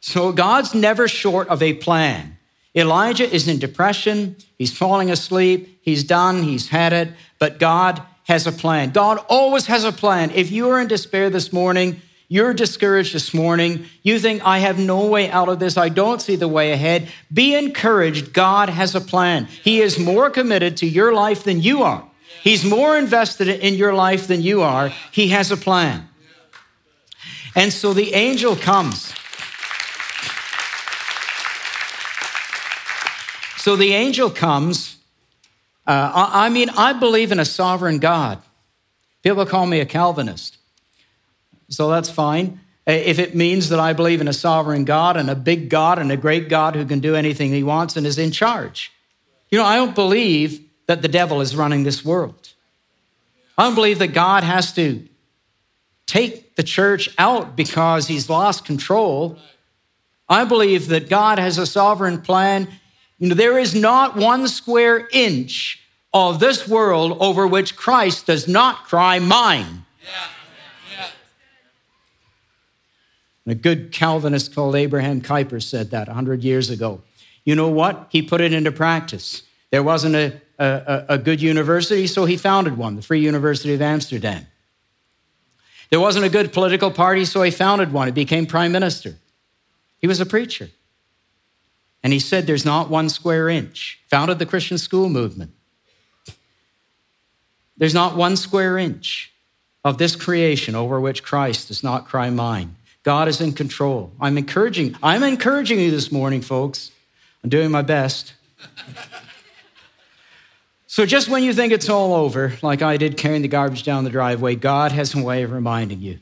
So 0.00 0.32
God's 0.32 0.74
never 0.74 1.08
short 1.08 1.48
of 1.48 1.62
a 1.62 1.72
plan. 1.72 2.35
Elijah 2.76 3.28
is 3.28 3.48
in 3.48 3.58
depression. 3.58 4.36
He's 4.58 4.76
falling 4.76 5.10
asleep. 5.10 5.80
He's 5.82 6.04
done. 6.04 6.42
He's 6.42 6.68
had 6.68 6.92
it. 6.92 7.08
But 7.38 7.58
God 7.58 8.02
has 8.24 8.46
a 8.46 8.52
plan. 8.52 8.90
God 8.90 9.24
always 9.28 9.66
has 9.66 9.84
a 9.84 9.92
plan. 9.92 10.30
If 10.32 10.50
you 10.50 10.68
are 10.70 10.80
in 10.80 10.88
despair 10.88 11.30
this 11.30 11.52
morning, 11.52 12.02
you're 12.28 12.52
discouraged 12.52 13.14
this 13.14 13.32
morning, 13.32 13.86
you 14.02 14.18
think, 14.18 14.44
I 14.44 14.58
have 14.58 14.80
no 14.80 15.06
way 15.06 15.30
out 15.30 15.48
of 15.48 15.60
this, 15.60 15.76
I 15.76 15.88
don't 15.88 16.20
see 16.20 16.34
the 16.34 16.48
way 16.48 16.72
ahead, 16.72 17.08
be 17.32 17.54
encouraged. 17.54 18.32
God 18.32 18.68
has 18.68 18.96
a 18.96 19.00
plan. 19.00 19.46
He 19.46 19.80
is 19.80 19.96
more 19.96 20.28
committed 20.28 20.76
to 20.78 20.86
your 20.86 21.12
life 21.12 21.44
than 21.44 21.62
you 21.62 21.84
are. 21.84 22.04
He's 22.42 22.64
more 22.64 22.96
invested 22.96 23.48
in 23.48 23.74
your 23.74 23.94
life 23.94 24.26
than 24.26 24.42
you 24.42 24.62
are. 24.62 24.88
He 25.12 25.28
has 25.28 25.52
a 25.52 25.56
plan. 25.56 26.08
And 27.54 27.72
so 27.72 27.92
the 27.92 28.14
angel 28.14 28.56
comes. 28.56 29.14
So 33.66 33.74
the 33.74 33.94
angel 33.94 34.30
comes. 34.30 34.96
Uh, 35.88 36.12
I, 36.14 36.46
I 36.46 36.48
mean, 36.50 36.70
I 36.70 36.92
believe 36.92 37.32
in 37.32 37.40
a 37.40 37.44
sovereign 37.44 37.98
God. 37.98 38.40
People 39.24 39.44
call 39.44 39.66
me 39.66 39.80
a 39.80 39.84
Calvinist. 39.84 40.58
So 41.68 41.90
that's 41.90 42.08
fine. 42.08 42.60
If 42.86 43.18
it 43.18 43.34
means 43.34 43.70
that 43.70 43.80
I 43.80 43.92
believe 43.92 44.20
in 44.20 44.28
a 44.28 44.32
sovereign 44.32 44.84
God 44.84 45.16
and 45.16 45.28
a 45.28 45.34
big 45.34 45.68
God 45.68 45.98
and 45.98 46.12
a 46.12 46.16
great 46.16 46.48
God 46.48 46.76
who 46.76 46.84
can 46.84 47.00
do 47.00 47.16
anything 47.16 47.50
he 47.50 47.64
wants 47.64 47.96
and 47.96 48.06
is 48.06 48.18
in 48.18 48.30
charge. 48.30 48.92
You 49.50 49.58
know, 49.58 49.64
I 49.64 49.74
don't 49.74 49.96
believe 49.96 50.64
that 50.86 51.02
the 51.02 51.08
devil 51.08 51.40
is 51.40 51.56
running 51.56 51.82
this 51.82 52.04
world. 52.04 52.52
I 53.58 53.64
don't 53.64 53.74
believe 53.74 53.98
that 53.98 54.14
God 54.14 54.44
has 54.44 54.74
to 54.74 55.08
take 56.06 56.54
the 56.54 56.62
church 56.62 57.08
out 57.18 57.56
because 57.56 58.06
he's 58.06 58.30
lost 58.30 58.64
control. 58.64 59.38
I 60.28 60.44
believe 60.44 60.86
that 60.86 61.08
God 61.08 61.40
has 61.40 61.58
a 61.58 61.66
sovereign 61.66 62.22
plan 62.22 62.68
you 63.18 63.28
know, 63.28 63.34
there 63.34 63.58
is 63.58 63.74
not 63.74 64.16
one 64.16 64.48
square 64.48 65.08
inch 65.12 65.82
of 66.12 66.40
this 66.40 66.66
world 66.66 67.16
over 67.20 67.46
which 67.46 67.76
Christ 67.76 68.26
does 68.26 68.46
not 68.48 68.84
cry, 68.84 69.18
Mine. 69.18 69.84
Yeah. 70.02 70.26
A 73.48 73.54
good 73.54 73.92
Calvinist 73.92 74.54
called 74.54 74.74
Abraham 74.74 75.20
Kuyper 75.20 75.62
said 75.62 75.90
that 75.92 76.08
100 76.08 76.42
years 76.42 76.68
ago. 76.68 77.02
You 77.44 77.54
know 77.54 77.68
what? 77.68 78.08
He 78.10 78.20
put 78.20 78.40
it 78.40 78.52
into 78.52 78.72
practice. 78.72 79.44
There 79.70 79.84
wasn't 79.84 80.16
a, 80.16 80.40
a, 80.58 81.04
a 81.10 81.18
good 81.18 81.40
university, 81.40 82.08
so 82.08 82.24
he 82.24 82.36
founded 82.36 82.76
one, 82.76 82.96
the 82.96 83.02
Free 83.02 83.20
University 83.20 83.72
of 83.72 83.80
Amsterdam. 83.80 84.46
There 85.90 86.00
wasn't 86.00 86.24
a 86.24 86.28
good 86.28 86.52
political 86.52 86.90
party, 86.90 87.24
so 87.24 87.42
he 87.42 87.52
founded 87.52 87.92
one. 87.92 88.08
He 88.08 88.12
became 88.12 88.46
prime 88.46 88.72
minister. 88.72 89.14
He 90.00 90.08
was 90.08 90.18
a 90.18 90.26
preacher. 90.26 90.70
And 92.06 92.12
he 92.12 92.20
said, 92.20 92.46
There's 92.46 92.64
not 92.64 92.88
one 92.88 93.08
square 93.08 93.48
inch. 93.48 93.98
Founded 94.10 94.38
the 94.38 94.46
Christian 94.46 94.78
school 94.78 95.08
movement. 95.08 95.50
There's 97.76 97.94
not 97.94 98.14
one 98.14 98.36
square 98.36 98.78
inch 98.78 99.32
of 99.84 99.98
this 99.98 100.14
creation 100.14 100.76
over 100.76 101.00
which 101.00 101.24
Christ 101.24 101.66
does 101.66 101.82
not 101.82 102.06
cry 102.06 102.30
mine. 102.30 102.76
God 103.02 103.26
is 103.26 103.40
in 103.40 103.54
control. 103.54 104.12
I'm 104.20 104.38
encouraging, 104.38 104.94
I'm 105.02 105.24
encouraging 105.24 105.80
you 105.80 105.90
this 105.90 106.12
morning, 106.12 106.42
folks. 106.42 106.92
I'm 107.42 107.50
doing 107.50 107.72
my 107.72 107.82
best. 107.82 108.34
So, 110.88 111.04
just 111.04 111.28
when 111.28 111.42
you 111.42 111.52
think 111.52 111.74
it's 111.74 111.90
all 111.90 112.14
over, 112.14 112.54
like 112.62 112.80
I 112.80 112.96
did 112.96 113.18
carrying 113.18 113.42
the 113.42 113.48
garbage 113.48 113.82
down 113.82 114.04
the 114.04 114.10
driveway, 114.10 114.54
God 114.54 114.92
has 114.92 115.14
a 115.14 115.22
way 115.22 115.42
of 115.42 115.52
reminding 115.52 116.00
you 116.00 116.20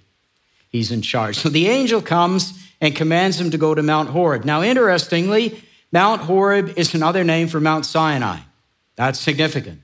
He's 0.71 0.91
in 0.91 1.03
charge. 1.03 1.37
So 1.37 1.49
the 1.49 1.69
angel 1.69 2.03
comes 2.03 2.59
and 2.81 2.97
commands 2.97 3.39
him 3.39 3.53
to 3.53 3.59
go 3.59 3.75
to 3.75 3.83
Mount 3.83 4.09
Horeb. 4.09 4.45
Now, 4.45 4.63
interestingly, 4.63 5.63
Mount 5.95 6.23
Horeb 6.23 6.77
is 6.77 6.93
another 6.93 7.23
name 7.23 7.47
for 7.47 7.61
Mount 7.61 7.87
Sinai. 7.87 8.41
That's 8.97 9.21
significant. 9.21 9.81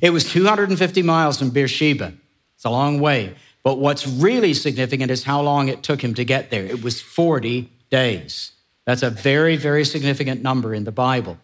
It 0.00 0.08
was 0.08 0.24
250 0.32 1.02
miles 1.02 1.38
from 1.38 1.50
Beersheba. 1.50 2.14
It's 2.54 2.64
a 2.64 2.70
long 2.70 2.98
way. 2.98 3.34
But 3.62 3.78
what's 3.78 4.06
really 4.08 4.54
significant 4.54 5.10
is 5.10 5.22
how 5.22 5.42
long 5.42 5.68
it 5.68 5.82
took 5.82 6.02
him 6.02 6.14
to 6.14 6.24
get 6.24 6.50
there. 6.50 6.64
It 6.64 6.82
was 6.82 6.98
40 6.98 7.70
days. 7.90 8.52
That's 8.86 9.02
a 9.02 9.10
very, 9.10 9.56
very 9.56 9.84
significant 9.84 10.42
number 10.42 10.72
in 10.72 10.84
the 10.84 10.92
Bible. 10.92 11.36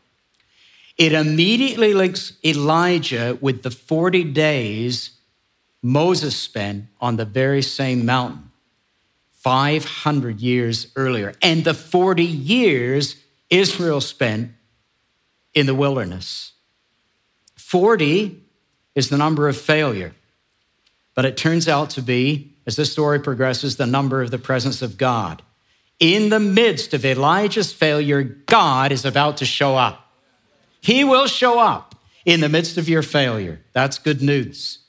It 0.97 1.13
immediately 1.13 1.93
links 1.93 2.39
Elijah 2.43 3.37
with 3.43 3.63
the 3.63 3.71
40 3.71 4.25
days 4.33 5.11
Moses 5.83 6.35
spent 6.35 6.87
on 7.03 7.17
the 7.17 7.27
very 7.27 7.61
same 7.61 8.07
mountain 8.07 8.51
500 9.33 10.41
years 10.41 10.87
earlier, 10.97 11.35
and 11.43 11.65
the 11.65 11.75
40 11.75 12.25
years 12.25 13.17
Israel 13.51 14.01
spent 14.01 14.53
in 15.55 15.67
the 15.67 15.75
wilderness. 15.75 16.53
40 17.57 18.43
is 18.95 19.09
the 19.09 19.17
number 19.17 19.49
of 19.49 19.57
failure, 19.57 20.15
but 21.15 21.25
it 21.25 21.37
turns 21.37 21.69
out 21.69 21.91
to 21.91 22.03
be, 22.03 22.55
as 22.67 22.77
this 22.77 22.93
story 22.93 23.21
progresses, 23.21 23.77
the 23.77 23.87
number 23.87 24.23
of 24.23 24.31
the 24.31 24.39
presence 24.39 24.83
of 24.83 24.99
God. 24.99 25.43
In 25.99 26.29
the 26.29 26.41
midst 26.41 26.93
of 26.93 27.05
Elijah's 27.05 27.73
failure, 27.73 28.23
God 28.23 28.93
is 28.93 29.05
about 29.05 29.39
to 29.39 29.47
show 29.47 29.77
up. 29.77 30.13
He 30.81 31.05
will 31.05 31.27
show 31.27 31.59
up 31.59 31.95
in 32.25 32.41
the 32.41 32.49
midst 32.49 32.77
of 32.77 32.89
your 32.89 33.03
failure. 33.03 33.61
That's 33.73 33.99
good 33.99 34.21
news. 34.21 34.81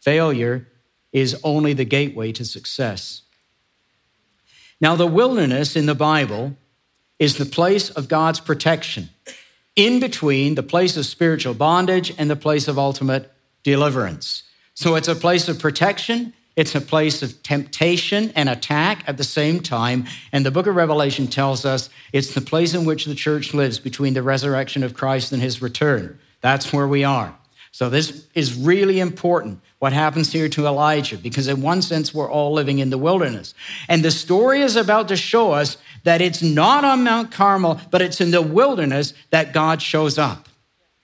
Failure 0.00 0.68
is 1.12 1.40
only 1.42 1.72
the 1.72 1.84
gateway 1.84 2.32
to 2.32 2.44
success. 2.44 3.22
Now, 4.80 4.94
the 4.94 5.06
wilderness 5.06 5.74
in 5.74 5.86
the 5.86 5.94
Bible 5.94 6.56
is 7.18 7.38
the 7.38 7.46
place 7.46 7.90
of 7.90 8.08
God's 8.08 8.40
protection, 8.40 9.08
in 9.74 10.00
between 10.00 10.54
the 10.54 10.62
place 10.62 10.96
of 10.96 11.06
spiritual 11.06 11.54
bondage 11.54 12.14
and 12.18 12.30
the 12.30 12.36
place 12.36 12.68
of 12.68 12.78
ultimate 12.78 13.32
deliverance. 13.62 14.42
So 14.74 14.94
it's 14.94 15.08
a 15.08 15.14
place 15.14 15.48
of 15.48 15.58
protection 15.58 16.32
it's 16.56 16.74
a 16.74 16.80
place 16.80 17.22
of 17.22 17.42
temptation 17.42 18.32
and 18.34 18.48
attack 18.48 19.04
at 19.06 19.18
the 19.18 19.24
same 19.24 19.60
time. 19.60 20.06
And 20.32 20.44
the 20.44 20.50
book 20.50 20.66
of 20.66 20.74
Revelation 20.74 21.26
tells 21.26 21.66
us 21.66 21.90
it's 22.14 22.32
the 22.32 22.40
place 22.40 22.72
in 22.72 22.86
which 22.86 23.04
the 23.04 23.14
church 23.14 23.52
lives 23.52 23.78
between 23.78 24.14
the 24.14 24.22
resurrection 24.22 24.82
of 24.82 24.94
Christ 24.94 25.32
and 25.32 25.42
his 25.42 25.60
return. 25.60 26.18
That's 26.40 26.72
where 26.72 26.88
we 26.88 27.04
are. 27.04 27.36
So, 27.72 27.90
this 27.90 28.26
is 28.34 28.54
really 28.54 29.00
important 29.00 29.60
what 29.78 29.92
happens 29.92 30.32
here 30.32 30.48
to 30.48 30.66
Elijah, 30.66 31.18
because 31.18 31.48
in 31.48 31.60
one 31.60 31.82
sense, 31.82 32.14
we're 32.14 32.30
all 32.30 32.52
living 32.52 32.78
in 32.78 32.90
the 32.90 32.98
wilderness. 32.98 33.54
And 33.88 34.02
the 34.02 34.10
story 34.10 34.62
is 34.62 34.74
about 34.74 35.08
to 35.08 35.16
show 35.16 35.52
us 35.52 35.76
that 36.04 36.22
it's 36.22 36.42
not 36.42 36.84
on 36.84 37.04
Mount 37.04 37.30
Carmel, 37.30 37.80
but 37.90 38.00
it's 38.00 38.20
in 38.20 38.30
the 38.30 38.40
wilderness 38.40 39.12
that 39.30 39.52
God 39.52 39.82
shows 39.82 40.16
up. 40.18 40.48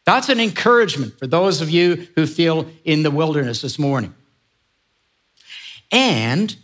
That's 0.04 0.30
an 0.30 0.40
encouragement 0.40 1.18
for 1.18 1.26
those 1.26 1.60
of 1.60 1.70
you 1.70 2.08
who 2.16 2.26
feel 2.26 2.66
in 2.84 3.02
the 3.02 3.10
wilderness 3.10 3.60
this 3.60 3.78
morning. 3.78 4.14
And 5.90 6.56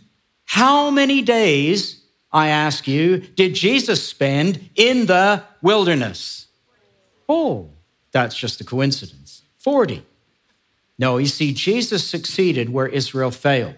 how 0.45 0.89
many 0.89 1.21
days, 1.21 2.01
I 2.31 2.49
ask 2.49 2.87
you, 2.87 3.19
did 3.19 3.53
Jesus 3.53 4.05
spend 4.05 4.69
in 4.75 5.05
the 5.05 5.43
wilderness? 5.61 6.47
Oh, 7.27 7.69
that's 8.11 8.35
just 8.35 8.59
a 8.59 8.63
coincidence. 8.63 9.43
40. 9.59 10.03
No, 10.99 11.17
you 11.17 11.27
see, 11.27 11.53
Jesus 11.53 12.05
succeeded 12.05 12.71
where 12.71 12.87
Israel 12.87 13.31
failed. 13.31 13.75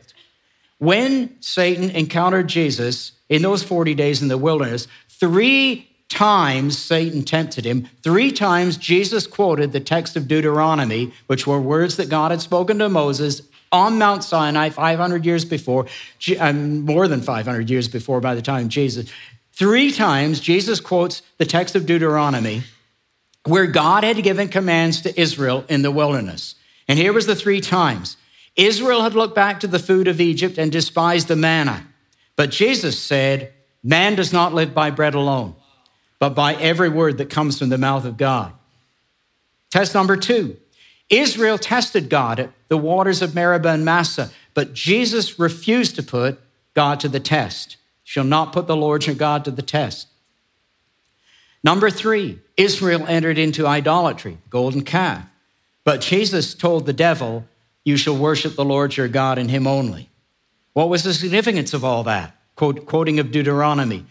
When 0.80 1.40
Satan 1.40 1.92
encountered 1.92 2.50
Jesus 2.50 3.12
in 3.30 3.44
those 3.44 3.64
40 3.64 3.94
days 3.94 4.24
in 4.24 4.28
the 4.28 4.38
wilderness, 4.38 4.88
three 5.08 5.88
times 6.10 6.78
Satan 6.78 7.24
tempted 7.24 7.64
him. 7.64 7.88
Three 8.04 8.32
times 8.32 8.76
Jesus 8.76 9.28
quoted 9.28 9.72
the 9.72 9.80
text 9.80 10.18
of 10.18 10.28
Deuteronomy, 10.28 11.14
which 11.28 11.48
were 11.48 11.62
words 11.62 11.96
that 11.98 12.10
God 12.10 12.32
had 12.32 12.42
spoken 12.42 12.80
to 12.80 12.90
Moses 12.90 13.44
on 13.72 13.98
Mount 13.98 14.24
Sinai 14.24 14.70
500 14.70 15.26
years 15.26 15.46
before, 15.46 15.86
um, 16.40 16.82
more 16.82 17.08
than 17.08 17.22
500 17.22 17.70
years 17.70 17.88
before 17.88 18.20
by 18.20 18.36
the 18.36 18.42
time 18.42 18.68
Jesus. 18.68 19.10
Three 19.54 19.92
times 19.92 20.40
Jesus 20.40 20.82
quotes 20.82 21.22
the 21.38 21.46
text 21.46 21.76
of 21.76 21.86
Deuteronomy 21.86 22.64
where 23.46 23.68
God 23.68 24.04
had 24.04 24.22
given 24.22 24.50
commands 24.50 25.02
to 25.02 25.20
Israel 25.20 25.64
in 25.70 25.82
the 25.82 25.92
wilderness. 25.92 26.56
And 26.92 27.00
here 27.00 27.14
was 27.14 27.26
the 27.26 27.38
three 27.38 27.62
times. 27.62 28.18
Israel 28.58 29.04
had 29.04 29.14
looked 29.14 29.34
back 29.34 29.62
to 29.62 29.68
the 29.68 29.80
food 29.80 30.10
of 30.10 30.20
Egypt 30.20 30.58
and 30.58 30.70
despised 30.70 31.30
the 31.30 31.38
manna. 31.38 31.88
But 32.36 32.52
Jesus 32.52 33.00
said, 33.00 33.54
Man 33.82 34.16
does 34.16 34.34
not 34.34 34.54
live 34.54 34.74
by 34.74 34.92
bread 34.92 35.14
alone, 35.16 35.56
but 36.20 36.36
by 36.36 36.56
every 36.56 36.90
word 36.90 37.18
that 37.20 37.30
comes 37.30 37.58
from 37.58 37.70
the 37.70 37.78
mouth 37.78 38.04
of 38.04 38.18
God. 38.18 38.52
Test 39.70 39.96
number 39.96 40.18
two 40.18 40.58
Israel 41.10 41.58
tested 41.58 42.10
God 42.10 42.42
at 42.42 42.52
the 42.68 42.76
waters 42.76 43.22
of 43.22 43.34
Meribah 43.34 43.70
and 43.70 43.86
Massah, 43.86 44.30
but 44.54 44.74
Jesus 44.74 45.40
refused 45.40 45.96
to 45.96 46.04
put 46.04 46.42
God 46.74 47.00
to 47.00 47.08
the 47.08 47.22
test. 47.22 47.78
Shall 48.04 48.26
not 48.26 48.52
put 48.52 48.68
the 48.68 48.76
Lord 48.76 49.06
your 49.06 49.16
God 49.16 49.46
to 49.46 49.52
the 49.52 49.62
test. 49.62 50.10
Number 51.64 51.90
three, 51.90 52.40
Israel 52.58 53.08
entered 53.08 53.38
into 53.38 53.66
idolatry, 53.66 54.40
golden 54.50 54.82
calf. 54.82 55.31
But 55.84 56.02
Jesus 56.02 56.54
told 56.54 56.86
the 56.86 56.94
devil, 56.94 57.46
You 57.84 57.98
shall 57.98 58.16
worship 58.16 58.56
the 58.56 58.66
Lord 58.66 58.96
your 58.96 59.08
God 59.08 59.38
and 59.38 59.50
him 59.50 59.68
only. 59.68 60.10
What 60.74 60.90
was 60.90 61.04
the 61.04 61.14
significance 61.14 61.74
of 61.74 61.84
all 61.84 62.04
that? 62.04 62.36
Quote, 62.56 62.86
quoting 62.86 63.20
of 63.20 63.32
Deuteronomy. 63.32 64.06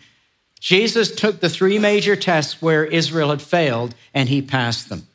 Jesus 0.59 1.15
took 1.15 1.41
the 1.41 1.49
three 1.49 1.79
major 1.79 2.17
tests 2.17 2.61
where 2.61 2.85
Israel 2.85 3.31
had 3.31 3.41
failed 3.41 3.95
and 4.13 4.29
he 4.29 4.43
passed 4.43 4.89
them. 4.89 5.07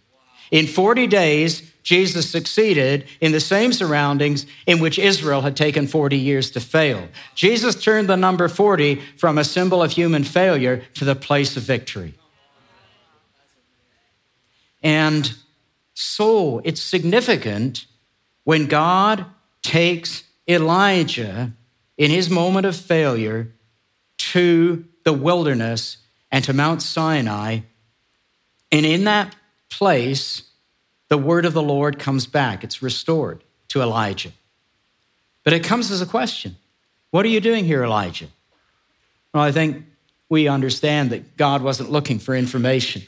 In 0.49 0.65
40 0.65 1.07
days, 1.07 1.71
Jesus 1.83 2.29
succeeded 2.29 3.05
in 3.21 3.31
the 3.31 3.39
same 3.39 3.71
surroundings 3.71 4.47
in 4.65 4.79
which 4.79 4.97
Israel 4.97 5.41
had 5.41 5.55
taken 5.55 5.85
40 5.85 6.17
years 6.17 6.49
to 6.51 6.59
fail. 6.59 7.07
Jesus 7.35 7.75
turned 7.75 8.09
the 8.09 8.17
number 8.17 8.47
40 8.47 8.95
from 9.17 9.37
a 9.37 9.43
symbol 9.43 9.83
of 9.83 9.91
human 9.91 10.23
failure 10.23 10.83
to 10.95 11.05
the 11.05 11.15
place 11.15 11.55
of 11.55 11.63
victory. 11.63 12.15
And 14.81 15.31
so 15.95 16.59
it's 16.65 16.81
significant 16.81 17.85
when 18.43 18.67
God 18.67 19.25
takes 19.63 20.23
Elijah 20.47 21.53
in 21.97 22.11
his 22.11 22.29
moment 22.29 22.65
of 22.65 22.75
failure 22.75 23.53
to 24.17 24.85
the 25.05 25.13
wilderness 25.13 25.97
and 26.31 26.43
to 26.43 26.53
Mount 26.53 26.81
Sinai. 26.81 27.59
And 28.71 28.85
in 28.85 29.05
that 29.05 29.35
place, 29.69 30.43
the 31.07 31.17
word 31.17 31.45
of 31.45 31.53
the 31.53 31.63
Lord 31.63 31.97
comes 31.97 32.27
back. 32.27 32.63
It's 32.63 32.81
restored 32.81 33.43
to 33.69 33.81
Elijah. 33.81 34.31
But 35.45 35.53
it 35.53 35.63
comes 35.63 35.91
as 35.91 36.01
a 36.01 36.05
question 36.05 36.57
What 37.11 37.25
are 37.25 37.29
you 37.29 37.39
doing 37.39 37.63
here, 37.63 37.83
Elijah? 37.83 38.27
Well, 39.33 39.43
I 39.43 39.53
think 39.53 39.85
we 40.27 40.49
understand 40.49 41.11
that 41.11 41.37
God 41.37 41.61
wasn't 41.61 41.89
looking 41.89 42.19
for 42.19 42.35
information. 42.35 43.03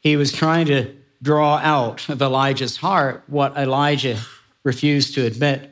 He 0.00 0.16
was 0.16 0.32
trying 0.32 0.66
to 0.66 0.95
draw 1.22 1.56
out 1.56 2.08
of 2.08 2.20
Elijah's 2.20 2.76
heart 2.76 3.22
what 3.26 3.56
Elijah 3.56 4.18
refused 4.62 5.14
to 5.14 5.24
admit. 5.24 5.70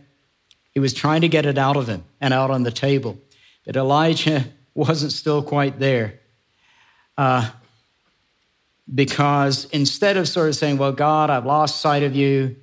He 0.73 0.81
was 0.81 0.95
trying 0.95 1.21
to 1.21 1.29
get 1.29 1.47
it 1.47 1.59
out 1.59 1.77
of 1.77 1.89
him 1.89 2.05
and 2.21 2.35
out 2.35 2.51
on 2.51 2.63
the 2.63 2.71
table. 2.71 3.19
But 3.65 3.77
Elijah 3.77 4.45
wasn't 4.75 5.13
still 5.13 5.43
quite 5.43 5.79
there. 5.79 6.21
Uh, 7.17 7.51
because 8.93 9.67
instead 9.67 10.17
of 10.17 10.29
sort 10.29 10.49
of 10.49 10.57
saying, 10.57 10.79
Well, 10.79 10.93
God, 10.93 11.31
I've 11.31 11.47
lost 11.47 11.81
sight 11.81 12.03
of 12.03 12.15
you, 12.15 12.57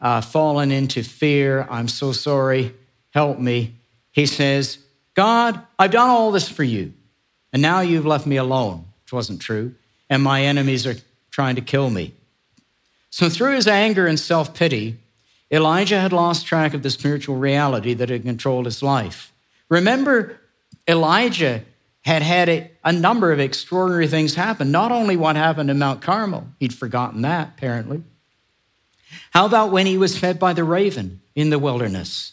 uh, 0.00 0.20
fallen 0.20 0.72
into 0.72 1.02
fear, 1.02 1.66
I'm 1.70 1.88
so 1.88 2.12
sorry, 2.12 2.74
help 3.10 3.38
me, 3.38 3.74
he 4.10 4.26
says, 4.26 4.78
God, 5.14 5.60
I've 5.78 5.90
done 5.90 6.08
all 6.08 6.32
this 6.32 6.48
for 6.48 6.64
you, 6.64 6.92
and 7.52 7.62
now 7.62 7.80
you've 7.80 8.06
left 8.06 8.26
me 8.26 8.36
alone, 8.36 8.86
which 9.04 9.12
wasn't 9.12 9.40
true, 9.40 9.74
and 10.08 10.22
my 10.22 10.42
enemies 10.42 10.86
are 10.86 10.96
trying 11.30 11.56
to 11.56 11.60
kill 11.60 11.90
me. 11.90 12.14
So, 13.10 13.28
through 13.28 13.54
his 13.54 13.66
anger 13.66 14.06
and 14.06 14.18
self 14.18 14.54
pity, 14.54 14.98
Elijah 15.50 16.00
had 16.00 16.12
lost 16.12 16.46
track 16.46 16.74
of 16.74 16.82
the 16.82 16.90
spiritual 16.90 17.36
reality 17.36 17.94
that 17.94 18.10
had 18.10 18.22
controlled 18.22 18.66
his 18.66 18.82
life. 18.82 19.32
Remember, 19.68 20.38
Elijah 20.86 21.64
had 22.02 22.22
had 22.22 22.48
a, 22.48 22.70
a, 22.84 22.92
number 22.92 23.32
of 23.32 23.40
extraordinary 23.40 24.08
things 24.08 24.34
happen. 24.34 24.70
Not 24.70 24.92
only 24.92 25.16
what 25.16 25.36
happened 25.36 25.70
in 25.70 25.78
Mount 25.78 26.00
Carmel, 26.00 26.46
he'd 26.58 26.74
forgotten 26.74 27.22
that, 27.22 27.48
apparently. 27.56 28.02
How 29.30 29.46
about 29.46 29.72
when 29.72 29.86
he 29.86 29.98
was 29.98 30.18
fed 30.18 30.38
by 30.38 30.52
the 30.52 30.64
raven 30.64 31.20
in 31.34 31.50
the 31.50 31.58
wilderness? 31.58 32.32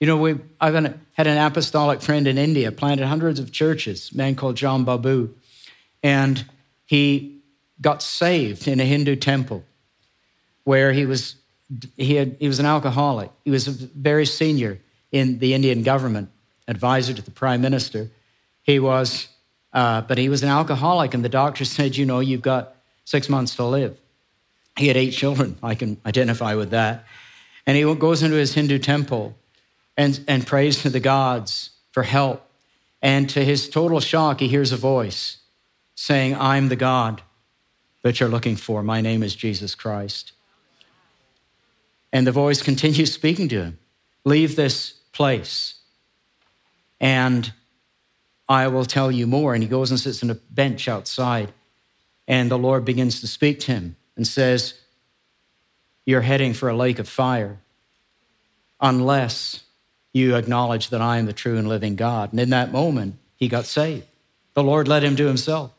You 0.00 0.06
know, 0.06 0.16
we, 0.16 0.36
I've 0.60 0.74
had 0.74 1.26
an 1.26 1.38
apostolic 1.38 2.02
friend 2.02 2.26
in 2.26 2.36
India, 2.36 2.72
planted 2.72 3.06
hundreds 3.06 3.38
of 3.38 3.52
churches, 3.52 4.10
a 4.12 4.16
man 4.16 4.34
called 4.34 4.56
John 4.56 4.84
Babu, 4.84 5.34
and 6.02 6.44
he 6.84 7.40
got 7.80 8.02
saved 8.02 8.68
in 8.68 8.80
a 8.80 8.84
Hindu 8.84 9.16
temple 9.16 9.64
where 10.64 10.92
he 10.92 11.06
was 11.06 11.36
he, 11.96 12.14
had, 12.16 12.36
he 12.40 12.48
was 12.48 12.58
an 12.58 12.66
alcoholic. 12.66 13.30
He 13.44 13.50
was 13.50 13.68
a 13.68 13.70
very 13.70 14.26
senior 14.26 14.80
in 15.12 15.38
the 15.38 15.54
Indian 15.54 15.82
government, 15.82 16.30
advisor 16.68 17.14
to 17.14 17.22
the 17.22 17.30
prime 17.30 17.60
minister. 17.60 18.10
He 18.62 18.78
was, 18.78 19.28
uh, 19.72 20.02
but 20.02 20.18
he 20.18 20.28
was 20.28 20.42
an 20.42 20.48
alcoholic, 20.48 21.14
and 21.14 21.24
the 21.24 21.28
doctor 21.28 21.64
said, 21.76 21.96
you 21.96 22.06
know, 22.06 22.20
you've 22.20 22.42
got 22.42 22.76
six 23.04 23.28
months 23.28 23.56
to 23.56 23.64
live. 23.64 23.98
He 24.76 24.88
had 24.88 24.96
eight 24.96 25.12
children. 25.12 25.56
I 25.62 25.74
can 25.74 25.98
identify 26.04 26.54
with 26.54 26.70
that. 26.70 27.04
And 27.66 27.76
he 27.76 27.94
goes 27.94 28.22
into 28.22 28.36
his 28.36 28.54
Hindu 28.54 28.78
temple 28.78 29.34
and, 29.96 30.20
and 30.28 30.46
prays 30.46 30.82
to 30.82 30.90
the 30.90 31.00
gods 31.00 31.70
for 31.92 32.02
help. 32.02 32.46
And 33.00 33.28
to 33.30 33.44
his 33.44 33.68
total 33.68 34.00
shock, 34.00 34.40
he 34.40 34.48
hears 34.48 34.72
a 34.72 34.76
voice 34.76 35.38
saying, 35.94 36.34
I'm 36.34 36.68
the 36.68 36.76
God 36.76 37.22
that 38.02 38.20
you're 38.20 38.28
looking 38.28 38.56
for. 38.56 38.82
My 38.82 39.00
name 39.00 39.22
is 39.22 39.34
Jesus 39.34 39.74
Christ. 39.74 40.32
And 42.14 42.24
the 42.28 42.32
voice 42.32 42.62
continues 42.62 43.12
speaking 43.12 43.48
to 43.48 43.62
him 43.62 43.78
Leave 44.24 44.56
this 44.56 44.92
place, 45.12 45.74
and 47.00 47.52
I 48.48 48.68
will 48.68 48.86
tell 48.86 49.10
you 49.10 49.26
more. 49.26 49.52
And 49.52 49.62
he 49.62 49.68
goes 49.68 49.90
and 49.90 49.98
sits 49.98 50.22
on 50.22 50.30
a 50.30 50.34
bench 50.34 50.88
outside, 50.88 51.52
and 52.28 52.50
the 52.50 52.56
Lord 52.56 52.84
begins 52.84 53.20
to 53.20 53.26
speak 53.26 53.60
to 53.60 53.72
him 53.72 53.96
and 54.16 54.26
says, 54.26 54.80
You're 56.06 56.22
heading 56.22 56.54
for 56.54 56.68
a 56.68 56.76
lake 56.76 57.00
of 57.00 57.08
fire 57.08 57.58
unless 58.80 59.64
you 60.12 60.36
acknowledge 60.36 60.90
that 60.90 61.00
I 61.00 61.18
am 61.18 61.26
the 61.26 61.32
true 61.32 61.58
and 61.58 61.68
living 61.68 61.96
God. 61.96 62.30
And 62.30 62.38
in 62.38 62.50
that 62.50 62.70
moment, 62.70 63.16
he 63.36 63.48
got 63.48 63.66
saved. 63.66 64.06
The 64.54 64.62
Lord 64.62 64.86
led 64.86 65.02
him 65.02 65.16
to 65.16 65.26
himself. 65.26 65.72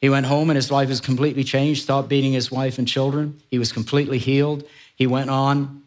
He 0.00 0.08
went 0.08 0.24
home 0.24 0.48
and 0.48 0.56
his 0.56 0.70
life 0.70 0.88
was 0.88 1.02
completely 1.02 1.44
changed, 1.44 1.82
stopped 1.82 2.08
beating 2.08 2.32
his 2.32 2.50
wife 2.50 2.78
and 2.78 2.88
children. 2.88 3.42
He 3.50 3.58
was 3.58 3.72
completely 3.72 4.16
healed. 4.16 4.64
He 5.00 5.06
went 5.06 5.30
on 5.30 5.84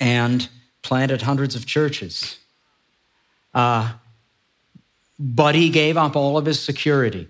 and 0.00 0.48
planted 0.80 1.20
hundreds 1.20 1.54
of 1.54 1.66
churches. 1.66 2.38
Uh, 3.52 3.92
but 5.18 5.54
he 5.54 5.68
gave 5.68 5.98
up 5.98 6.16
all 6.16 6.38
of 6.38 6.46
his 6.46 6.58
security. 6.58 7.28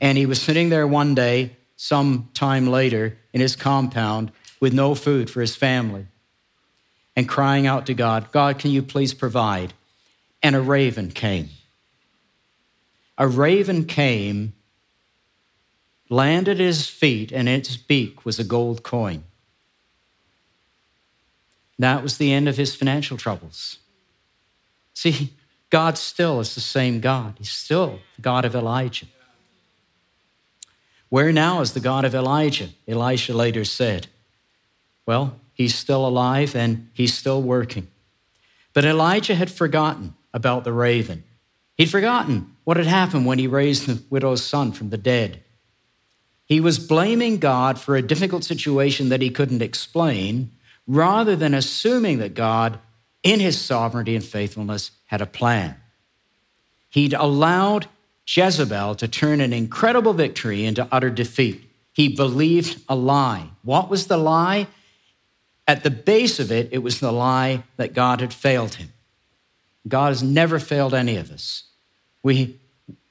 And 0.00 0.16
he 0.16 0.24
was 0.24 0.40
sitting 0.40 0.70
there 0.70 0.86
one 0.86 1.14
day, 1.14 1.54
some 1.76 2.30
time 2.32 2.66
later, 2.66 3.18
in 3.34 3.42
his 3.42 3.54
compound 3.54 4.32
with 4.58 4.72
no 4.72 4.94
food 4.94 5.28
for 5.28 5.42
his 5.42 5.54
family 5.54 6.06
and 7.14 7.28
crying 7.28 7.66
out 7.66 7.84
to 7.84 7.92
God, 7.92 8.32
God, 8.32 8.58
can 8.58 8.70
you 8.70 8.80
please 8.80 9.12
provide? 9.12 9.74
And 10.42 10.56
a 10.56 10.62
raven 10.62 11.10
came. 11.10 11.50
A 13.18 13.28
raven 13.28 13.84
came, 13.84 14.54
landed 16.08 16.52
at 16.52 16.64
his 16.64 16.88
feet, 16.88 17.32
and 17.32 17.50
its 17.50 17.76
beak 17.76 18.24
was 18.24 18.38
a 18.38 18.44
gold 18.44 18.82
coin. 18.82 19.24
That 21.80 22.02
was 22.02 22.18
the 22.18 22.30
end 22.30 22.46
of 22.46 22.58
his 22.58 22.74
financial 22.74 23.16
troubles. 23.16 23.78
See, 24.92 25.32
God 25.70 25.96
still 25.96 26.38
is 26.38 26.54
the 26.54 26.60
same 26.60 27.00
God. 27.00 27.36
He's 27.38 27.50
still 27.50 28.00
the 28.16 28.22
God 28.22 28.44
of 28.44 28.54
Elijah. 28.54 29.06
Where 31.08 31.32
now 31.32 31.62
is 31.62 31.72
the 31.72 31.80
God 31.80 32.04
of 32.04 32.14
Elijah? 32.14 32.68
Elisha 32.86 33.32
later 33.32 33.64
said. 33.64 34.08
Well, 35.06 35.36
he's 35.54 35.74
still 35.74 36.06
alive 36.06 36.54
and 36.54 36.90
he's 36.92 37.14
still 37.14 37.42
working. 37.42 37.88
But 38.74 38.84
Elijah 38.84 39.34
had 39.34 39.50
forgotten 39.50 40.12
about 40.34 40.64
the 40.64 40.74
raven. 40.74 41.24
He'd 41.78 41.90
forgotten 41.90 42.56
what 42.64 42.76
had 42.76 42.86
happened 42.86 43.24
when 43.24 43.38
he 43.38 43.46
raised 43.46 43.86
the 43.86 44.02
widow's 44.10 44.44
son 44.44 44.72
from 44.72 44.90
the 44.90 44.98
dead. 44.98 45.42
He 46.44 46.60
was 46.60 46.78
blaming 46.78 47.38
God 47.38 47.80
for 47.80 47.96
a 47.96 48.02
difficult 48.02 48.44
situation 48.44 49.08
that 49.08 49.22
he 49.22 49.30
couldn't 49.30 49.62
explain 49.62 50.50
rather 50.90 51.36
than 51.36 51.54
assuming 51.54 52.18
that 52.18 52.34
God, 52.34 52.80
in 53.22 53.38
his 53.38 53.60
sovereignty 53.60 54.16
and 54.16 54.24
faithfulness, 54.24 54.90
had 55.06 55.20
a 55.20 55.26
plan. 55.26 55.76
He'd 56.88 57.14
allowed 57.14 57.86
Jezebel 58.26 58.96
to 58.96 59.06
turn 59.06 59.40
an 59.40 59.52
incredible 59.52 60.12
victory 60.12 60.64
into 60.64 60.88
utter 60.90 61.08
defeat. 61.08 61.64
He 61.92 62.08
believed 62.08 62.82
a 62.88 62.96
lie. 62.96 63.50
What 63.62 63.88
was 63.88 64.08
the 64.08 64.16
lie? 64.16 64.66
At 65.68 65.84
the 65.84 65.90
base 65.90 66.40
of 66.40 66.50
it, 66.50 66.70
it 66.72 66.78
was 66.78 66.98
the 66.98 67.12
lie 67.12 67.62
that 67.76 67.94
God 67.94 68.20
had 68.20 68.34
failed 68.34 68.74
him. 68.74 68.92
God 69.86 70.08
has 70.08 70.24
never 70.24 70.58
failed 70.58 70.92
any 70.92 71.16
of 71.16 71.30
us. 71.30 71.64
We, 72.24 72.58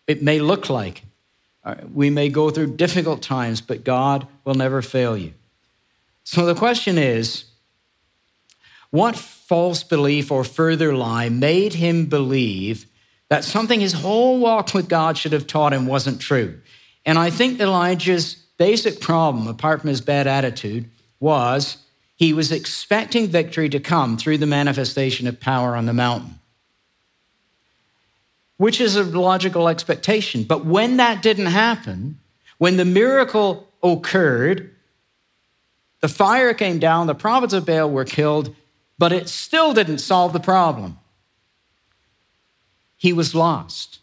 it 0.06 0.22
may 0.22 0.40
look 0.40 0.70
like 0.70 1.04
uh, 1.64 1.76
we 1.94 2.10
may 2.10 2.28
go 2.28 2.50
through 2.50 2.76
difficult 2.76 3.22
times, 3.22 3.62
but 3.62 3.86
God 3.86 4.28
will 4.44 4.56
never 4.56 4.82
fail 4.82 5.16
you. 5.18 5.34
So 6.26 6.46
the 6.46 6.56
question 6.56 6.98
is 6.98 7.46
what 8.92 9.16
false 9.16 9.84
belief 9.84 10.32
or 10.32 10.44
further 10.44 10.96
lie 10.96 11.30
made 11.30 11.74
him 11.74 12.08
believe 12.08 12.86
that 13.30 13.44
something 13.44 13.80
his 13.80 13.94
whole 13.94 14.40
walk 14.40 14.74
with 14.74 14.90
God 14.90 15.18
should 15.18 15.34
have 15.34 15.48
taught 15.48 15.74
him 15.74 15.86
wasn't 15.86 16.20
true? 16.20 16.60
And 17.06 17.18
I 17.18 17.30
think 17.30 17.60
Elijah's 17.60 18.34
basic 18.58 19.00
problem, 19.00 19.48
apart 19.48 19.82
from 19.82 19.90
his 19.90 20.02
bad 20.02 20.28
attitude, 20.28 20.90
was 21.20 21.78
he 22.16 22.34
was 22.34 22.52
expecting 22.52 23.28
victory 23.28 23.70
to 23.70 23.80
come 23.80 24.18
through 24.18 24.40
the 24.40 24.46
manifestation 24.46 25.28
of 25.28 25.40
power 25.40 25.76
on 25.76 25.86
the 25.86 25.94
mountain, 25.94 26.40
which 28.58 28.82
is 28.82 28.96
a 28.96 29.04
logical 29.04 29.70
expectation. 29.70 30.44
But 30.44 30.66
when 30.66 30.98
that 30.98 31.22
didn't 31.22 31.46
happen, 31.46 32.20
when 32.58 32.78
the 32.78 32.86
miracle 32.86 33.68
occurred, 33.82 34.76
the 36.02 36.10
fire 36.10 36.54
came 36.54 36.80
down, 36.80 37.08
the 37.08 37.16
prophets 37.16 37.54
of 37.54 37.66
Baal 37.66 37.90
were 37.90 38.06
killed, 38.06 38.54
but 39.00 39.14
it 39.14 39.30
still 39.30 39.74
didn't 39.74 40.00
solve 40.00 40.34
the 40.34 40.40
problem. 40.40 41.00
He 42.98 43.14
was 43.14 43.34
lost 43.34 44.00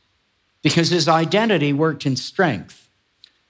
because 0.63 0.89
his 0.89 1.07
identity 1.07 1.73
worked 1.73 2.07
in 2.07 2.17
strength, 2.17 2.89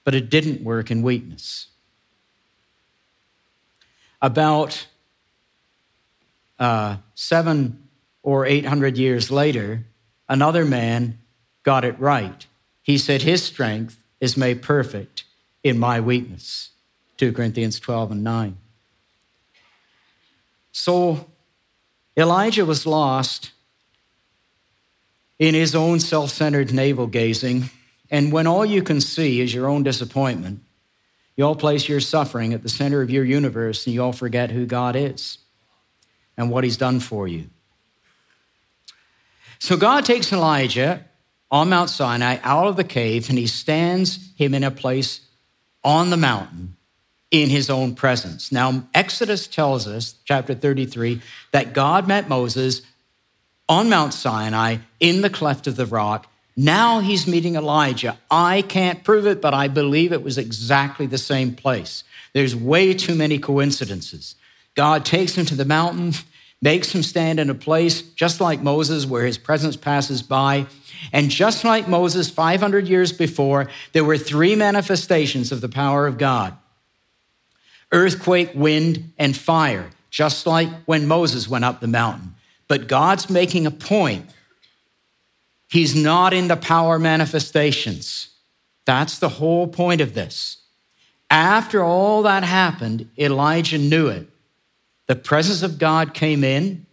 but 0.03 0.13
it 0.13 0.29
didn't 0.29 0.61
work 0.61 0.91
in 0.91 1.01
weakness. 1.01 1.67
About 4.21 4.87
uh, 6.59 6.97
seven 7.15 7.87
or 8.23 8.45
eight 8.45 8.65
hundred 8.65 8.97
years 8.97 9.31
later, 9.31 9.85
another 10.27 10.65
man 10.65 11.17
got 11.63 11.85
it 11.85 11.97
right. 11.97 12.45
He 12.81 12.97
said, 12.97 13.21
His 13.21 13.41
strength 13.41 14.03
is 14.19 14.35
made 14.35 14.61
perfect 14.61 15.23
in 15.63 15.79
my 15.79 16.01
weakness. 16.01 16.71
2 17.17 17.31
Corinthians 17.31 17.79
12 17.79 18.11
and 18.11 18.23
9. 18.23 18.57
So 20.71 21.25
Elijah 22.17 22.65
was 22.65 22.85
lost 22.85 23.51
in 25.37 25.53
his 25.53 25.75
own 25.75 25.99
self 25.99 26.31
centered 26.31 26.73
navel 26.73 27.07
gazing. 27.07 27.69
And 28.09 28.31
when 28.31 28.47
all 28.47 28.65
you 28.65 28.81
can 28.81 29.01
see 29.01 29.41
is 29.41 29.53
your 29.53 29.67
own 29.67 29.83
disappointment, 29.83 30.61
you 31.35 31.45
all 31.45 31.55
place 31.55 31.87
your 31.87 31.99
suffering 31.99 32.53
at 32.53 32.63
the 32.63 32.69
center 32.69 33.01
of 33.01 33.11
your 33.11 33.23
universe 33.23 33.85
and 33.85 33.93
you 33.93 34.01
all 34.01 34.13
forget 34.13 34.49
who 34.49 34.65
God 34.65 34.95
is 34.95 35.37
and 36.37 36.49
what 36.49 36.63
he's 36.63 36.77
done 36.77 36.99
for 36.99 37.27
you. 37.27 37.49
So 39.59 39.75
God 39.75 40.05
takes 40.05 40.31
Elijah 40.31 41.05
on 41.51 41.69
Mount 41.69 41.89
Sinai 41.89 42.37
out 42.43 42.67
of 42.67 42.75
the 42.75 42.83
cave 42.83 43.29
and 43.29 43.37
he 43.37 43.47
stands 43.47 44.31
him 44.35 44.53
in 44.53 44.63
a 44.63 44.71
place 44.71 45.21
on 45.83 46.09
the 46.09 46.17
mountain 46.17 46.76
in 47.31 47.49
his 47.49 47.69
own 47.69 47.95
presence. 47.95 48.51
Now, 48.51 48.87
Exodus 48.93 49.47
tells 49.47 49.87
us, 49.87 50.15
chapter 50.23 50.53
33, 50.53 51.21
that 51.51 51.73
God 51.73 52.07
met 52.07 52.29
Moses 52.29 52.81
on 53.67 53.89
Mount 53.89 54.13
Sinai 54.13 54.77
in 54.99 55.21
the 55.21 55.29
cleft 55.29 55.67
of 55.67 55.75
the 55.75 55.85
rock. 55.85 56.31
Now 56.55 56.99
he's 56.99 57.27
meeting 57.27 57.55
Elijah. 57.55 58.17
I 58.31 58.61
can't 58.61 59.03
prove 59.03 59.27
it, 59.27 59.41
but 59.41 59.53
I 59.53 59.67
believe 59.67 60.13
it 60.13 60.23
was 60.23 60.37
exactly 60.37 61.05
the 61.05 61.17
same 61.17 61.53
place. 61.53 62.03
There's 62.33 62.55
way 62.55 62.93
too 62.93 63.13
many 63.13 63.39
coincidences. 63.39 64.35
God 64.73 65.05
takes 65.05 65.37
him 65.37 65.45
to 65.47 65.55
the 65.55 65.65
mountain. 65.65 66.13
makes 66.61 66.93
him 66.95 67.03
stand 67.03 67.39
in 67.39 67.51
a 67.51 67.55
place 67.55 68.01
just 68.01 68.41
like 68.41 68.61
Moses 68.61 69.05
where 69.05 69.25
his 69.25 69.37
presence 69.37 69.75
passes 69.75 70.23
by. 70.23 70.65
And 71.13 71.29
just 71.29 71.63
like 71.63 71.87
Moses 71.87 72.29
500 72.31 72.87
years 72.87 73.11
before, 73.11 73.67
there 73.93 74.03
were 74.03 74.17
three 74.17 74.55
manifestations 74.55 75.51
of 75.51 75.61
the 75.61 75.69
power 75.69 76.07
of 76.07 76.17
God 76.17 76.57
earthquake, 77.91 78.51
wind, 78.53 79.13
and 79.17 79.35
fire, 79.35 79.89
just 80.09 80.47
like 80.47 80.69
when 80.85 81.07
Moses 81.07 81.47
went 81.47 81.65
up 81.65 81.79
the 81.79 81.87
mountain. 81.87 82.35
But 82.67 82.87
God's 82.87 83.29
making 83.29 83.65
a 83.65 83.71
point. 83.71 84.29
He's 85.69 85.95
not 85.95 86.33
in 86.33 86.47
the 86.47 86.57
power 86.57 86.97
manifestations. 86.97 88.29
That's 88.85 89.19
the 89.19 89.29
whole 89.29 89.67
point 89.67 90.01
of 90.01 90.13
this. 90.13 90.57
After 91.29 91.83
all 91.83 92.23
that 92.23 92.43
happened, 92.43 93.09
Elijah 93.17 93.77
knew 93.77 94.07
it. 94.07 94.27
The 95.07 95.15
presence 95.15 95.61
of 95.61 95.77
God 95.77 96.13
came 96.13 96.43
in, 96.43 96.86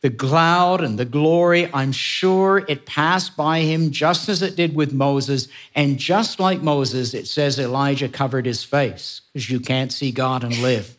the 0.00 0.10
cloud 0.10 0.80
and 0.80 0.98
the 0.98 1.04
glory, 1.04 1.68
I'm 1.72 1.90
sure 1.90 2.64
it 2.68 2.86
passed 2.86 3.36
by 3.36 3.60
him 3.60 3.90
just 3.90 4.28
as 4.28 4.42
it 4.42 4.54
did 4.54 4.74
with 4.74 4.92
Moses. 4.92 5.48
And 5.74 5.98
just 5.98 6.38
like 6.38 6.62
Moses, 6.62 7.14
it 7.14 7.26
says 7.26 7.58
Elijah 7.58 8.08
covered 8.08 8.46
his 8.46 8.62
face 8.62 9.22
because 9.32 9.50
you 9.50 9.58
can't 9.58 9.92
see 9.92 10.12
God 10.12 10.44
and 10.44 10.56
live. 10.62 10.96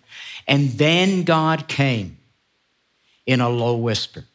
And 0.47 0.71
then 0.71 1.23
God 1.23 1.67
came 1.67 2.17
in 3.25 3.39
a 3.39 3.49
low 3.49 3.77
whisper. 3.77 4.25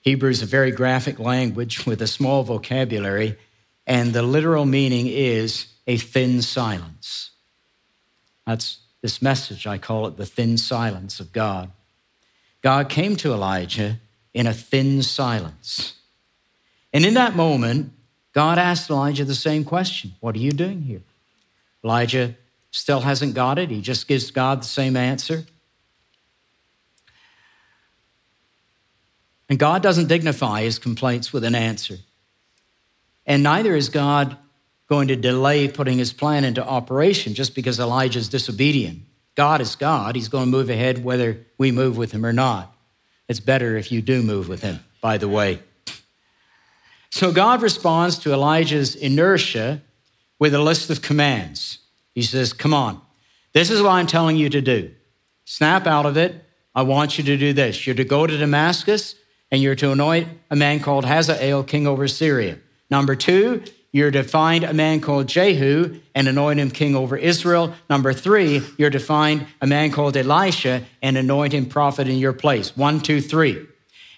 Hebrew 0.00 0.30
is 0.30 0.42
a 0.42 0.46
very 0.46 0.70
graphic 0.70 1.18
language 1.18 1.84
with 1.84 2.00
a 2.00 2.06
small 2.06 2.44
vocabulary, 2.44 3.36
and 3.86 4.12
the 4.12 4.22
literal 4.22 4.64
meaning 4.64 5.06
is 5.06 5.66
a 5.86 5.96
thin 5.96 6.42
silence. 6.42 7.32
That's 8.46 8.78
this 9.02 9.20
message. 9.20 9.66
I 9.66 9.78
call 9.78 10.06
it 10.06 10.16
the 10.16 10.26
thin 10.26 10.58
silence 10.58 11.20
of 11.20 11.32
God. 11.32 11.72
God 12.62 12.88
came 12.88 13.16
to 13.16 13.32
Elijah 13.32 13.98
in 14.34 14.46
a 14.46 14.54
thin 14.54 15.02
silence. 15.02 15.94
And 16.92 17.04
in 17.04 17.14
that 17.14 17.36
moment, 17.36 17.92
God 18.32 18.58
asked 18.58 18.90
Elijah 18.90 19.24
the 19.24 19.34
same 19.34 19.64
question 19.64 20.12
What 20.20 20.34
are 20.34 20.40
you 20.40 20.52
doing 20.52 20.82
here? 20.82 21.02
Elijah 21.84 22.34
still 22.70 23.00
hasn't 23.00 23.34
got 23.34 23.58
it. 23.58 23.70
He 23.70 23.80
just 23.80 24.08
gives 24.08 24.30
God 24.30 24.62
the 24.62 24.66
same 24.66 24.96
answer. 24.96 25.44
And 29.48 29.58
God 29.58 29.82
doesn't 29.82 30.08
dignify 30.08 30.62
his 30.62 30.78
complaints 30.78 31.32
with 31.32 31.44
an 31.44 31.54
answer. 31.54 31.96
And 33.24 33.42
neither 33.42 33.74
is 33.74 33.88
God 33.88 34.36
going 34.88 35.08
to 35.08 35.16
delay 35.16 35.68
putting 35.68 35.98
his 35.98 36.12
plan 36.12 36.44
into 36.44 36.64
operation 36.64 37.34
just 37.34 37.54
because 37.54 37.80
Elijah's 37.80 38.28
disobedient. 38.28 39.02
God 39.38 39.60
is 39.60 39.76
God. 39.76 40.16
He's 40.16 40.26
going 40.26 40.46
to 40.46 40.50
move 40.50 40.68
ahead 40.68 41.04
whether 41.04 41.46
we 41.58 41.70
move 41.70 41.96
with 41.96 42.10
him 42.10 42.26
or 42.26 42.32
not. 42.32 42.74
It's 43.28 43.38
better 43.38 43.76
if 43.76 43.92
you 43.92 44.02
do 44.02 44.20
move 44.20 44.48
with 44.48 44.62
him, 44.62 44.80
by 45.00 45.16
the 45.16 45.28
way. 45.28 45.60
So 47.10 47.30
God 47.30 47.62
responds 47.62 48.18
to 48.18 48.32
Elijah's 48.32 48.96
inertia 48.96 49.80
with 50.40 50.54
a 50.54 50.58
list 50.58 50.90
of 50.90 51.02
commands. 51.02 51.78
He 52.16 52.22
says, 52.22 52.52
Come 52.52 52.74
on, 52.74 53.00
this 53.52 53.70
is 53.70 53.80
what 53.80 53.90
I'm 53.90 54.08
telling 54.08 54.36
you 54.36 54.48
to 54.48 54.60
do. 54.60 54.92
Snap 55.44 55.86
out 55.86 56.04
of 56.04 56.16
it. 56.16 56.44
I 56.74 56.82
want 56.82 57.16
you 57.16 57.22
to 57.22 57.36
do 57.36 57.52
this. 57.52 57.86
You're 57.86 57.94
to 57.94 58.04
go 58.04 58.26
to 58.26 58.36
Damascus 58.36 59.14
and 59.52 59.62
you're 59.62 59.76
to 59.76 59.92
anoint 59.92 60.26
a 60.50 60.56
man 60.56 60.80
called 60.80 61.04
Hazael, 61.04 61.62
king 61.62 61.86
over 61.86 62.08
Syria. 62.08 62.58
Number 62.90 63.14
two, 63.14 63.62
you're 63.92 64.10
to 64.10 64.22
find 64.22 64.64
a 64.64 64.74
man 64.74 65.00
called 65.00 65.28
Jehu 65.28 66.00
and 66.14 66.28
anoint 66.28 66.60
him 66.60 66.70
king 66.70 66.94
over 66.94 67.16
Israel. 67.16 67.74
Number 67.88 68.12
three, 68.12 68.62
you're 68.76 68.90
to 68.90 68.98
find 68.98 69.46
a 69.62 69.66
man 69.66 69.90
called 69.90 70.16
Elisha 70.16 70.84
and 71.02 71.16
anoint 71.16 71.54
him 71.54 71.66
prophet 71.66 72.06
in 72.06 72.18
your 72.18 72.34
place. 72.34 72.76
One, 72.76 73.00
two, 73.00 73.20
three. 73.20 73.66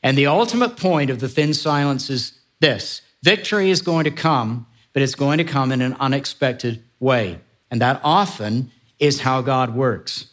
And 0.02 0.18
the 0.18 0.26
ultimate 0.26 0.76
point 0.76 1.10
of 1.10 1.20
the 1.20 1.28
thin 1.28 1.54
silence 1.54 2.10
is 2.10 2.32
this 2.58 3.02
victory 3.22 3.70
is 3.70 3.82
going 3.82 4.04
to 4.04 4.10
come, 4.10 4.66
but 4.92 5.02
it's 5.02 5.14
going 5.14 5.38
to 5.38 5.44
come 5.44 5.70
in 5.70 5.82
an 5.82 5.96
unexpected 6.00 6.82
way. 6.98 7.38
And 7.70 7.80
that 7.80 8.00
often 8.02 8.72
is 8.98 9.20
how 9.20 9.40
God 9.40 9.74
works. 9.74 10.26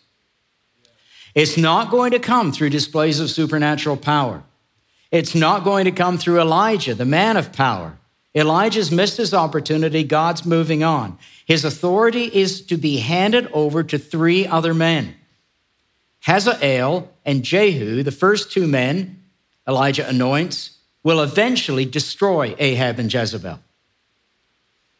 It's 1.35 1.57
not 1.57 1.91
going 1.91 2.11
to 2.11 2.19
come 2.19 2.51
through 2.51 2.71
displays 2.71 3.19
of 3.19 3.29
supernatural 3.29 3.97
power. 3.97 4.43
It's 5.11 5.35
not 5.35 5.63
going 5.63 5.85
to 5.85 5.91
come 5.91 6.17
through 6.17 6.41
Elijah, 6.41 6.95
the 6.95 7.05
man 7.05 7.37
of 7.37 7.53
power. 7.53 7.99
Elijah's 8.37 8.91
missed 8.91 9.17
his 9.17 9.33
opportunity. 9.33 10.03
God's 10.03 10.45
moving 10.45 10.83
on. 10.83 11.17
His 11.45 11.65
authority 11.65 12.25
is 12.25 12.61
to 12.67 12.77
be 12.77 12.97
handed 12.97 13.47
over 13.51 13.83
to 13.83 13.97
three 13.97 14.45
other 14.45 14.73
men 14.73 15.15
Hazael 16.21 17.09
and 17.25 17.43
Jehu, 17.43 18.03
the 18.03 18.11
first 18.11 18.51
two 18.51 18.67
men 18.67 19.23
Elijah 19.67 20.07
anoints, 20.07 20.77
will 21.03 21.21
eventually 21.21 21.85
destroy 21.85 22.53
Ahab 22.59 22.99
and 22.99 23.11
Jezebel, 23.11 23.59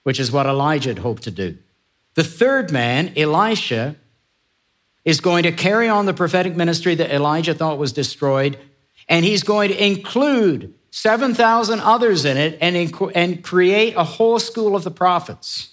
which 0.03 0.19
is 0.19 0.31
what 0.31 0.45
Elijah 0.45 0.89
had 0.89 0.99
hoped 0.99 1.23
to 1.23 1.31
do. 1.31 1.57
The 2.15 2.23
third 2.23 2.71
man, 2.71 3.13
Elisha, 3.17 3.97
is 5.03 5.19
going 5.19 5.43
to 5.43 5.51
carry 5.51 5.89
on 5.89 6.05
the 6.05 6.13
prophetic 6.13 6.55
ministry 6.55 6.95
that 6.95 7.11
Elijah 7.11 7.53
thought 7.53 7.77
was 7.77 7.91
destroyed, 7.93 8.57
and 9.07 9.25
he's 9.25 9.43
going 9.43 9.69
to 9.69 9.85
include 9.85 10.73
7,000 10.97 11.79
others 11.79 12.25
in 12.25 12.37
it, 12.37 12.57
and, 12.59 12.75
and 13.13 13.43
create 13.43 13.93
a 13.95 14.03
whole 14.03 14.39
school 14.39 14.75
of 14.75 14.83
the 14.83 14.89
prophets. 14.89 15.69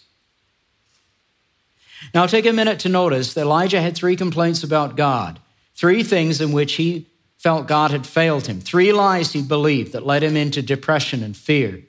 Now, 2.13 2.27
take 2.27 2.45
a 2.45 2.53
minute 2.53 2.81
to 2.81 2.91
notice 2.91 3.33
that 3.33 3.41
Elijah 3.41 3.81
had 3.81 3.97
three 3.97 4.17
complaints 4.17 4.63
about 4.63 4.99
God, 4.99 5.41
three 5.75 6.03
things 6.03 6.43
in 6.43 6.53
which 6.53 6.75
he 6.75 7.07
felt 7.39 7.67
God 7.67 7.91
had 7.91 8.07
failed 8.07 8.47
him, 8.47 8.61
three 8.61 8.93
lies 8.93 9.33
he 9.33 9.41
believed 9.41 9.93
that 9.93 10.05
led 10.05 10.23
him 10.23 10.37
into 10.37 10.61
depression 10.61 11.23
and 11.23 11.35
fear. 11.35 11.81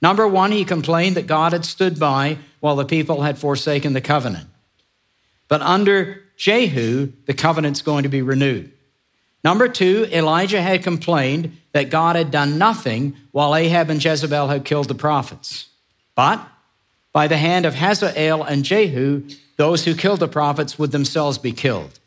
Number 0.00 0.28
one, 0.28 0.52
he 0.52 0.64
complained 0.64 1.16
that 1.16 1.26
God 1.26 1.54
had 1.54 1.64
stood 1.64 1.98
by 1.98 2.38
while 2.60 2.76
the 2.76 2.84
people 2.84 3.22
had 3.22 3.38
forsaken 3.38 3.92
the 3.92 4.00
covenant. 4.00 4.46
But 5.48 5.62
under 5.62 6.22
Jehu, 6.36 7.10
the 7.26 7.34
covenant's 7.34 7.82
going 7.82 8.04
to 8.04 8.08
be 8.08 8.22
renewed. 8.22 8.70
Number 9.44 9.68
two, 9.68 10.08
Elijah 10.12 10.60
had 10.60 10.82
complained 10.82 11.56
that 11.72 11.90
God 11.90 12.16
had 12.16 12.30
done 12.30 12.58
nothing 12.58 13.16
while 13.30 13.54
Ahab 13.54 13.90
and 13.90 14.04
Jezebel 14.04 14.48
had 14.48 14.64
killed 14.64 14.88
the 14.88 14.94
prophets. 14.94 15.68
But 16.14 16.44
by 17.12 17.28
the 17.28 17.36
hand 17.36 17.64
of 17.64 17.74
Hazael 17.74 18.42
and 18.42 18.64
Jehu, 18.64 19.22
those 19.56 19.84
who 19.84 19.94
killed 19.94 20.20
the 20.20 20.28
prophets 20.28 20.78
would 20.78 20.90
themselves 20.90 21.38
be 21.38 21.52
killed. 21.52 21.98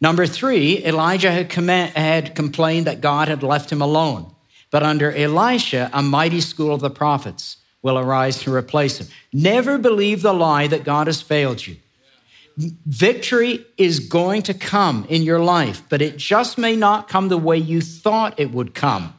Number 0.00 0.26
three, 0.26 0.84
Elijah 0.84 1.32
had, 1.32 1.48
command, 1.48 1.96
had 1.96 2.34
complained 2.34 2.86
that 2.86 3.00
God 3.00 3.28
had 3.28 3.42
left 3.42 3.72
him 3.72 3.82
alone. 3.82 4.32
But 4.70 4.82
under 4.82 5.10
Elisha, 5.10 5.90
a 5.92 6.02
mighty 6.02 6.40
school 6.40 6.74
of 6.74 6.80
the 6.80 6.90
prophets 6.90 7.56
will 7.82 7.98
arise 7.98 8.40
to 8.42 8.54
replace 8.54 8.98
him. 8.98 9.08
Never 9.32 9.78
believe 9.78 10.22
the 10.22 10.34
lie 10.34 10.66
that 10.66 10.84
God 10.84 11.06
has 11.06 11.22
failed 11.22 11.66
you. 11.66 11.76
Victory 12.58 13.64
is 13.76 14.00
going 14.00 14.42
to 14.42 14.54
come 14.54 15.06
in 15.08 15.22
your 15.22 15.38
life, 15.38 15.82
but 15.88 16.02
it 16.02 16.16
just 16.16 16.58
may 16.58 16.74
not 16.74 17.08
come 17.08 17.28
the 17.28 17.38
way 17.38 17.56
you 17.56 17.80
thought 17.80 18.40
it 18.40 18.50
would 18.50 18.74
come. 18.74 19.14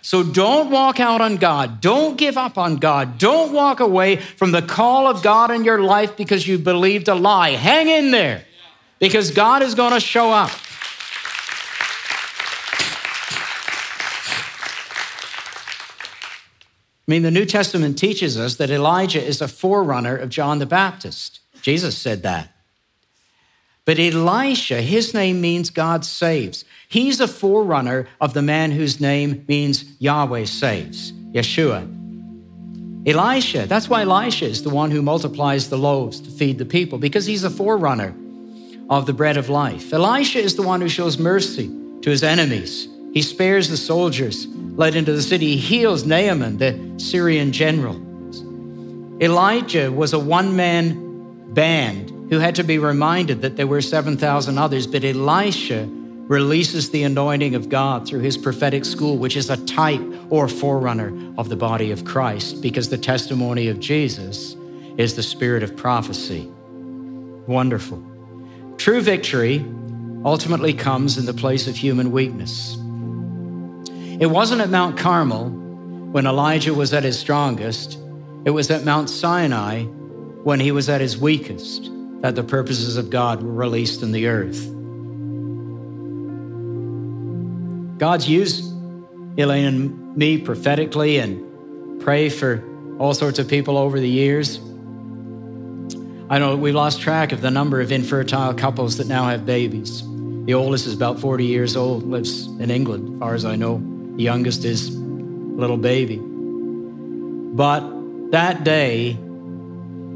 So 0.00 0.22
don't 0.22 0.70
walk 0.70 1.00
out 1.00 1.20
on 1.20 1.36
God. 1.38 1.80
Don't 1.80 2.16
give 2.16 2.36
up 2.36 2.56
on 2.56 2.76
God. 2.76 3.18
Don't 3.18 3.52
walk 3.52 3.80
away 3.80 4.16
from 4.16 4.52
the 4.52 4.62
call 4.62 5.08
of 5.08 5.22
God 5.22 5.50
in 5.50 5.64
your 5.64 5.82
life 5.82 6.16
because 6.16 6.46
you 6.46 6.56
believed 6.56 7.08
a 7.08 7.16
lie. 7.16 7.50
Hang 7.50 7.88
in 7.88 8.12
there 8.12 8.44
because 9.00 9.32
God 9.32 9.62
is 9.62 9.74
going 9.74 9.92
to 9.92 10.00
show 10.00 10.30
up. 10.30 10.50
I 17.06 17.10
mean, 17.10 17.22
the 17.22 17.30
New 17.30 17.44
Testament 17.44 17.98
teaches 17.98 18.38
us 18.38 18.56
that 18.56 18.70
Elijah 18.70 19.22
is 19.22 19.40
a 19.40 19.48
forerunner 19.48 20.16
of 20.16 20.28
John 20.28 20.58
the 20.58 20.66
Baptist. 20.66 21.40
Jesus 21.60 21.98
said 21.98 22.22
that. 22.22 22.53
But 23.84 23.98
Elisha, 23.98 24.80
his 24.80 25.12
name 25.12 25.40
means 25.40 25.68
God 25.68 26.04
saves. 26.04 26.64
He's 26.88 27.20
a 27.20 27.28
forerunner 27.28 28.08
of 28.20 28.32
the 28.32 28.42
man 28.42 28.70
whose 28.70 29.00
name 29.00 29.44
means 29.46 29.84
Yahweh 29.98 30.46
saves, 30.46 31.12
Yeshua. 31.12 31.90
Elisha, 33.06 33.66
that's 33.66 33.88
why 33.90 34.02
Elisha 34.02 34.46
is 34.46 34.62
the 34.62 34.70
one 34.70 34.90
who 34.90 35.02
multiplies 35.02 35.68
the 35.68 35.76
loaves 35.76 36.20
to 36.20 36.30
feed 36.30 36.56
the 36.56 36.64
people, 36.64 36.98
because 36.98 37.26
he's 37.26 37.44
a 37.44 37.50
forerunner 37.50 38.14
of 38.88 39.04
the 39.04 39.12
bread 39.12 39.36
of 39.36 39.50
life. 39.50 39.92
Elisha 39.92 40.38
is 40.38 40.56
the 40.56 40.62
one 40.62 40.80
who 40.80 40.88
shows 40.88 41.18
mercy 41.18 41.70
to 42.00 42.08
his 42.08 42.22
enemies. 42.22 42.88
He 43.12 43.20
spares 43.20 43.68
the 43.68 43.76
soldiers 43.76 44.46
led 44.46 44.96
into 44.96 45.12
the 45.12 45.22
city. 45.22 45.56
He 45.56 45.78
heals 45.78 46.04
Naaman, 46.04 46.56
the 46.56 46.94
Syrian 46.96 47.52
general. 47.52 48.00
Elijah 49.22 49.92
was 49.92 50.12
a 50.14 50.18
one 50.18 50.56
man 50.56 51.52
band 51.52 52.03
who 52.30 52.38
had 52.38 52.54
to 52.54 52.64
be 52.64 52.78
reminded 52.78 53.42
that 53.42 53.56
there 53.56 53.66
were 53.66 53.80
7,000 53.80 54.58
others, 54.58 54.86
but 54.86 55.04
Elisha 55.04 55.88
releases 56.26 56.90
the 56.90 57.02
anointing 57.02 57.54
of 57.54 57.68
God 57.68 58.08
through 58.08 58.20
his 58.20 58.38
prophetic 58.38 58.84
school, 58.84 59.18
which 59.18 59.36
is 59.36 59.50
a 59.50 59.62
type 59.66 60.00
or 60.30 60.48
forerunner 60.48 61.12
of 61.36 61.50
the 61.50 61.56
body 61.56 61.90
of 61.90 62.04
Christ, 62.04 62.62
because 62.62 62.88
the 62.88 62.98
testimony 62.98 63.68
of 63.68 63.78
Jesus 63.78 64.56
is 64.96 65.16
the 65.16 65.22
spirit 65.22 65.62
of 65.62 65.76
prophecy. 65.76 66.50
Wonderful. 67.46 68.02
True 68.78 69.02
victory 69.02 69.64
ultimately 70.24 70.72
comes 70.72 71.18
in 71.18 71.26
the 71.26 71.34
place 71.34 71.68
of 71.68 71.76
human 71.76 72.10
weakness. 72.10 72.76
It 74.18 74.30
wasn't 74.30 74.62
at 74.62 74.70
Mount 74.70 74.96
Carmel 74.96 75.50
when 75.50 76.26
Elijah 76.26 76.72
was 76.72 76.94
at 76.94 77.02
his 77.02 77.18
strongest, 77.18 77.98
it 78.46 78.50
was 78.50 78.70
at 78.70 78.84
Mount 78.84 79.10
Sinai 79.10 79.82
when 79.82 80.60
he 80.60 80.70
was 80.72 80.88
at 80.88 81.00
his 81.00 81.18
weakest 81.18 81.90
that 82.20 82.34
the 82.34 82.42
purposes 82.42 82.96
of 82.96 83.10
God 83.10 83.42
were 83.42 83.52
released 83.52 84.02
in 84.02 84.12
the 84.12 84.26
earth. 84.28 84.70
God's 87.98 88.28
used 88.28 88.72
Elaine 89.36 89.64
and 89.66 90.16
me 90.16 90.38
prophetically 90.38 91.18
and 91.18 92.00
pray 92.00 92.28
for 92.28 92.62
all 92.98 93.14
sorts 93.14 93.38
of 93.38 93.48
people 93.48 93.76
over 93.76 93.98
the 93.98 94.08
years. 94.08 94.58
I 96.30 96.38
know 96.38 96.56
we've 96.56 96.74
lost 96.74 97.00
track 97.00 97.32
of 97.32 97.40
the 97.40 97.50
number 97.50 97.80
of 97.80 97.92
infertile 97.92 98.54
couples 98.54 98.96
that 98.98 99.06
now 99.06 99.28
have 99.28 99.44
babies. 99.44 100.02
The 100.46 100.54
oldest 100.54 100.86
is 100.86 100.94
about 100.94 101.18
40 101.20 101.44
years 101.44 101.76
old, 101.76 102.04
lives 102.04 102.46
in 102.46 102.70
England, 102.70 103.14
as 103.14 103.18
far 103.18 103.34
as 103.34 103.44
I 103.44 103.56
know. 103.56 103.82
The 104.16 104.22
youngest 104.22 104.64
is 104.64 104.94
a 104.94 104.98
little 104.98 105.76
baby. 105.76 106.18
But 106.18 107.80
that 108.30 108.64
day, 108.64 109.18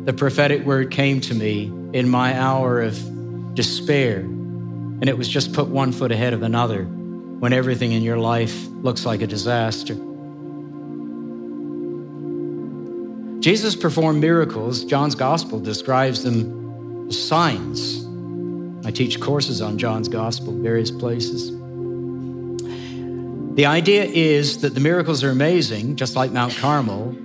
the 0.04 0.12
prophetic 0.12 0.64
word 0.64 0.90
came 0.90 1.20
to 1.22 1.34
me 1.34 1.72
in 1.92 2.08
my 2.08 2.38
hour 2.38 2.82
of 2.82 3.54
despair, 3.54 4.18
and 4.18 5.08
it 5.08 5.16
was 5.16 5.28
just 5.28 5.52
put 5.52 5.68
one 5.68 5.92
foot 5.92 6.12
ahead 6.12 6.32
of 6.32 6.42
another 6.42 6.84
when 6.84 7.52
everything 7.52 7.92
in 7.92 8.02
your 8.02 8.18
life 8.18 8.66
looks 8.82 9.06
like 9.06 9.22
a 9.22 9.26
disaster. 9.26 9.94
Jesus 13.40 13.76
performed 13.76 14.20
miracles. 14.20 14.84
John's 14.84 15.14
gospel 15.14 15.60
describes 15.60 16.24
them 16.24 17.08
as 17.08 17.22
signs. 17.22 18.04
I 18.84 18.90
teach 18.90 19.20
courses 19.20 19.62
on 19.62 19.78
John's 19.78 20.08
gospel, 20.08 20.52
various 20.52 20.90
places. 20.90 21.52
The 23.54 23.66
idea 23.66 24.04
is 24.04 24.60
that 24.60 24.74
the 24.74 24.80
miracles 24.80 25.24
are 25.24 25.30
amazing, 25.30 25.96
just 25.96 26.16
like 26.16 26.32
Mount 26.32 26.56
Carmel, 26.56 27.16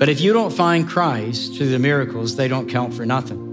but 0.00 0.08
if 0.08 0.20
you 0.20 0.32
don't 0.32 0.50
find 0.50 0.88
Christ 0.88 1.56
through 1.56 1.68
the 1.68 1.78
miracles, 1.78 2.36
they 2.36 2.48
don't 2.48 2.68
count 2.68 2.94
for 2.94 3.04
nothing. 3.04 3.49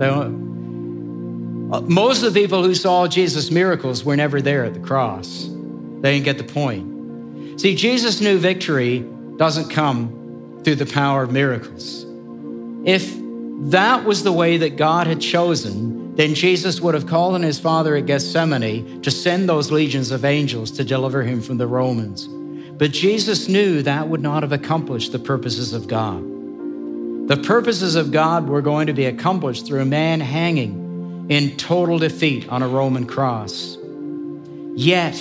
Uh, 0.00 1.80
most 1.80 2.22
of 2.22 2.34
the 2.34 2.40
people 2.40 2.62
who 2.62 2.74
saw 2.74 3.06
Jesus' 3.06 3.50
miracles 3.50 4.04
were 4.04 4.16
never 4.16 4.40
there 4.40 4.64
at 4.64 4.74
the 4.74 4.80
cross. 4.80 5.48
They 6.00 6.12
didn't 6.12 6.24
get 6.24 6.38
the 6.38 6.44
point. 6.44 7.60
See, 7.60 7.74
Jesus 7.74 8.20
knew 8.20 8.38
victory 8.38 9.00
doesn't 9.36 9.70
come 9.70 10.60
through 10.64 10.76
the 10.76 10.86
power 10.86 11.22
of 11.22 11.32
miracles. 11.32 12.04
If 12.84 13.14
that 13.70 14.04
was 14.04 14.22
the 14.22 14.32
way 14.32 14.58
that 14.58 14.76
God 14.76 15.06
had 15.06 15.20
chosen, 15.20 16.14
then 16.16 16.34
Jesus 16.34 16.80
would 16.80 16.94
have 16.94 17.06
called 17.06 17.34
on 17.34 17.42
his 17.42 17.58
Father 17.58 17.96
at 17.96 18.06
Gethsemane 18.06 19.02
to 19.02 19.10
send 19.10 19.48
those 19.48 19.70
legions 19.70 20.10
of 20.10 20.24
angels 20.24 20.70
to 20.72 20.84
deliver 20.84 21.22
him 21.22 21.40
from 21.40 21.58
the 21.58 21.66
Romans. 21.66 22.26
But 22.26 22.92
Jesus 22.92 23.48
knew 23.48 23.82
that 23.82 24.08
would 24.08 24.20
not 24.20 24.42
have 24.42 24.52
accomplished 24.52 25.12
the 25.12 25.18
purposes 25.18 25.72
of 25.72 25.86
God. 25.86 26.33
The 27.26 27.38
purposes 27.38 27.94
of 27.94 28.12
God 28.12 28.48
were 28.48 28.60
going 28.60 28.86
to 28.88 28.92
be 28.92 29.06
accomplished 29.06 29.66
through 29.66 29.80
a 29.80 29.86
man 29.86 30.20
hanging 30.20 31.26
in 31.30 31.56
total 31.56 31.98
defeat 31.98 32.46
on 32.50 32.62
a 32.62 32.68
Roman 32.68 33.06
cross. 33.06 33.78
Yet, 34.76 35.16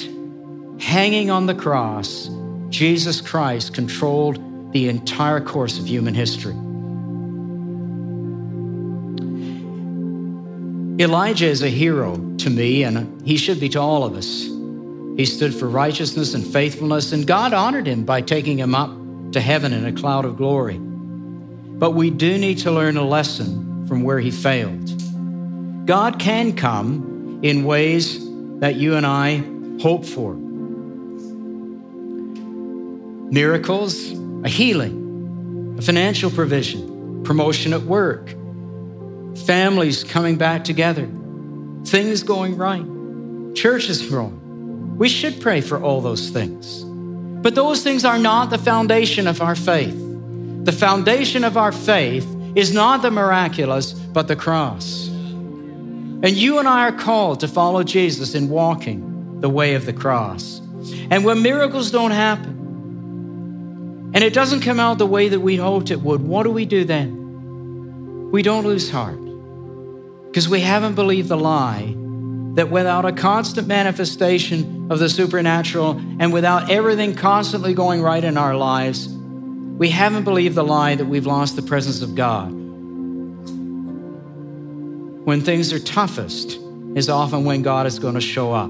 hanging 0.80 1.32
on 1.32 1.45
the 1.45 1.56
cross, 1.56 2.30
Jesus 2.70 3.22
Christ 3.22 3.74
controlled 3.74 4.74
the 4.74 4.89
entire 4.89 5.39
course 5.39 5.80
of 5.80 5.88
human 5.88 6.14
history. 6.14 6.56
Elijah 11.01 11.47
is 11.47 11.64
a 11.64 11.70
hero 11.70 12.18
to 12.39 12.49
me, 12.49 12.84
and 12.84 13.26
he 13.26 13.38
should 13.38 13.62
be 13.62 13.70
to 13.70 13.80
all 13.80 14.04
of 14.04 14.16
us. 14.16 14.43
He 15.16 15.26
stood 15.26 15.56
for 15.56 15.70
righteousness 15.70 16.34
and 16.34 16.45
faithfulness, 16.45 17.14
and 17.14 17.26
God 17.26 17.54
honored 17.54 17.88
him 17.88 18.04
by 18.04 18.20
taking 18.20 18.58
him 18.58 18.76
up 18.76 18.91
to 19.32 19.39
heaven 19.39 19.72
in 19.72 19.86
a 19.86 19.93
cloud 19.93 20.26
of 20.26 20.36
glory. 20.36 20.82
But 21.84 21.95
we 21.95 22.11
do 22.11 22.38
need 22.38 22.59
to 22.59 22.71
learn 22.71 22.95
a 22.95 23.03
lesson 23.03 23.86
from 23.89 24.03
where 24.03 24.17
he 24.17 24.31
failed. 24.31 25.86
God 25.86 26.17
can 26.17 26.55
come 26.55 27.41
in 27.43 27.65
ways 27.65 28.25
that 28.61 28.75
you 28.75 28.95
and 28.95 29.05
I 29.05 29.43
hope 29.81 30.05
for. 30.05 30.34
Miracles, 33.34 34.13
a 34.45 34.47
healing, 34.47 35.75
a 35.77 35.81
financial 35.81 36.31
provision, 36.31 37.21
promotion 37.25 37.73
at 37.73 37.81
work, 37.81 38.29
families 39.45 40.05
coming 40.05 40.38
back 40.38 40.63
together, 40.63 41.09
things 41.84 42.23
going 42.23 42.55
right, 42.55 42.86
churches 43.55 44.07
growing. 44.07 44.97
We 44.97 45.09
should 45.09 45.41
pray 45.41 45.59
for 45.59 45.84
all 45.84 45.99
those 45.99 46.29
things. 46.29 46.86
But 47.43 47.55
those 47.55 47.84
things 47.84 48.05
are 48.05 48.19
not 48.19 48.51
the 48.51 48.57
foundation 48.57 49.27
of 49.27 49.41
our 49.41 49.55
faith. 49.57 50.03
The 50.64 50.72
foundation 50.72 51.43
of 51.43 51.57
our 51.57 51.72
faith 51.72 52.28
is 52.55 52.74
not 52.74 53.01
the 53.01 53.11
miraculous, 53.11 53.91
but 53.91 54.28
the 54.28 54.36
cross. 54.36 55.09
And 55.09 56.32
you 56.32 56.59
and 56.59 56.68
I 56.68 56.88
are 56.88 56.97
called 56.97 57.41
to 57.41 57.49
follow 57.49 57.84
Jesus 57.84 58.34
in 58.34 58.47
walking 58.47 59.41
the 59.41 59.49
way 59.49 59.76
of 59.76 59.86
the 59.86 59.91
cross. 59.91 60.61
And 61.09 61.26
when 61.26 61.41
miracles 61.41 61.91
don't 61.91 62.11
happen, 62.11 64.11
and 64.14 64.24
it 64.24 64.34
doesn't 64.34 64.61
come 64.61 64.80
out 64.80 64.99
the 64.99 65.05
way 65.05 65.28
that 65.28 65.41
we 65.41 65.57
hoped 65.57 65.91
it 65.91 65.99
would, 65.99 66.22
what 66.22 66.43
do 66.43 66.51
we 66.51 66.66
do 66.66 66.86
then? 66.86 68.32
We 68.32 68.41
don't 68.41 68.64
lose 68.64 68.89
heart 68.89 69.20
because 70.28 70.47
we 70.47 70.61
haven't 70.61 70.95
believed 70.95 71.28
the 71.28 71.38
lie 71.38 71.93
that 72.55 72.70
without 72.70 73.03
a 73.03 73.11
constant 73.11 73.68
manifestation 73.68 74.89
of 74.89 74.99
the 74.99 75.09
supernatural 75.09 75.99
and 76.20 76.32
without 76.32 76.72
everything 76.72 77.16
constantly 77.16 77.74
going 77.74 78.01
right 78.01 78.24
in 78.24 78.38
our 78.38 78.55
lives, 78.55 79.14
we 79.84 79.89
haven't 79.89 80.23
believed 80.23 80.55
the 80.55 80.63
lie 80.63 80.95
that 80.95 81.03
we've 81.03 81.25
lost 81.25 81.57
the 81.57 81.61
presence 81.61 82.01
of 82.01 82.15
God 82.15 82.49
when 85.25 85.41
things 85.41 85.73
are 85.73 85.79
toughest 85.79 86.57
is 86.95 87.09
often 87.09 87.43
when 87.43 87.63
God 87.63 87.86
is 87.86 87.99
going 87.99 88.13
to 88.13 88.21
show 88.21 88.53
up. 88.53 88.69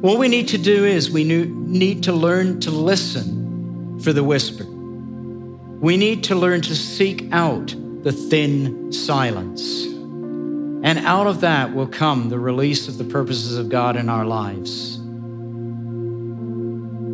What 0.00 0.18
we 0.18 0.28
need 0.28 0.48
to 0.48 0.56
do 0.56 0.86
is 0.86 1.10
we 1.10 1.24
need 1.24 2.04
to 2.04 2.12
learn 2.14 2.60
to 2.60 2.70
listen 2.70 4.00
for 4.00 4.14
the 4.14 4.24
whisper. 4.24 4.64
We 4.64 5.98
need 5.98 6.24
to 6.24 6.34
learn 6.34 6.62
to 6.62 6.74
seek 6.74 7.30
out 7.30 7.74
the 8.04 8.12
thin 8.12 8.90
silence. 8.90 9.84
And 9.84 11.00
out 11.00 11.26
of 11.26 11.42
that 11.42 11.74
will 11.74 11.86
come 11.86 12.30
the 12.30 12.38
release 12.38 12.88
of 12.88 12.96
the 12.96 13.04
purposes 13.04 13.58
of 13.58 13.68
God 13.68 13.94
in 13.94 14.08
our 14.08 14.24
lives. 14.24 14.97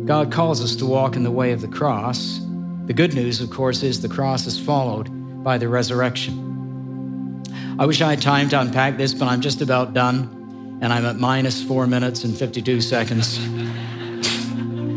God 0.05 0.31
calls 0.31 0.63
us 0.63 0.75
to 0.75 0.85
walk 0.85 1.15
in 1.15 1.23
the 1.23 1.31
way 1.31 1.51
of 1.51 1.61
the 1.61 1.67
cross. 1.67 2.39
The 2.85 2.93
good 2.93 3.15
news, 3.15 3.41
of 3.41 3.49
course, 3.49 3.81
is 3.81 4.01
the 4.01 4.07
cross 4.07 4.45
is 4.45 4.59
followed 4.59 5.09
by 5.43 5.57
the 5.57 5.67
resurrection. 5.67 7.43
I 7.79 7.87
wish 7.87 8.01
I 8.01 8.11
had 8.11 8.21
time 8.21 8.47
to 8.49 8.61
unpack 8.61 8.97
this, 8.97 9.15
but 9.15 9.27
I'm 9.27 9.41
just 9.41 9.63
about 9.63 9.95
done, 9.95 10.77
and 10.83 10.93
I'm 10.93 11.07
at 11.07 11.15
minus 11.15 11.63
four 11.63 11.87
minutes 11.87 12.23
and 12.23 12.37
52 12.37 12.81
seconds. 12.81 13.39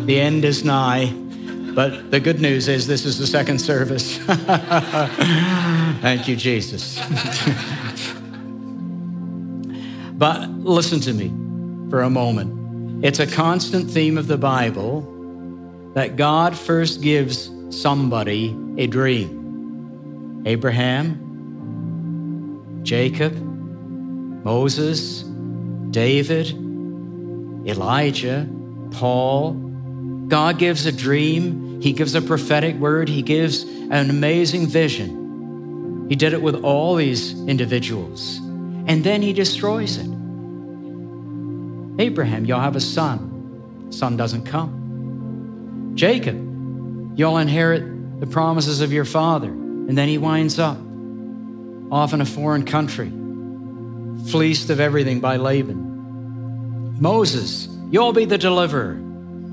the 0.05 0.21
end 0.21 0.45
is 0.45 0.63
nigh, 0.63 1.11
but 1.75 2.11
the 2.11 2.21
good 2.21 2.43
news 2.43 2.69
is 2.69 2.87
this 2.87 3.07
is 3.07 3.19
the 3.19 3.27
second 3.27 3.61
service. 3.61 4.19
Thank 6.03 6.29
you, 6.29 6.37
Jesus. 6.37 6.99
but 10.13 10.51
listen 10.51 11.01
to 11.01 11.15
me 11.15 11.33
for 11.89 12.03
a 12.03 12.11
moment. 12.11 12.58
It's 13.01 13.21
a 13.21 13.27
constant 13.29 13.89
theme 13.89 14.19
of 14.19 14.27
the 14.27 14.37
Bible 14.37 15.03
that 15.95 16.17
God 16.17 16.59
first 16.59 17.01
gives 17.01 17.49
somebody 17.71 18.57
a 18.77 18.89
dream. 18.89 20.43
Abraham, 20.45 21.21
Jacob, 22.83 23.37
Moses, 24.45 25.23
David, 25.91 26.49
Elijah, 27.69 28.49
Paul. 28.91 29.53
God 30.27 30.59
gives 30.59 30.85
a 30.85 30.91
dream, 30.91 31.81
He 31.81 31.93
gives 31.93 32.17
a 32.17 32.23
prophetic 32.23 32.75
word, 32.79 33.09
He 33.09 33.23
gives 33.23 33.63
an 33.63 34.11
amazing 34.11 34.67
vision. 34.67 36.07
He 36.09 36.17
did 36.17 36.33
it 36.33 36.43
with 36.43 36.65
all 36.65 36.97
these 36.97 37.33
individuals, 37.47 38.39
and 38.89 39.05
then 39.05 39.23
He 39.23 39.33
destroys 39.33 39.99
it. 39.99 40.18
Abraham, 41.99 42.45
you'll 42.45 42.61
have 42.61 42.77
a 42.77 42.81
son. 42.81 43.89
Son 43.91 44.17
doesn't 44.17 44.45
come. 44.45 45.93
Jacob, 45.95 46.37
you'll 47.19 47.39
inherit 47.39 48.21
the 48.21 48.27
promises 48.27 48.81
of 48.81 48.93
your 48.93 49.05
father, 49.05 49.49
and 49.49 49.97
then 49.97 50.09
he 50.09 50.19
winds 50.19 50.59
up 50.59 50.79
off 51.91 52.13
in 52.13 52.21
a 52.21 52.27
foreign 52.27 52.65
country, 52.65 53.11
fleeced 54.31 54.71
of 54.71 54.79
everything 54.79 55.21
by 55.21 55.37
Laban. 55.37 56.99
Moses, 57.01 57.69
you'll 57.91 58.13
be 58.13 58.25
the 58.25 58.39
deliverer. 58.39 59.05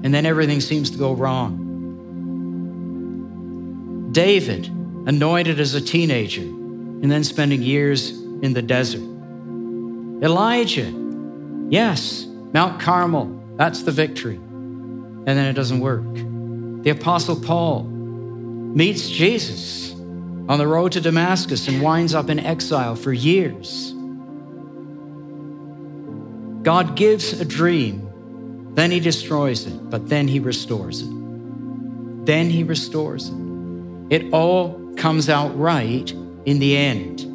And 0.03 0.13
then 0.13 0.25
everything 0.27 0.61
seems 0.61 0.91
to 0.91 0.99
go 0.99 1.13
wrong. 1.13 1.63
David, 4.11 4.67
anointed 5.07 5.59
as 5.59 5.73
a 5.73 5.81
teenager, 5.81 6.43
and 6.43 7.11
then 7.11 7.23
spending 7.23 7.63
years 7.63 8.11
in 8.11 8.53
the 8.53 8.61
desert. 8.61 9.01
Elijah, 10.23 10.93
yes, 11.69 12.27
Mount 12.55 12.79
Carmel, 12.79 13.37
that's 13.57 13.83
the 13.83 13.91
victory. 13.91 14.37
And 14.37 15.27
then 15.27 15.45
it 15.45 15.53
doesn't 15.55 15.81
work. 15.81 16.05
The 16.85 16.91
Apostle 16.91 17.35
Paul 17.35 17.83
meets 17.83 19.09
Jesus 19.09 19.91
on 20.47 20.57
the 20.57 20.65
road 20.65 20.93
to 20.93 21.01
Damascus 21.01 21.67
and 21.67 21.81
winds 21.81 22.15
up 22.15 22.29
in 22.29 22.39
exile 22.39 22.95
for 22.95 23.11
years. 23.11 23.91
God 26.63 26.95
gives 26.95 27.41
a 27.41 27.43
dream, 27.43 28.71
then 28.73 28.89
he 28.89 29.01
destroys 29.01 29.67
it, 29.67 29.89
but 29.89 30.07
then 30.07 30.25
he 30.25 30.39
restores 30.39 31.01
it. 31.01 31.09
Then 32.25 32.49
he 32.49 32.63
restores 32.63 33.27
it. 33.27 33.35
It 34.11 34.33
all 34.33 34.93
comes 34.95 35.27
out 35.27 35.59
right 35.59 36.09
in 36.45 36.59
the 36.59 36.77
end. 36.77 37.34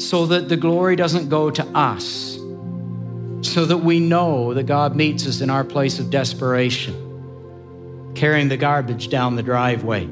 So 0.00 0.24
that 0.26 0.48
the 0.48 0.56
glory 0.56 0.96
doesn't 0.96 1.28
go 1.28 1.50
to 1.50 1.62
us, 1.76 2.38
so 3.42 3.66
that 3.66 3.76
we 3.76 4.00
know 4.00 4.54
that 4.54 4.64
God 4.64 4.96
meets 4.96 5.26
us 5.26 5.42
in 5.42 5.50
our 5.50 5.62
place 5.62 5.98
of 5.98 6.08
desperation, 6.08 8.14
carrying 8.14 8.48
the 8.48 8.56
garbage 8.56 9.10
down 9.10 9.36
the 9.36 9.42
driveway, 9.42 10.08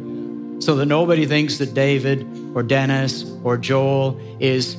so 0.60 0.76
that 0.76 0.86
nobody 0.86 1.24
thinks 1.24 1.56
that 1.58 1.72
David 1.72 2.26
or 2.54 2.62
Dennis 2.62 3.24
or 3.42 3.56
Joel 3.56 4.20
is 4.38 4.76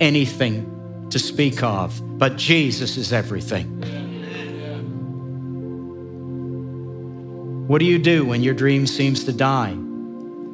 anything 0.00 1.06
to 1.10 1.18
speak 1.18 1.62
of, 1.62 2.00
but 2.18 2.36
Jesus 2.36 2.96
is 2.96 3.12
everything. 3.12 3.68
What 7.68 7.80
do 7.80 7.84
you 7.84 7.98
do 7.98 8.24
when 8.24 8.42
your 8.42 8.54
dream 8.54 8.86
seems 8.86 9.24
to 9.24 9.32
die? 9.32 9.76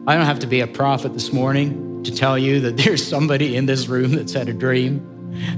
I 0.07 0.17
don't 0.17 0.27
have 0.27 0.41
to 0.41 0.49
be 0.49 0.61
a 0.61 0.67
prophet 0.67 1.15
this 1.15 1.33
morning 1.33 1.88
to 2.09 2.15
tell 2.15 2.39
you 2.39 2.61
that 2.61 2.77
there's 2.77 3.07
somebody 3.07 3.57
in 3.57 3.67
this 3.67 3.87
room 3.87 4.13
that's 4.13 4.33
had 4.33 4.49
a 4.49 4.55
dream 4.55 5.03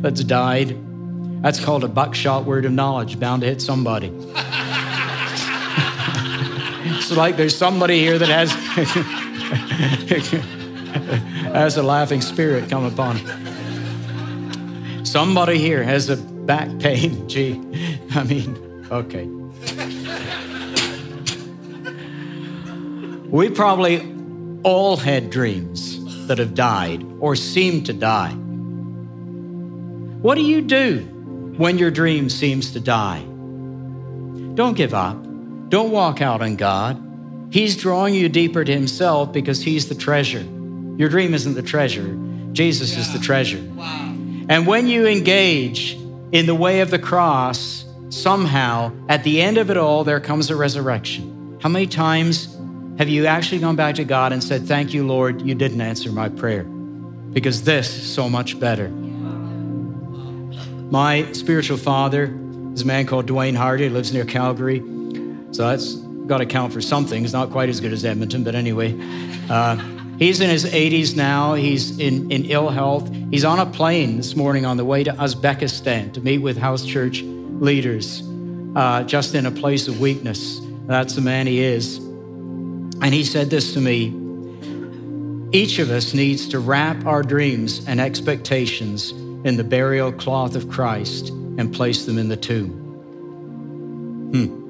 that's 0.00 0.24
died. 0.24 0.76
That's 1.42 1.64
called 1.64 1.84
a 1.84 1.88
buckshot 1.88 2.44
word 2.44 2.64
of 2.64 2.72
knowledge, 2.72 3.20
bound 3.20 3.42
to 3.42 3.48
hit 3.48 3.62
somebody. 3.62 4.08
it's 6.98 7.12
like 7.12 7.36
there's 7.36 7.56
somebody 7.56 8.00
here 8.00 8.18
that 8.18 8.28
has, 8.28 8.50
has 11.52 11.76
a 11.76 11.82
laughing 11.82 12.20
spirit 12.20 12.68
come 12.68 12.84
upon. 12.84 13.18
Somebody 15.06 15.58
here 15.58 15.82
has 15.82 16.10
a 16.10 16.16
back 16.16 16.78
pain. 16.80 17.28
Gee, 17.28 17.60
I 18.14 18.24
mean, 18.24 18.86
okay. 18.90 19.26
We 23.30 23.50
probably 23.50 24.12
all 24.64 24.96
had 24.96 25.30
dreams 25.30 25.99
that 26.30 26.38
have 26.38 26.54
died 26.54 27.04
or 27.18 27.34
seem 27.34 27.82
to 27.82 27.92
die. 27.92 28.30
What 30.22 30.36
do 30.36 30.42
you 30.42 30.60
do 30.60 31.00
when 31.56 31.76
your 31.76 31.90
dream 31.90 32.30
seems 32.30 32.70
to 32.74 32.78
die? 32.78 33.22
Don't 34.54 34.76
give 34.76 34.94
up. 34.94 35.20
Don't 35.70 35.90
walk 35.90 36.22
out 36.22 36.40
on 36.40 36.54
God. 36.54 37.02
He's 37.50 37.76
drawing 37.76 38.14
you 38.14 38.28
deeper 38.28 38.64
to 38.64 38.72
Himself 38.72 39.32
because 39.32 39.60
He's 39.60 39.88
the 39.88 39.96
treasure. 39.96 40.46
Your 40.96 41.08
dream 41.08 41.34
isn't 41.34 41.54
the 41.54 41.64
treasure, 41.64 42.16
Jesus 42.52 42.94
yeah. 42.94 43.00
is 43.00 43.12
the 43.12 43.18
treasure. 43.18 43.60
Wow. 43.74 44.14
And 44.48 44.68
when 44.68 44.86
you 44.86 45.08
engage 45.08 45.94
in 46.30 46.46
the 46.46 46.54
way 46.54 46.78
of 46.78 46.92
the 46.92 47.00
cross, 47.00 47.84
somehow, 48.10 48.92
at 49.08 49.24
the 49.24 49.42
end 49.42 49.58
of 49.58 49.68
it 49.68 49.76
all, 49.76 50.04
there 50.04 50.20
comes 50.20 50.48
a 50.48 50.54
resurrection. 50.54 51.58
How 51.60 51.68
many 51.68 51.88
times 51.88 52.56
have 53.00 53.08
you 53.08 53.24
actually 53.24 53.58
gone 53.60 53.76
back 53.76 53.94
to 53.94 54.04
God 54.04 54.30
and 54.30 54.44
said, 54.44 54.66
Thank 54.66 54.92
you, 54.92 55.06
Lord, 55.06 55.40
you 55.40 55.54
didn't 55.54 55.80
answer 55.80 56.12
my 56.12 56.28
prayer? 56.28 56.64
Because 56.64 57.62
this 57.62 57.96
is 57.96 58.14
so 58.14 58.28
much 58.28 58.60
better. 58.60 58.90
My 60.90 61.32
spiritual 61.32 61.78
father 61.78 62.24
is 62.74 62.82
a 62.82 62.84
man 62.84 63.06
called 63.06 63.26
Dwayne 63.26 63.56
Hardy, 63.56 63.84
he 63.84 63.88
lives 63.88 64.12
near 64.12 64.26
Calgary. 64.26 64.80
So 65.52 65.66
that's 65.66 65.94
got 65.94 66.38
to 66.38 66.46
count 66.46 66.74
for 66.74 66.82
something. 66.82 67.24
It's 67.24 67.32
not 67.32 67.50
quite 67.50 67.70
as 67.70 67.80
good 67.80 67.94
as 67.94 68.04
Edmonton, 68.04 68.44
but 68.44 68.54
anyway. 68.54 68.94
Uh, 69.48 69.76
he's 70.18 70.42
in 70.42 70.50
his 70.50 70.66
80s 70.66 71.16
now. 71.16 71.54
He's 71.54 71.98
in, 71.98 72.30
in 72.30 72.44
ill 72.44 72.68
health. 72.68 73.10
He's 73.30 73.46
on 73.46 73.60
a 73.60 73.66
plane 73.66 74.18
this 74.18 74.36
morning 74.36 74.66
on 74.66 74.76
the 74.76 74.84
way 74.84 75.04
to 75.04 75.12
Uzbekistan 75.12 76.12
to 76.12 76.20
meet 76.20 76.38
with 76.38 76.58
house 76.58 76.84
church 76.84 77.22
leaders, 77.22 78.22
uh, 78.76 79.04
just 79.04 79.34
in 79.34 79.46
a 79.46 79.50
place 79.50 79.88
of 79.88 80.00
weakness. 80.00 80.60
That's 80.86 81.14
the 81.14 81.22
man 81.22 81.46
he 81.46 81.60
is. 81.60 82.09
And 83.02 83.14
he 83.14 83.24
said 83.24 83.50
this 83.50 83.72
to 83.74 83.80
me 83.80 84.16
each 85.52 85.80
of 85.80 85.90
us 85.90 86.14
needs 86.14 86.46
to 86.48 86.60
wrap 86.60 87.04
our 87.06 87.24
dreams 87.24 87.84
and 87.88 88.00
expectations 88.00 89.10
in 89.10 89.56
the 89.56 89.64
burial 89.64 90.12
cloth 90.12 90.54
of 90.54 90.68
Christ 90.68 91.30
and 91.30 91.74
place 91.74 92.04
them 92.06 92.18
in 92.18 92.28
the 92.28 92.36
tomb. 92.36 92.70
Hmm. 94.32 94.60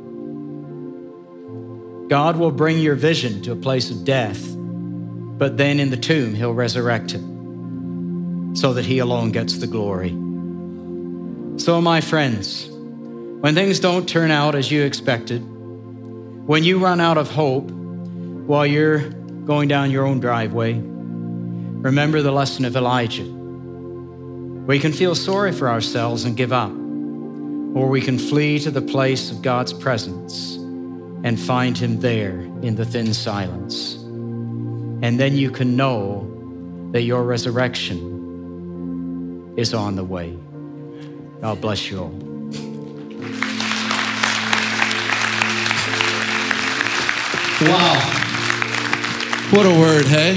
God 2.09 2.39
will 2.39 2.51
bring 2.51 2.78
your 2.78 2.95
vision 2.95 3.43
to 3.43 3.53
a 3.53 3.57
place 3.57 3.91
of 3.91 4.07
death, 4.07 4.43
but 4.57 5.59
then 5.59 5.78
in 5.81 5.91
the 5.91 5.99
tomb, 5.99 6.35
he'll 6.35 6.55
resurrect 6.55 7.12
it 7.14 7.20
so 8.57 8.72
that 8.72 8.87
he 8.87 9.01
alone 9.01 9.33
gets 9.33 9.59
the 9.59 9.66
glory. 9.66 10.11
So, 11.59 11.81
my 11.83 12.01
friends, 12.01 12.68
when 12.70 13.55
things 13.55 13.81
don't 13.81 14.09
turn 14.09 14.31
out 14.31 14.55
as 14.55 14.70
you 14.70 14.83
expected, 14.83 15.41
when 15.41 16.64
you 16.64 16.78
run 16.78 17.01
out 17.01 17.18
of 17.18 17.31
hope, 17.31 17.70
while 18.51 18.67
you're 18.67 19.09
going 19.45 19.69
down 19.69 19.93
your 19.93 20.05
own 20.05 20.19
driveway, 20.19 20.73
remember 20.75 22.21
the 22.21 22.33
lesson 22.33 22.65
of 22.65 22.75
Elijah. 22.75 23.23
We 23.23 24.81
can 24.81 24.93
feel 24.93 25.15
sorry 25.15 25.53
for 25.53 25.69
ourselves 25.69 26.25
and 26.25 26.37
give 26.37 26.53
up, 26.53 26.73
or 26.73 27.89
we 27.89 28.01
can 28.01 28.19
flee 28.19 28.59
to 28.59 28.73
the 28.73 28.83
place 28.83 29.31
of 29.31 29.41
God's 29.41 29.73
presence 29.73 30.57
and 31.23 31.39
find 31.39 31.79
Him 31.79 32.01
there 32.01 32.41
in 32.61 32.75
the 32.75 32.85
thin 32.85 33.15
silence. 33.15 33.95
And 33.95 35.21
then 35.21 35.37
you 35.37 35.53
can 35.53 35.77
know 35.77 36.27
that 36.91 37.03
your 37.03 37.23
resurrection 37.23 39.55
is 39.57 39.75
on 39.75 39.95
the 39.95 40.03
way. 40.03 40.37
God 41.41 41.61
bless 41.61 41.89
you 41.89 42.01
all. 42.01 42.11
Wow. 47.61 48.20
What 49.51 49.67
a 49.67 49.71
word, 49.71 50.05
hey? 50.05 50.37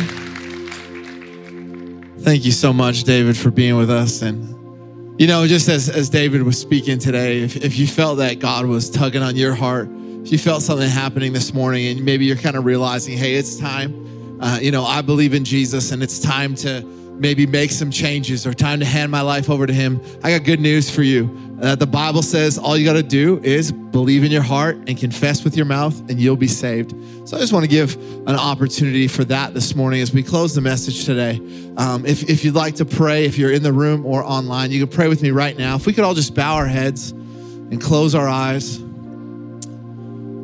Thank 2.21 2.45
you 2.45 2.51
so 2.51 2.73
much, 2.73 3.03
David, 3.03 3.37
for 3.37 3.51
being 3.51 3.77
with 3.77 3.91
us. 3.91 4.23
And, 4.23 5.21
you 5.21 5.27
know, 5.27 5.45
just 5.45 5.69
as, 5.69 5.87
as 5.87 6.09
David 6.09 6.41
was 6.41 6.59
speaking 6.59 6.97
today, 6.97 7.41
if, 7.43 7.55
if 7.57 7.77
you 7.77 7.85
felt 7.85 8.17
that 8.17 8.39
God 8.39 8.65
was 8.65 8.89
tugging 8.89 9.21
on 9.21 9.35
your 9.35 9.53
heart, 9.53 9.87
if 10.23 10.31
you 10.31 10.39
felt 10.39 10.63
something 10.63 10.89
happening 10.89 11.31
this 11.31 11.53
morning 11.53 11.85
and 11.95 12.03
maybe 12.03 12.25
you're 12.25 12.35
kind 12.35 12.55
of 12.55 12.65
realizing, 12.65 13.15
hey, 13.15 13.35
it's 13.35 13.55
time, 13.55 14.39
uh, 14.41 14.57
you 14.59 14.71
know, 14.71 14.83
I 14.83 15.03
believe 15.03 15.35
in 15.35 15.45
Jesus 15.45 15.91
and 15.91 16.01
it's 16.01 16.17
time 16.17 16.55
to 16.55 16.81
maybe 17.19 17.45
make 17.45 17.71
some 17.71 17.91
changes 17.91 18.45
or 18.45 18.53
time 18.53 18.79
to 18.79 18.85
hand 18.85 19.11
my 19.11 19.21
life 19.21 19.49
over 19.49 19.65
to 19.65 19.73
Him, 19.73 20.01
I 20.23 20.31
got 20.31 20.45
good 20.45 20.59
news 20.59 20.89
for 20.89 21.03
you. 21.03 21.37
Uh, 21.61 21.75
the 21.75 21.87
Bible 21.87 22.21
says 22.21 22.57
all 22.57 22.75
you 22.75 22.83
got 22.83 22.93
to 22.93 23.03
do 23.03 23.39
is 23.41 23.71
believe 23.71 24.23
in 24.23 24.31
your 24.31 24.41
heart 24.41 24.75
and 24.87 24.97
confess 24.97 25.43
with 25.43 25.55
your 25.55 25.65
mouth, 25.65 25.97
and 26.09 26.19
you'll 26.19 26.35
be 26.35 26.47
saved. 26.47 26.93
So 27.25 27.37
I 27.37 27.39
just 27.39 27.53
want 27.53 27.63
to 27.63 27.69
give 27.69 27.95
an 28.27 28.35
opportunity 28.35 29.07
for 29.07 29.23
that 29.25 29.53
this 29.53 29.73
morning 29.75 30.01
as 30.01 30.11
we 30.11 30.23
close 30.23 30.53
the 30.55 30.61
message 30.61 31.05
today. 31.05 31.37
Um, 31.77 32.05
if, 32.05 32.29
if 32.29 32.43
you'd 32.43 32.55
like 32.55 32.75
to 32.75 32.85
pray, 32.85 33.25
if 33.25 33.37
you're 33.37 33.53
in 33.53 33.63
the 33.63 33.71
room 33.71 34.05
or 34.05 34.23
online, 34.23 34.71
you 34.71 34.85
can 34.85 34.93
pray 34.93 35.07
with 35.07 35.21
me 35.21 35.31
right 35.31 35.57
now. 35.57 35.75
If 35.75 35.85
we 35.85 35.93
could 35.93 36.03
all 36.03 36.15
just 36.15 36.35
bow 36.35 36.55
our 36.55 36.67
heads 36.67 37.11
and 37.11 37.81
close 37.81 38.13
our 38.13 38.27
eyes. 38.27 38.79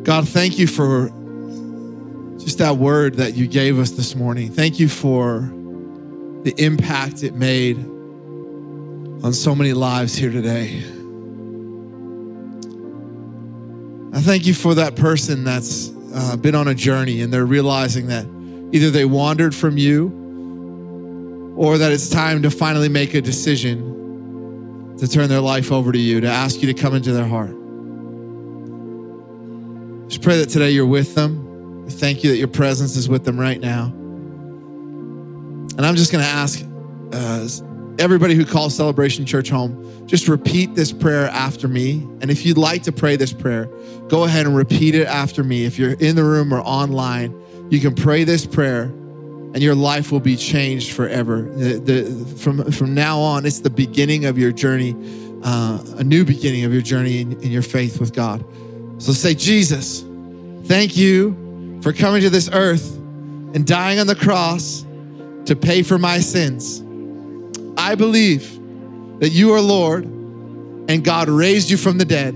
God, 0.03 0.27
thank 0.27 0.57
you 0.57 0.67
for 0.67 1.09
just 2.39 2.59
that 2.59 2.77
word 2.77 3.15
that 3.15 3.35
you 3.35 3.47
gave 3.47 3.77
us 3.77 3.91
this 3.91 4.15
morning. 4.15 4.51
Thank 4.51 4.79
you 4.79 4.87
for 4.87 5.51
the 6.43 6.53
impact 6.57 7.23
it 7.23 7.33
made 7.33 7.77
on 9.23 9.33
so 9.33 9.53
many 9.53 9.73
lives 9.73 10.15
here 10.15 10.31
today. 10.31 10.81
I 14.13 14.21
thank 14.21 14.45
you 14.45 14.53
for 14.53 14.75
that 14.75 14.95
person 14.95 15.43
that's 15.43 15.91
uh, 16.13 16.37
been 16.37 16.55
on 16.55 16.67
a 16.67 16.73
journey 16.73 17.21
and 17.21 17.31
they're 17.31 17.45
realizing 17.45 18.07
that 18.07 18.25
either 18.71 18.89
they 18.89 19.05
wandered 19.05 19.53
from 19.53 19.77
you 19.77 20.07
or 21.57 21.77
that 21.77 21.91
it's 21.91 22.09
time 22.09 22.41
to 22.43 22.49
finally 22.49 22.89
make 22.89 23.13
a 23.13 23.21
decision 23.21 24.95
to 24.97 25.07
turn 25.07 25.27
their 25.29 25.41
life 25.41 25.71
over 25.71 25.91
to 25.91 25.99
you, 25.99 26.21
to 26.21 26.27
ask 26.27 26.61
you 26.61 26.73
to 26.73 26.73
come 26.73 26.95
into 26.95 27.11
their 27.11 27.27
heart. 27.27 27.55
Just 30.09 30.21
pray 30.21 30.37
that 30.37 30.49
today 30.49 30.71
you're 30.71 30.85
with 30.85 31.15
them. 31.15 31.85
Thank 31.89 32.23
you 32.23 32.31
that 32.31 32.37
your 32.37 32.47
presence 32.47 32.95
is 32.95 33.09
with 33.09 33.25
them 33.25 33.39
right 33.39 33.59
now. 33.59 33.93
And 35.79 35.85
I'm 35.85 35.95
just 35.95 36.11
going 36.11 36.21
to 36.21 36.29
ask 36.29 36.61
uh, 37.13 37.47
everybody 37.99 38.35
who 38.35 38.43
calls 38.43 38.75
Celebration 38.75 39.25
Church 39.25 39.47
home, 39.47 40.05
just 40.07 40.27
repeat 40.27 40.75
this 40.75 40.91
prayer 40.91 41.27
after 41.27 41.69
me. 41.69 42.05
And 42.19 42.29
if 42.29 42.45
you'd 42.45 42.57
like 42.57 42.83
to 42.83 42.91
pray 42.91 43.15
this 43.15 43.31
prayer, 43.31 43.69
go 44.09 44.25
ahead 44.25 44.45
and 44.45 44.53
repeat 44.53 44.93
it 44.93 45.07
after 45.07 45.41
me. 45.41 45.63
If 45.63 45.79
you're 45.79 45.93
in 45.93 46.17
the 46.17 46.25
room 46.25 46.53
or 46.53 46.59
online, 46.59 47.33
you 47.69 47.79
can 47.79 47.95
pray 47.95 48.25
this 48.25 48.45
prayer 48.45 48.91
and 49.53 49.59
your 49.59 49.73
life 49.73 50.11
will 50.11 50.19
be 50.19 50.35
changed 50.35 50.91
forever. 50.91 51.43
The, 51.43 51.79
the, 51.79 52.25
from, 52.35 52.69
from 52.73 52.93
now 52.93 53.21
on, 53.21 53.45
it's 53.45 53.61
the 53.61 53.69
beginning 53.69 54.25
of 54.25 54.37
your 54.37 54.51
journey, 54.51 54.97
uh, 55.43 55.81
a 55.95 56.03
new 56.03 56.25
beginning 56.25 56.65
of 56.65 56.73
your 56.73 56.81
journey 56.81 57.21
in, 57.21 57.41
in 57.41 57.51
your 57.53 57.61
faith 57.61 58.01
with 58.01 58.11
God. 58.13 58.43
So 59.01 59.13
say, 59.13 59.33
Jesus, 59.33 60.03
thank 60.65 60.97
you 60.97 61.79
for 61.81 61.93
coming 61.93 62.21
to 62.23 62.29
this 62.29 62.49
earth 62.51 62.97
and 63.55 63.65
dying 63.65 63.99
on 63.99 64.07
the 64.07 64.15
cross 64.15 64.83
to 65.49 65.55
pay 65.55 65.81
for 65.81 65.97
my 65.97 66.19
sins. 66.19 66.81
I 67.75 67.95
believe 67.95 68.59
that 69.19 69.29
you 69.29 69.51
are 69.53 69.59
Lord 69.59 70.05
and 70.05 71.03
God 71.03 71.27
raised 71.27 71.69
you 71.69 71.77
from 71.77 71.97
the 71.97 72.05
dead. 72.05 72.35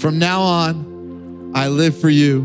From 0.00 0.18
now 0.18 0.40
on, 0.42 1.52
I 1.54 1.68
live 1.68 1.98
for 1.98 2.10
you. 2.10 2.40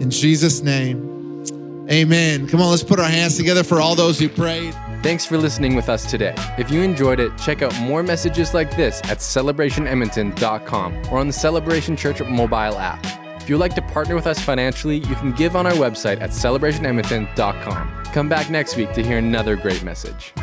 In 0.00 0.10
Jesus' 0.10 0.62
name, 0.62 1.44
amen. 1.90 2.46
Come 2.46 2.60
on, 2.60 2.70
let's 2.70 2.84
put 2.84 3.00
our 3.00 3.08
hands 3.08 3.36
together 3.38 3.64
for 3.64 3.80
all 3.80 3.94
those 3.94 4.18
who 4.18 4.28
prayed. 4.28 4.74
Thanks 5.02 5.24
for 5.24 5.38
listening 5.38 5.74
with 5.74 5.88
us 5.88 6.08
today. 6.10 6.34
If 6.58 6.70
you 6.70 6.82
enjoyed 6.82 7.20
it, 7.20 7.36
check 7.38 7.62
out 7.62 7.74
more 7.80 8.02
messages 8.02 8.52
like 8.52 8.76
this 8.76 9.00
at 9.04 9.18
celebrationedmonton.com 9.18 11.06
or 11.10 11.18
on 11.18 11.26
the 11.26 11.32
Celebration 11.32 11.96
Church 11.96 12.20
mobile 12.20 12.78
app. 12.78 13.27
If 13.48 13.52
you'd 13.52 13.60
like 13.60 13.74
to 13.76 13.82
partner 13.82 14.14
with 14.14 14.26
us 14.26 14.38
financially, 14.38 14.98
you 14.98 15.14
can 15.14 15.32
give 15.32 15.56
on 15.56 15.66
our 15.66 15.72
website 15.72 16.20
at 16.20 16.32
celebrationedmonton.com. 16.32 18.04
Come 18.12 18.28
back 18.28 18.50
next 18.50 18.76
week 18.76 18.92
to 18.92 19.02
hear 19.02 19.16
another 19.16 19.56
great 19.56 19.82
message. 19.82 20.34